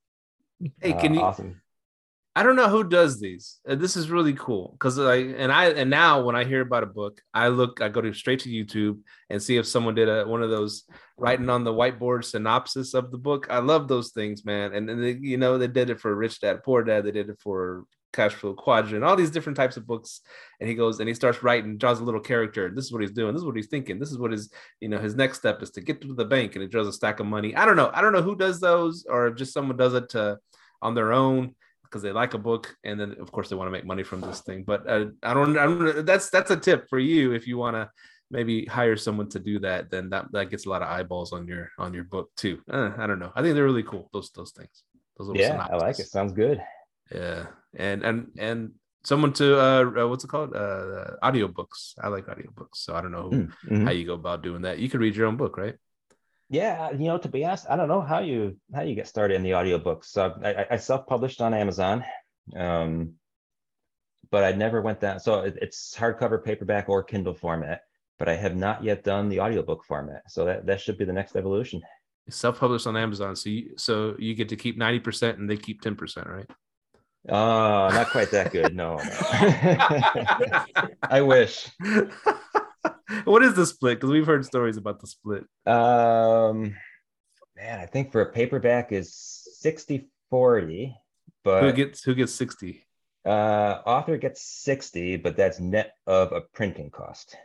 Hey, 0.82 0.94
can 0.94 1.14
you? 1.14 1.22
Awesome. 1.22 1.62
I 2.36 2.44
don't 2.44 2.56
know 2.56 2.70
who 2.70 2.84
does 2.84 3.20
these. 3.20 3.60
Uh, 3.68 3.76
this 3.76 3.98
is 3.98 4.10
really 4.10 4.34
cool 4.34 4.70
because 4.74 5.00
I 5.00 5.16
and 5.16 5.52
I 5.52 5.72
and 5.72 5.90
now 5.90 6.22
when 6.22 6.36
I 6.36 6.44
hear 6.44 6.62
about 6.62 6.84
a 6.84 6.88
book, 6.88 7.22
I 7.34 7.48
look, 7.48 7.82
I 7.82 7.90
go 7.90 8.02
to 8.02 8.14
straight 8.14 8.42
to 8.42 8.50
YouTube 8.50 9.00
and 9.30 9.42
see 9.42 9.58
if 9.58 9.68
someone 9.68 9.96
did 9.96 10.08
a 10.08 10.26
one 10.26 10.44
of 10.44 10.50
those 10.50 10.84
writing 11.18 11.50
on 11.50 11.64
the 11.64 11.74
whiteboard 11.74 12.24
synopsis 12.24 12.94
of 12.94 13.12
the 13.12 13.18
book. 13.18 13.48
I 13.50 13.60
love 13.60 13.88
those 13.88 14.12
things, 14.12 14.46
man. 14.46 14.74
And 14.74 15.04
they, 15.04 15.18
you 15.20 15.38
know 15.38 15.58
they 15.58 15.68
did 15.68 15.90
it 15.90 16.00
for 16.00 16.16
Rich 16.16 16.42
Dad 16.42 16.64
Poor 16.64 16.84
Dad. 16.84 17.04
They 17.04 17.12
did 17.12 17.30
it 17.30 17.40
for 17.42 17.86
cash 18.12 18.34
flow 18.34 18.54
quadrant, 18.54 19.04
all 19.04 19.16
these 19.16 19.32
different 19.32 19.56
types 19.56 19.78
of 19.78 19.86
books. 19.86 20.22
And 20.60 20.70
he 20.70 20.76
goes 20.76 21.00
and 21.00 21.08
he 21.08 21.16
starts 21.16 21.44
writing, 21.44 21.78
draws 21.78 22.00
a 22.00 22.04
little 22.04 22.22
character. 22.22 22.72
This 22.74 22.86
is 22.86 22.92
what 22.92 23.02
he's 23.02 23.12
doing. 23.12 23.34
This 23.34 23.42
is 23.42 23.46
what 23.46 23.56
he's 23.56 23.68
thinking. 23.68 24.00
This 24.00 24.12
is 24.12 24.18
what 24.18 24.32
his, 24.32 24.52
you 24.80 24.90
know, 24.90 25.00
his 25.00 25.16
next 25.16 25.40
step 25.40 25.62
is 25.62 25.72
to 25.72 25.82
get 25.82 26.02
to 26.02 26.14
the 26.14 26.26
bank 26.26 26.56
and 26.56 26.62
he 26.62 26.68
draws 26.68 26.88
a 26.88 26.94
stack 26.94 27.20
of 27.20 27.26
money. 27.26 27.56
I 27.56 27.66
don't 27.66 27.76
know. 27.76 27.92
I 27.94 28.02
don't 28.02 28.14
know 28.14 28.22
who 28.22 28.36
does 28.36 28.60
those 28.60 29.06
or 29.10 29.32
just 29.32 29.54
someone 29.54 29.78
does 29.78 29.94
it 29.94 30.10
to 30.10 30.38
on 30.82 30.96
their 30.96 31.14
own 31.14 31.56
because 31.90 32.02
they 32.02 32.12
like 32.12 32.34
a 32.34 32.38
book 32.38 32.76
and 32.84 33.00
then 33.00 33.16
of 33.20 33.32
course 33.32 33.50
they 33.50 33.56
want 33.56 33.68
to 33.68 33.72
make 33.72 33.86
money 33.86 34.04
from 34.04 34.22
this 34.22 34.42
thing. 34.42 34.64
But 34.64 34.88
uh, 34.88 35.06
I 35.24 35.34
don't, 35.34 35.58
I 35.58 35.66
don't, 35.66 36.06
that's, 36.06 36.30
that's 36.30 36.52
a 36.52 36.58
tip 36.58 36.88
for 36.90 37.00
you. 37.00 37.34
If 37.34 37.48
you 37.48 37.58
want 37.58 37.76
to 37.76 37.90
maybe 38.30 38.66
hire 38.66 38.96
someone 38.96 39.30
to 39.30 39.40
do 39.40 39.60
that, 39.60 39.90
then 39.90 40.10
that, 40.12 40.32
that 40.32 40.50
gets 40.50 40.66
a 40.66 40.70
lot 40.70 40.82
of 40.82 40.90
eyeballs 40.90 41.34
on 41.34 41.48
your, 41.48 41.70
on 41.78 41.94
your 41.94 42.04
book 42.04 42.30
too. 42.36 42.60
Uh, 42.72 42.92
I 42.98 43.08
don't 43.08 43.20
know. 43.20 43.32
I 43.36 43.42
think 43.42 43.56
they're 43.56 43.64
really 43.64 43.84
cool. 43.84 44.10
Those, 44.14 44.30
those 44.32 44.52
things. 44.52 44.84
Those 45.18 45.32
yeah, 45.36 45.50
synopsis. 45.50 45.74
I 45.74 45.86
like 45.86 46.00
it. 46.00 46.08
Sounds 46.08 46.34
good. 46.34 46.62
Yeah, 47.14 47.48
and 47.76 48.04
and 48.04 48.28
and 48.38 48.72
someone 49.04 49.34
to 49.34 49.60
uh, 49.60 49.84
uh 49.98 50.08
what's 50.08 50.24
it 50.24 50.28
called 50.28 50.54
uh 50.56 51.12
audiobooks 51.24 51.94
i 52.04 52.08
like 52.08 52.26
audiobooks 52.26 52.76
so 52.76 52.96
i 52.96 53.02
don't 53.02 53.12
know 53.12 53.30
mm, 53.30 53.52
mm-hmm. 53.66 53.86
how 53.86 53.92
you 53.92 54.06
go 54.06 54.14
about 54.14 54.44
doing 54.44 54.64
that 54.64 54.78
you 54.78 54.90
could 54.90 55.00
read 55.00 55.16
your 55.16 55.28
own 55.28 55.38
book 55.38 55.58
right 55.58 55.76
yeah 56.50 56.92
you 56.92 57.06
know 57.06 57.18
to 57.18 57.30
be 57.30 57.46
honest 57.46 57.66
i 57.70 57.76
don't 57.76 57.88
know 57.88 58.02
how 58.02 58.20
you 58.20 58.58
how 58.74 58.82
you 58.82 58.96
get 58.96 59.08
started 59.08 59.36
in 59.36 59.44
the 59.44 59.52
audiobooks 59.52 60.06
so 60.06 60.36
i, 60.44 60.66
I 60.72 60.78
self-published 60.78 61.42
on 61.42 61.54
amazon 61.54 62.04
um 62.56 63.14
but 64.32 64.44
i 64.44 64.52
never 64.52 64.82
went 64.82 65.00
down 65.00 65.20
so 65.20 65.42
it, 65.42 65.58
it's 65.62 65.96
hardcover 65.96 66.44
paperback 66.44 66.90
or 66.90 67.04
kindle 67.04 67.36
format 67.36 67.82
but 68.18 68.28
i 68.28 68.36
have 68.36 68.56
not 68.56 68.84
yet 68.84 69.04
done 69.04 69.30
the 69.30 69.40
audiobook 69.40 69.84
format 69.86 70.24
so 70.28 70.46
that 70.46 70.66
that 70.66 70.82
should 70.82 70.98
be 70.98 71.06
the 71.06 71.14
next 71.14 71.36
evolution 71.36 71.82
self-published 72.30 72.88
on 72.88 72.98
amazon 72.98 73.36
so 73.36 73.50
you 73.50 73.72
so 73.78 74.16
you 74.18 74.34
get 74.34 74.50
to 74.50 74.56
keep 74.56 74.78
90% 74.78 75.36
and 75.36 75.50
they 75.50 75.58
keep 75.58 75.82
10% 75.82 76.28
right 76.28 76.50
Oh, 77.28 77.90
not 77.90 78.12
quite 78.12 78.32
that 78.32 78.52
good. 78.54 78.74
No, 78.74 78.96
no. 78.96 79.04
I 81.04 81.22
wish. 81.22 81.70
what 83.26 83.44
is 83.44 83.54
the 83.54 83.66
split? 83.66 83.98
Because 83.98 84.12
we've 84.12 84.26
heard 84.26 84.46
stories 84.46 84.78
about 84.78 85.00
the 85.00 85.08
split. 85.08 85.44
Um, 85.66 86.76
man, 87.56 87.80
I 87.80 87.86
think 87.86 88.12
for 88.12 88.22
a 88.22 88.32
paperback 88.32 88.92
is 88.92 89.14
60 89.60 90.10
40, 90.30 90.96
but 91.44 91.64
who 91.64 91.72
gets 91.74 92.04
who 92.04 92.16
gets 92.16 92.34
60? 92.34 92.86
Uh, 93.26 93.82
author 93.86 94.18
gets 94.18 94.42
60, 94.42 95.18
but 95.18 95.36
that's 95.36 95.60
net 95.60 95.94
of 96.08 96.32
a 96.32 96.42
printing 96.42 96.90
cost. 96.90 97.36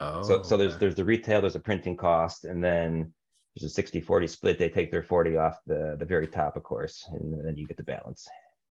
Oh, 0.00 0.22
so 0.22 0.42
so 0.42 0.56
there's 0.56 0.78
there's 0.78 0.94
the 0.94 1.04
retail, 1.04 1.40
there's 1.40 1.56
a 1.56 1.60
printing 1.60 1.96
cost, 1.96 2.44
and 2.44 2.62
then 2.62 3.12
there's 3.54 3.70
a 3.70 3.74
60 3.74 4.00
40 4.00 4.26
split. 4.26 4.58
They 4.58 4.68
take 4.68 4.90
their 4.90 5.02
40 5.02 5.36
off 5.36 5.58
the, 5.66 5.96
the 5.98 6.06
very 6.06 6.26
top, 6.28 6.56
of 6.56 6.62
course, 6.62 7.04
and 7.12 7.44
then 7.44 7.56
you 7.56 7.66
get 7.66 7.76
the 7.76 7.82
balance. 7.82 8.28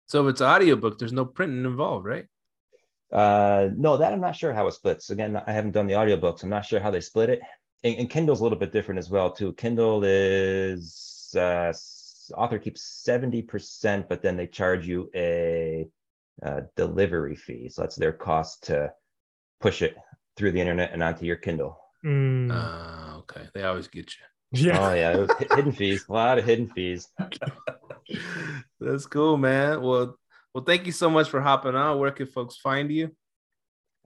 so 0.06 0.28
if 0.28 0.34
it's 0.34 0.42
audiobook, 0.42 1.00
there's 1.00 1.14
no 1.14 1.26
printing 1.26 1.66
involved, 1.66 2.06
right? 2.06 2.26
Uh, 3.16 3.70
no, 3.78 3.96
that 3.98 4.12
I'm 4.12 4.20
not 4.20 4.36
sure 4.36 4.54
how 4.54 4.68
it 4.68 4.74
splits. 4.74 5.10
Again, 5.10 5.38
I 5.48 5.52
haven't 5.54 5.72
done 5.72 5.88
the 5.88 5.94
audiobooks. 5.94 6.44
I'm 6.44 6.50
not 6.50 6.66
sure 6.66 6.82
how 6.82 6.92
they 6.92 7.00
split 7.02 7.30
it. 7.30 7.40
And, 7.84 7.96
and 7.98 8.10
Kindle's 8.10 8.42
a 8.42 8.44
little 8.44 8.60
bit 8.60 8.74
different 8.74 9.00
as 9.00 9.10
well, 9.10 9.32
too. 9.32 9.54
Kindle 9.54 10.04
is 10.04 11.34
uh, 11.38 11.72
author 12.36 12.60
keeps 12.60 12.82
70%, 13.08 14.10
but 14.10 14.22
then 14.22 14.36
they 14.36 14.48
charge 14.48 14.86
you 14.88 15.10
a, 15.16 15.88
uh 16.44 16.62
delivery 16.76 17.36
fee. 17.38 17.70
So 17.70 17.84
that's 17.84 17.96
their 17.96 18.12
cost 18.12 18.64
to 18.66 18.92
push 19.62 19.82
it 19.82 19.96
through 20.36 20.52
the 20.52 20.60
internet 20.60 20.92
and 20.92 21.02
onto 21.02 21.26
your 21.26 21.38
Kindle. 21.38 21.80
Mm, 22.06 22.52
Uh, 22.52 23.20
okay. 23.20 23.48
They 23.54 23.64
always 23.64 23.88
get 23.88 24.12
you. 24.18 24.24
yeah. 24.68 24.80
Oh 24.80 24.94
yeah, 24.94 25.14
it 25.14 25.20
was 25.20 25.32
hi- 25.40 25.50
hidden 25.54 25.72
fees, 25.72 26.06
a 26.10 26.14
lot 26.14 26.38
of 26.38 26.46
hidden 26.46 26.68
fees. 26.68 27.08
That's 28.80 29.06
cool, 29.06 29.38
man. 29.38 29.82
Well, 29.82 30.18
well, 30.56 30.64
thank 30.64 30.86
you 30.86 30.94
so 30.94 31.10
much 31.10 31.30
for 31.30 31.42
hopping 31.42 31.76
on. 31.76 32.00
Where 32.00 32.12
can 32.12 32.28
folks 32.28 32.56
find 32.56 32.90
you? 32.90 33.12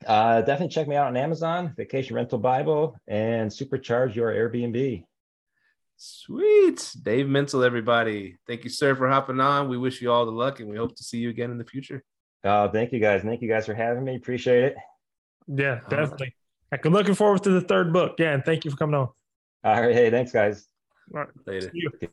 Uh, 0.04 0.41
definitely 0.41 0.70
check 0.70 0.88
me 0.88 0.95
out 0.95 1.06
on 1.06 1.16
Amazon, 1.16 1.76
Vacation 1.78 2.16
Rental 2.16 2.39
Bible, 2.39 2.95
and 3.08 3.52
supercharge 3.52 4.16
your 4.16 4.32
Airbnb. 4.32 5.04
Sweet. 5.97 6.95
Dave 7.04 7.28
Mental, 7.28 7.64
everybody. 7.64 8.38
Thank 8.47 8.64
you, 8.64 8.72
sir, 8.72 8.95
for 8.95 9.08
hopping 9.08 9.39
on. 9.39 9.70
We 9.70 9.78
wish 9.78 10.02
you 10.02 10.12
all 10.12 10.26
the 10.26 10.32
luck 10.32 10.60
and 10.60 10.68
we 10.68 10.76
hope 10.76 10.95
to 10.95 11.04
see 11.04 11.20
you 11.20 11.30
again 11.30 11.52
in 11.52 11.60
the 11.60 11.66
future. 11.66 12.04
Uh, 12.43 12.68
thank 12.70 12.93
you 12.93 13.00
guys. 13.00 13.22
Thank 13.22 13.43
you 13.43 13.47
guys 13.47 13.68
for 13.68 13.76
having 13.76 14.04
me. 14.04 14.16
Appreciate 14.16 14.64
it. 14.64 14.76
Yeah, 15.47 15.66
right. 15.66 15.89
definitely. 15.89 16.34
I'm 16.72 16.93
looking 16.93 17.14
forward 17.14 17.43
to 17.43 17.52
the 17.52 17.62
third 17.62 17.93
book. 17.93 18.16
Yeah, 18.18 18.34
and 18.34 18.43
thank 18.43 18.66
you 18.66 18.72
for 18.72 18.78
coming 18.78 18.95
on. 18.95 19.10
All 19.64 19.82
right. 19.82 19.93
Hey, 19.93 20.10
thanks, 20.10 20.32
guys. 20.32 20.66
Later. 21.45 21.70
See 21.70 21.89
you. 22.02 22.10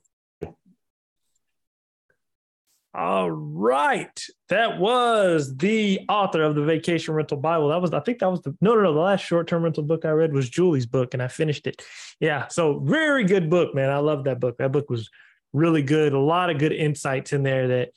All 2.97 3.31
right. 3.31 4.25
That 4.49 4.79
was 4.79 5.55
the 5.55 6.01
author 6.09 6.43
of 6.43 6.55
the 6.55 6.63
Vacation 6.63 7.13
Rental 7.13 7.37
Bible. 7.37 7.69
That 7.69 7.83
was, 7.83 7.93
I 7.93 8.01
think 8.01 8.21
that 8.21 8.31
was 8.31 8.41
the, 8.41 8.57
no, 8.63 8.75
no, 8.75 8.81
no. 8.81 8.95
The 8.95 9.01
last 9.01 9.21
short 9.21 9.49
term 9.49 9.65
rental 9.65 9.83
book 9.83 10.07
I 10.07 10.11
read 10.11 10.33
was 10.33 10.49
Julie's 10.49 10.87
book 10.87 11.13
and 11.13 11.23
I 11.23 11.29
finished 11.29 11.67
it. 11.67 11.83
Yeah. 12.21 12.49
So, 12.49 12.79
very 12.79 13.25
good 13.25 13.51
book, 13.51 13.75
man. 13.75 13.91
I 13.91 13.99
love 13.99 14.25
that 14.25 14.41
book. 14.41 14.57
That 14.57 14.73
book 14.73 14.89
was 14.89 15.11
really 15.53 15.83
good. 15.83 16.15
A 16.15 16.19
lot 16.19 16.49
of 16.49 16.57
good 16.57 16.73
insights 16.73 17.35
in 17.35 17.43
there 17.43 17.69
that 17.69 17.91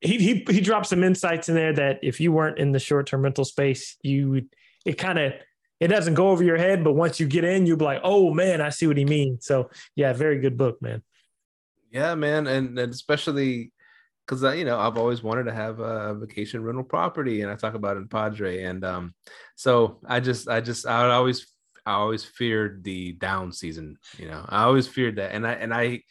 he, 0.00 0.18
he, 0.18 0.44
he 0.48 0.60
dropped 0.60 0.86
some 0.86 1.02
insights 1.02 1.48
in 1.48 1.56
there 1.56 1.72
that 1.72 1.98
if 2.04 2.20
you 2.20 2.30
weren't 2.30 2.58
in 2.58 2.70
the 2.70 2.78
short 2.78 3.08
term 3.08 3.22
rental 3.22 3.44
space, 3.44 3.96
you 4.02 4.46
it 4.86 4.96
kind 4.96 5.18
of, 5.18 5.32
it 5.80 5.88
doesn't 5.88 6.14
go 6.14 6.30
over 6.30 6.44
your 6.44 6.56
head, 6.56 6.84
but 6.84 6.92
once 6.92 7.18
you 7.18 7.26
get 7.26 7.42
in, 7.42 7.66
you'll 7.66 7.78
be 7.78 7.84
like, 7.84 8.00
oh 8.04 8.32
man, 8.32 8.60
I 8.60 8.68
see 8.68 8.86
what 8.86 8.96
he 8.96 9.04
means. 9.04 9.44
So, 9.44 9.70
yeah, 9.96 10.12
very 10.12 10.38
good 10.38 10.56
book, 10.56 10.80
man. 10.80 11.02
Yeah, 11.90 12.14
man. 12.14 12.46
And, 12.46 12.78
and 12.78 12.92
especially 12.92 13.72
because, 14.26 14.42
you 14.56 14.64
know, 14.64 14.78
I've 14.78 14.96
always 14.96 15.22
wanted 15.22 15.44
to 15.44 15.52
have 15.52 15.80
a 15.80 16.14
vacation 16.14 16.62
rental 16.62 16.84
property 16.84 17.42
and 17.42 17.50
I 17.50 17.56
talk 17.56 17.74
about 17.74 17.96
it 17.96 18.00
in 18.00 18.08
Padre. 18.08 18.62
And 18.62 18.84
um, 18.84 19.14
so 19.56 19.98
I 20.06 20.20
just, 20.20 20.48
I 20.48 20.60
just, 20.60 20.86
I 20.86 21.10
always, 21.10 21.46
I 21.84 21.92
always 21.94 22.24
feared 22.24 22.84
the 22.84 23.12
down 23.12 23.52
season, 23.52 23.96
you 24.18 24.28
know, 24.28 24.44
I 24.48 24.62
always 24.64 24.86
feared 24.86 25.16
that. 25.16 25.32
And 25.32 25.46
I, 25.46 25.52
and 25.52 25.74
I, 25.74 26.02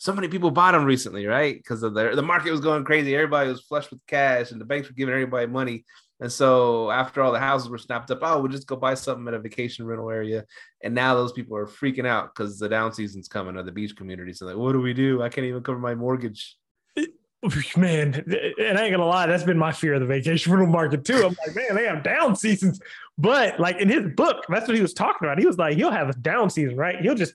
so 0.00 0.14
many 0.14 0.28
people 0.28 0.50
bought 0.50 0.72
them 0.72 0.86
recently, 0.86 1.26
right? 1.26 1.54
Because 1.54 1.82
the 1.82 1.90
the 1.90 2.22
market 2.22 2.50
was 2.50 2.62
going 2.62 2.84
crazy. 2.84 3.14
Everybody 3.14 3.50
was 3.50 3.60
flush 3.60 3.90
with 3.90 4.00
cash, 4.06 4.50
and 4.50 4.58
the 4.58 4.64
banks 4.64 4.88
were 4.88 4.94
giving 4.94 5.12
everybody 5.12 5.46
money. 5.46 5.84
And 6.20 6.30
so 6.30 6.90
after 6.90 7.22
all 7.22 7.32
the 7.32 7.38
houses 7.38 7.70
were 7.70 7.78
snapped 7.78 8.10
up, 8.10 8.18
oh, 8.22 8.40
we'll 8.40 8.52
just 8.52 8.66
go 8.66 8.76
buy 8.76 8.94
something 8.94 9.26
at 9.26 9.34
a 9.34 9.38
vacation 9.38 9.86
rental 9.86 10.10
area. 10.10 10.44
And 10.82 10.94
now 10.94 11.14
those 11.14 11.32
people 11.32 11.56
are 11.56 11.66
freaking 11.66 12.06
out 12.06 12.34
because 12.34 12.58
the 12.58 12.68
down 12.68 12.92
season's 12.92 13.28
coming 13.28 13.56
of 13.56 13.64
the 13.64 13.72
beach 13.72 13.96
community. 13.96 14.34
So 14.34 14.46
like, 14.46 14.56
what 14.56 14.72
do 14.72 14.80
we 14.80 14.92
do? 14.92 15.22
I 15.22 15.30
can't 15.30 15.46
even 15.46 15.62
cover 15.62 15.78
my 15.78 15.94
mortgage. 15.94 16.56
Man, 17.76 18.14
and 18.58 18.78
I 18.78 18.84
ain't 18.84 18.92
gonna 18.92 19.06
lie, 19.06 19.24
that's 19.24 19.44
been 19.44 19.56
my 19.56 19.72
fear 19.72 19.94
of 19.94 20.00
the 20.00 20.06
vacation 20.06 20.52
rental 20.52 20.70
market 20.70 21.06
too. 21.06 21.24
I'm 21.24 21.34
like, 21.46 21.56
man, 21.56 21.74
they 21.74 21.86
have 21.86 22.02
down 22.02 22.36
seasons. 22.36 22.80
But 23.16 23.58
like 23.58 23.78
in 23.78 23.88
his 23.88 24.12
book, 24.14 24.44
that's 24.46 24.68
what 24.68 24.76
he 24.76 24.82
was 24.82 24.92
talking 24.92 25.26
about. 25.26 25.38
He 25.38 25.46
was 25.46 25.56
like, 25.56 25.78
he'll 25.78 25.90
have 25.90 26.10
a 26.10 26.12
down 26.12 26.50
season, 26.50 26.76
right? 26.76 27.00
He'll 27.00 27.14
just, 27.14 27.32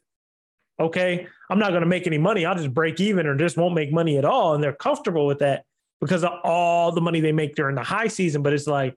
okay, 0.79 1.25
I'm 1.49 1.57
not 1.57 1.73
gonna 1.73 1.87
make 1.87 2.05
any 2.05 2.19
money. 2.19 2.45
I'll 2.45 2.53
just 2.53 2.71
break 2.71 2.99
even 2.99 3.25
or 3.25 3.35
just 3.35 3.57
won't 3.57 3.73
make 3.73 3.91
money 3.91 4.19
at 4.19 4.25
all. 4.25 4.53
And 4.53 4.63
they're 4.63 4.73
comfortable 4.73 5.25
with 5.25 5.39
that 5.39 5.65
because 6.01 6.23
of 6.23 6.31
all 6.43 6.91
the 6.91 7.01
money 7.01 7.19
they 7.19 7.31
make 7.31 7.55
during 7.55 7.75
the 7.75 7.83
high 7.83 8.07
season. 8.07 8.41
But 8.41 8.53
it's 8.53 8.67
like, 8.67 8.95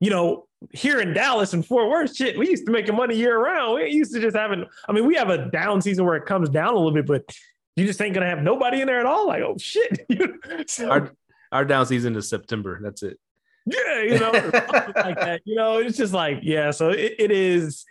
you 0.00 0.10
know, 0.10 0.46
here 0.72 1.00
in 1.00 1.12
Dallas 1.12 1.52
and 1.52 1.64
Fort 1.64 1.88
Worth, 1.88 2.14
shit, 2.14 2.38
we 2.38 2.48
used 2.48 2.66
to 2.66 2.72
making 2.72 2.96
money 2.96 3.16
year 3.16 3.38
round. 3.38 3.74
We 3.74 3.90
used 3.90 4.12
to 4.14 4.20
just 4.20 4.36
having, 4.36 4.64
I 4.88 4.92
mean, 4.92 5.06
we 5.06 5.14
have 5.16 5.30
a 5.30 5.50
down 5.50 5.80
season 5.82 6.04
where 6.04 6.16
it 6.16 6.26
comes 6.26 6.48
down 6.48 6.74
a 6.74 6.76
little 6.76 6.92
bit, 6.92 7.06
but 7.06 7.24
you 7.76 7.86
just 7.86 8.00
ain't 8.00 8.14
gonna 8.14 8.26
have 8.26 8.42
nobody 8.42 8.80
in 8.80 8.86
there 8.86 9.00
at 9.00 9.06
all. 9.06 9.26
Like, 9.26 9.42
oh 9.42 9.56
shit. 9.58 10.06
so, 10.70 10.90
Our 10.90 11.12
our 11.52 11.64
down 11.64 11.86
season 11.86 12.16
is 12.16 12.28
September. 12.28 12.80
That's 12.82 13.02
it. 13.02 13.18
yeah, 13.66 14.02
you 14.02 14.18
know, 14.18 14.30
like 14.32 15.18
that. 15.20 15.40
You 15.44 15.56
know, 15.56 15.78
it's 15.78 15.96
just 15.96 16.12
like, 16.12 16.40
yeah. 16.42 16.70
So 16.70 16.90
it, 16.90 17.14
it 17.18 17.30
is, 17.30 17.84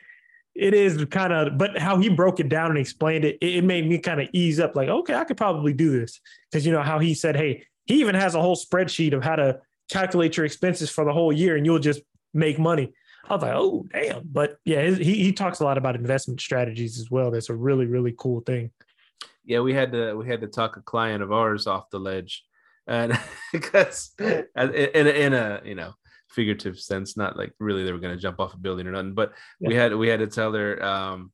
it 0.54 0.74
is 0.74 1.04
kind 1.06 1.34
of, 1.34 1.58
but 1.58 1.78
how 1.78 1.98
he 1.98 2.10
broke 2.10 2.40
it 2.40 2.50
down 2.50 2.70
and 2.70 2.78
explained 2.78 3.26
it, 3.26 3.38
it, 3.42 3.56
it 3.56 3.64
made 3.64 3.88
me 3.88 3.98
kind 3.98 4.22
of 4.22 4.28
ease 4.34 4.60
up. 4.60 4.76
Like, 4.76 4.90
okay, 4.90 5.16
I 5.16 5.24
could 5.24 5.38
probably 5.38 5.74
do 5.74 5.92
this 5.98 6.20
because 6.52 6.66
you 6.66 6.72
know 6.72 6.84
how 6.84 7.00
he 7.00 7.16
said, 7.16 7.36
hey, 7.36 7.66
he 7.86 8.00
even 8.00 8.16
has 8.16 8.36
a 8.36 8.42
whole 8.42 8.56
spreadsheet 8.56 9.14
of 9.14 9.24
how 9.24 9.36
to 9.36 9.60
calculate 9.92 10.38
your 10.38 10.46
expenses 10.46 10.90
for 10.90 11.06
the 11.06 11.14
whole 11.14 11.32
year, 11.34 11.56
and 11.56 11.66
you'll 11.66 11.80
just 11.80 12.02
make 12.34 12.58
money. 12.60 12.94
I 13.30 13.34
was 13.34 13.42
like, 13.42 13.56
oh 13.56 13.86
damn. 13.92 14.22
But 14.26 14.58
yeah, 14.66 14.82
his, 14.82 14.98
he 14.98 15.16
he 15.16 15.32
talks 15.32 15.60
a 15.60 15.64
lot 15.64 15.78
about 15.78 15.96
investment 15.96 16.42
strategies 16.42 17.00
as 17.00 17.10
well. 17.10 17.32
That's 17.32 17.50
a 17.50 17.56
really 17.56 17.86
really 17.86 18.14
cool 18.18 18.42
thing. 18.42 18.72
yeah, 19.46 19.60
we 19.60 19.74
had 19.74 19.92
to 19.94 20.14
we 20.16 20.28
had 20.28 20.42
to 20.42 20.48
talk 20.48 20.78
a 20.78 20.82
client 20.82 21.24
of 21.24 21.32
ours 21.32 21.68
off 21.68 21.90
the 21.90 22.00
ledge, 22.00 22.44
and 22.88 23.18
because 23.52 24.12
in 24.20 24.48
a, 24.56 25.26
in 25.26 25.34
a 25.34 25.62
you 25.64 25.76
know 25.76 25.94
figurative 26.30 26.80
sense, 26.80 27.16
not 27.16 27.38
like 27.38 27.54
really 27.60 27.84
they 27.84 27.92
were 27.92 28.00
going 28.00 28.16
to 28.16 28.22
jump 28.22 28.40
off 28.40 28.54
a 28.54 28.58
building 28.58 28.88
or 28.88 28.92
nothing, 28.92 29.14
but 29.14 29.34
we 29.60 29.76
had 29.76 29.96
we 29.96 30.08
had 30.08 30.20
to 30.20 30.28
tell 30.28 30.54
her, 30.54 30.84
um, 30.84 31.32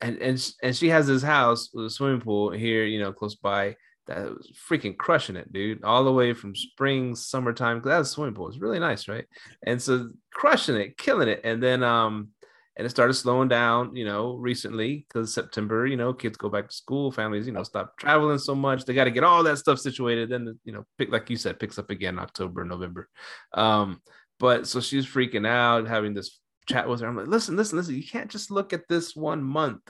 and 0.00 0.18
and 0.18 0.52
and 0.62 0.76
she 0.76 0.88
has 0.88 1.06
this 1.06 1.22
house 1.22 1.70
with 1.72 1.86
a 1.86 1.90
swimming 1.90 2.20
pool 2.20 2.50
here, 2.50 2.84
you 2.84 3.00
know, 3.00 3.12
close 3.12 3.34
by 3.34 3.76
that 4.06 4.24
was 4.24 4.50
freaking 4.68 4.96
crushing 4.96 5.36
it, 5.36 5.52
dude, 5.52 5.84
all 5.84 6.04
the 6.04 6.12
way 6.12 6.32
from 6.32 6.56
spring, 6.56 7.14
summertime. 7.14 7.80
That 7.82 7.98
was 7.98 8.08
a 8.08 8.10
swimming 8.12 8.34
pool. 8.34 8.48
It's 8.48 8.58
really 8.58 8.80
nice, 8.80 9.08
right? 9.08 9.26
And 9.64 9.80
so 9.80 10.10
crushing 10.32 10.76
it, 10.76 10.98
killing 10.98 11.28
it, 11.28 11.40
and 11.44 11.62
then 11.62 11.82
um 11.82 12.28
and 12.76 12.86
it 12.86 12.90
started 12.90 13.12
slowing 13.12 13.48
down, 13.48 13.94
you 13.94 14.06
know, 14.06 14.36
recently 14.36 15.04
because 15.06 15.34
September, 15.34 15.86
you 15.86 15.98
know, 15.98 16.14
kids 16.14 16.38
go 16.38 16.48
back 16.48 16.68
to 16.68 16.74
school, 16.74 17.12
families, 17.12 17.46
you 17.46 17.52
know, 17.52 17.62
stop 17.62 17.96
traveling 17.98 18.38
so 18.38 18.54
much. 18.54 18.84
They 18.84 18.94
got 18.94 19.04
to 19.04 19.10
get 19.10 19.22
all 19.22 19.42
that 19.42 19.58
stuff 19.58 19.78
situated. 19.78 20.30
Then, 20.30 20.58
you 20.64 20.72
know, 20.72 20.86
pick 20.96 21.10
like 21.10 21.28
you 21.28 21.36
said, 21.36 21.60
picks 21.60 21.78
up 21.78 21.90
again 21.90 22.18
October, 22.18 22.64
November. 22.64 23.08
Um, 23.52 24.00
but 24.38 24.66
so 24.66 24.80
she's 24.80 25.04
freaking 25.04 25.46
out, 25.46 25.88
having 25.88 26.14
this 26.14 26.40
chat 26.66 26.88
with 26.88 27.00
her. 27.00 27.08
I'm 27.08 27.16
like, 27.16 27.26
listen, 27.26 27.54
listen, 27.54 27.76
listen. 27.76 27.96
You 27.96 28.06
can't 28.06 28.30
just 28.30 28.50
look 28.50 28.72
at 28.72 28.88
this 28.88 29.14
one 29.14 29.42
month. 29.42 29.82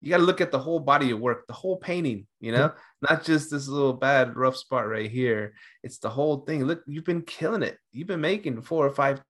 You 0.00 0.10
got 0.10 0.18
to 0.18 0.22
look 0.22 0.40
at 0.40 0.52
the 0.52 0.58
whole 0.58 0.80
body 0.80 1.10
of 1.10 1.18
work, 1.18 1.46
the 1.46 1.52
whole 1.52 1.76
painting. 1.76 2.26
You 2.40 2.52
know, 2.52 2.72
not 3.02 3.24
just 3.24 3.50
this 3.50 3.68
little 3.68 3.92
bad 3.92 4.36
rough 4.36 4.56
spot 4.56 4.88
right 4.88 5.10
here. 5.10 5.54
It's 5.82 5.98
the 5.98 6.10
whole 6.10 6.38
thing. 6.40 6.64
Look, 6.64 6.82
you've 6.86 7.04
been 7.04 7.22
killing 7.22 7.62
it. 7.62 7.78
You've 7.92 8.08
been 8.08 8.20
making 8.20 8.62
four 8.62 8.86
or 8.86 8.94
five 8.94 9.20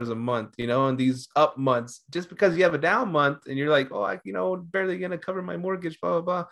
a 0.00 0.14
month, 0.14 0.54
you 0.58 0.66
know, 0.66 0.88
and 0.88 0.98
these 0.98 1.28
up 1.36 1.56
months, 1.56 2.02
just 2.10 2.28
because 2.28 2.56
you 2.56 2.64
have 2.64 2.74
a 2.74 2.78
down 2.78 3.12
month 3.12 3.46
and 3.46 3.56
you're 3.56 3.70
like, 3.70 3.88
oh, 3.92 4.02
I, 4.02 4.20
you 4.24 4.32
know, 4.32 4.56
barely 4.56 4.98
gonna 4.98 5.18
cover 5.18 5.42
my 5.42 5.56
mortgage, 5.56 6.00
blah, 6.00 6.20
blah, 6.20 6.20
blah. 6.20 6.44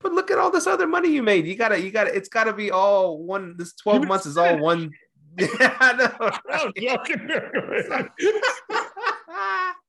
But 0.00 0.12
look 0.12 0.30
at 0.30 0.38
all 0.38 0.50
this 0.50 0.66
other 0.66 0.86
money 0.86 1.10
you 1.10 1.22
made. 1.22 1.46
You 1.46 1.56
gotta, 1.56 1.80
you 1.80 1.90
gotta, 1.90 2.14
it's 2.14 2.28
gotta 2.28 2.52
be 2.52 2.70
all 2.70 3.22
one, 3.22 3.56
this 3.56 3.74
12 3.74 4.06
months 4.06 4.26
is 4.26 4.36
all 4.38 4.58
one. 4.58 4.90
Yeah, 5.38 5.76
I 5.80 5.92
know. 5.92 6.30
I'm 6.52 6.72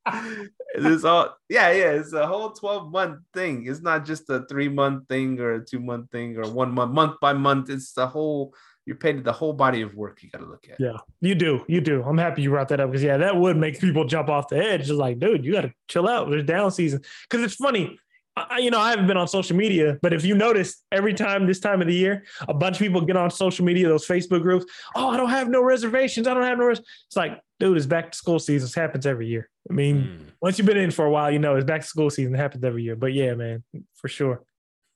joking. 0.09 0.49
it's 0.75 1.03
all 1.03 1.35
yeah, 1.49 1.71
yeah. 1.71 1.91
It's 1.91 2.13
a 2.13 2.25
whole 2.25 2.51
12 2.51 2.91
month 2.91 3.19
thing. 3.33 3.65
It's 3.67 3.81
not 3.81 4.05
just 4.05 4.29
a 4.29 4.45
three 4.49 4.69
month 4.69 5.07
thing 5.07 5.39
or 5.39 5.55
a 5.55 5.65
two 5.65 5.79
month 5.79 6.11
thing 6.11 6.37
or 6.37 6.49
one 6.49 6.71
month, 6.71 6.93
month 6.93 7.19
by 7.21 7.33
month. 7.33 7.69
It's 7.69 7.93
the 7.93 8.07
whole 8.07 8.53
you're 8.85 8.95
paid 8.95 9.23
the 9.23 9.31
whole 9.31 9.53
body 9.53 9.81
of 9.81 9.93
work 9.95 10.23
you 10.23 10.29
got 10.29 10.39
to 10.39 10.45
look 10.45 10.65
at. 10.69 10.79
Yeah, 10.79 10.97
you 11.21 11.35
do. 11.35 11.63
You 11.67 11.81
do. 11.81 12.03
I'm 12.03 12.17
happy 12.17 12.41
you 12.41 12.49
brought 12.49 12.69
that 12.69 12.79
up 12.79 12.89
because 12.89 13.03
yeah, 13.03 13.17
that 13.17 13.35
would 13.35 13.57
make 13.57 13.79
people 13.79 14.05
jump 14.05 14.29
off 14.29 14.47
the 14.47 14.57
edge. 14.57 14.87
Just 14.87 14.93
like, 14.93 15.19
dude, 15.19 15.45
you 15.45 15.51
got 15.53 15.61
to 15.61 15.73
chill 15.87 16.07
out. 16.07 16.29
There's 16.29 16.43
down 16.43 16.71
season. 16.71 17.01
Because 17.29 17.45
it's 17.45 17.55
funny. 17.55 17.99
I, 18.35 18.59
you 18.59 18.71
know, 18.71 18.79
I 18.79 18.91
haven't 18.91 19.07
been 19.07 19.17
on 19.17 19.27
social 19.27 19.57
media, 19.57 19.99
but 20.01 20.13
if 20.13 20.23
you 20.23 20.35
notice, 20.35 20.81
every 20.91 21.13
time 21.13 21.45
this 21.47 21.59
time 21.59 21.81
of 21.81 21.87
the 21.87 21.93
year, 21.93 22.23
a 22.47 22.53
bunch 22.53 22.77
of 22.77 22.79
people 22.79 23.01
get 23.01 23.17
on 23.17 23.29
social 23.29 23.65
media, 23.65 23.89
those 23.89 24.07
Facebook 24.07 24.41
groups. 24.41 24.65
Oh, 24.95 25.09
I 25.09 25.17
don't 25.17 25.29
have 25.29 25.49
no 25.49 25.61
reservations. 25.61 26.27
I 26.27 26.33
don't 26.33 26.43
have 26.43 26.57
no. 26.57 26.65
Res-. 26.65 26.79
It's 26.79 27.15
like 27.15 27.41
dude, 27.61 27.77
it's 27.77 27.85
back 27.85 28.11
to 28.11 28.17
school 28.17 28.39
season. 28.39 28.67
It 28.67 28.75
happens 28.79 29.05
every 29.05 29.27
year. 29.27 29.47
I 29.69 29.73
mean, 29.73 29.95
Mm. 30.03 30.31
once 30.41 30.57
you've 30.57 30.67
been 30.67 30.77
in 30.77 30.91
for 30.91 31.05
a 31.05 31.09
while, 31.11 31.31
you 31.31 31.39
know 31.39 31.55
it's 31.55 31.63
back 31.65 31.81
to 31.81 31.87
school 31.87 32.09
season. 32.09 32.33
It 32.35 32.39
happens 32.39 32.63
every 32.63 32.83
year. 32.83 32.95
But 32.95 33.13
yeah, 33.13 33.35
man, 33.35 33.63
for 33.95 34.07
sure. 34.09 34.43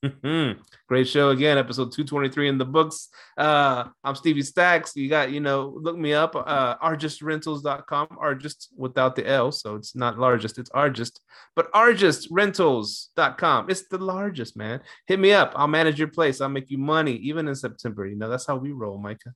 Mhm. 0.03 0.59
Great 0.87 1.07
show 1.07 1.29
again, 1.29 1.57
episode 1.57 1.91
223 1.91 2.47
in 2.47 2.57
the 2.59 2.65
books. 2.65 3.09
Uh, 3.37 3.85
I'm 4.03 4.13
Stevie 4.15 4.41
Stacks. 4.43 4.95
You 4.95 5.09
got, 5.09 5.31
you 5.31 5.39
know, 5.39 5.77
look 5.81 5.97
me 5.97 6.13
up, 6.13 6.35
uh, 6.35 6.75
argistrentals.com, 6.77 8.07
argist 8.19 8.71
without 8.77 9.15
the 9.15 9.27
L, 9.27 9.51
so 9.51 9.75
it's 9.75 9.95
not 9.95 10.19
largest, 10.19 10.59
it's 10.59 10.69
argist, 10.71 11.21
but 11.55 11.71
argistrentals.com. 11.73 13.69
It's 13.69 13.87
the 13.87 13.97
largest, 13.97 14.55
man. 14.57 14.81
Hit 15.07 15.19
me 15.19 15.31
up. 15.33 15.53
I'll 15.55 15.67
manage 15.67 15.97
your 15.97 16.09
place. 16.09 16.41
I'll 16.41 16.49
make 16.49 16.69
you 16.69 16.77
money, 16.77 17.13
even 17.17 17.47
in 17.47 17.55
September. 17.55 18.05
You 18.05 18.15
know, 18.15 18.29
that's 18.29 18.45
how 18.45 18.57
we 18.57 18.71
roll, 18.73 18.97
Micah. 18.99 19.33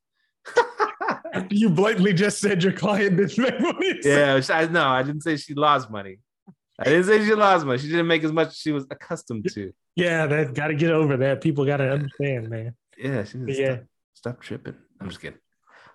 You 1.50 1.70
blatantly 1.70 2.14
just 2.14 2.40
said 2.40 2.64
your 2.64 2.74
client 2.74 3.18
didn't 3.18 3.38
make 3.38 3.60
money. 3.60 4.00
yeah, 4.04 4.42
I 4.50 4.66
know. 4.68 4.88
I 4.88 5.04
didn't 5.04 5.22
say 5.22 5.38
she 5.38 5.54
lost 5.54 5.90
money. 5.90 6.20
I 6.80 6.86
didn't 6.86 7.06
say 7.06 7.26
she 7.26 7.34
lost 7.36 7.66
money. 7.66 7.78
She 7.80 7.88
didn't 7.88 8.08
make 8.08 8.24
as 8.24 8.32
much 8.32 8.50
as 8.50 8.58
she 8.58 8.72
was 8.72 8.86
accustomed 8.90 9.50
to. 9.54 9.74
Yeah, 9.96 10.28
that 10.28 10.54
got 10.54 10.68
to 10.68 10.76
get 10.76 10.92
over 10.92 11.18
that. 11.18 11.42
People 11.42 11.66
got 11.66 11.78
to 11.78 11.92
understand, 11.92 12.50
man. 12.50 12.76
Yeah, 12.98 13.26
Yeah. 13.48 13.74
stop, 13.74 13.84
stop 14.14 14.42
tripping. 14.42 14.76
I'm 15.02 15.10
just 15.10 15.22
kidding. 15.22 15.40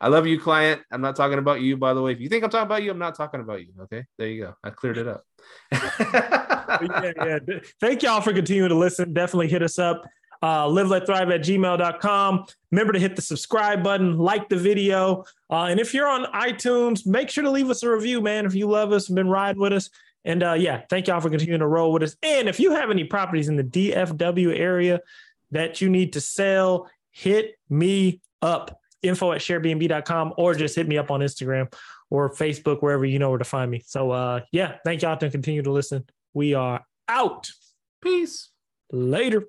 I 0.00 0.08
love 0.08 0.26
you, 0.26 0.38
client. 0.38 0.82
I'm 0.90 1.00
not 1.00 1.16
talking 1.16 1.38
about 1.38 1.60
you, 1.62 1.76
by 1.78 1.94
the 1.94 2.02
way. 2.02 2.12
If 2.12 2.20
you 2.20 2.28
think 2.28 2.44
I'm 2.44 2.50
talking 2.50 2.66
about 2.66 2.82
you, 2.82 2.90
I'm 2.90 2.98
not 2.98 3.14
talking 3.14 3.40
about 3.40 3.60
you. 3.60 3.72
Okay, 3.82 4.04
there 4.18 4.28
you 4.28 4.42
go. 4.42 4.54
I 4.62 4.70
cleared 4.70 4.98
it 4.98 5.08
up. 5.08 5.24
Yeah, 6.82 7.12
yeah. 7.24 7.38
Thank 7.80 8.02
y'all 8.02 8.20
for 8.20 8.32
continuing 8.32 8.70
to 8.70 8.74
listen. 8.74 9.12
Definitely 9.12 9.48
hit 9.48 9.62
us 9.62 9.78
up. 9.78 10.04
Uh, 10.44 10.68
live 10.68 10.90
let 10.90 11.06
thrive 11.06 11.30
at 11.30 11.40
gmail.com. 11.40 12.44
Remember 12.70 12.92
to 12.92 12.98
hit 12.98 13.16
the 13.16 13.22
subscribe 13.22 13.82
button, 13.82 14.18
like 14.18 14.50
the 14.50 14.56
video. 14.56 15.24
Uh, 15.48 15.68
and 15.70 15.80
if 15.80 15.94
you're 15.94 16.06
on 16.06 16.26
iTunes, 16.34 17.06
make 17.06 17.30
sure 17.30 17.44
to 17.44 17.50
leave 17.50 17.70
us 17.70 17.82
a 17.82 17.90
review, 17.90 18.20
man. 18.20 18.44
If 18.44 18.54
you 18.54 18.68
love 18.68 18.92
us 18.92 19.08
and 19.08 19.16
been 19.16 19.30
riding 19.30 19.62
with 19.62 19.72
us. 19.72 19.88
And 20.22 20.42
uh, 20.42 20.52
yeah, 20.52 20.82
thank 20.90 21.06
y'all 21.06 21.20
for 21.20 21.30
continuing 21.30 21.60
to 21.60 21.66
roll 21.66 21.92
with 21.94 22.02
us. 22.02 22.16
And 22.22 22.46
if 22.46 22.60
you 22.60 22.72
have 22.72 22.90
any 22.90 23.04
properties 23.04 23.48
in 23.48 23.56
the 23.56 23.64
DFW 23.64 24.54
area 24.54 25.00
that 25.52 25.80
you 25.80 25.88
need 25.88 26.12
to 26.12 26.20
sell, 26.20 26.90
hit 27.10 27.54
me 27.70 28.20
up. 28.42 28.78
Info 29.02 29.32
at 29.32 29.40
sharebnb.com 29.40 30.34
or 30.36 30.54
just 30.54 30.76
hit 30.76 30.86
me 30.86 30.98
up 30.98 31.10
on 31.10 31.20
Instagram 31.20 31.72
or 32.10 32.30
Facebook, 32.34 32.82
wherever 32.82 33.06
you 33.06 33.18
know 33.18 33.30
where 33.30 33.38
to 33.38 33.44
find 33.44 33.70
me. 33.70 33.82
So 33.86 34.10
uh 34.10 34.40
yeah, 34.52 34.76
thank 34.84 35.02
y'all 35.02 35.16
to 35.16 35.30
continue 35.30 35.62
to 35.62 35.72
listen. 35.72 36.04
We 36.34 36.52
are 36.54 36.84
out. 37.08 37.50
Peace. 38.02 38.50
Later. 38.90 39.48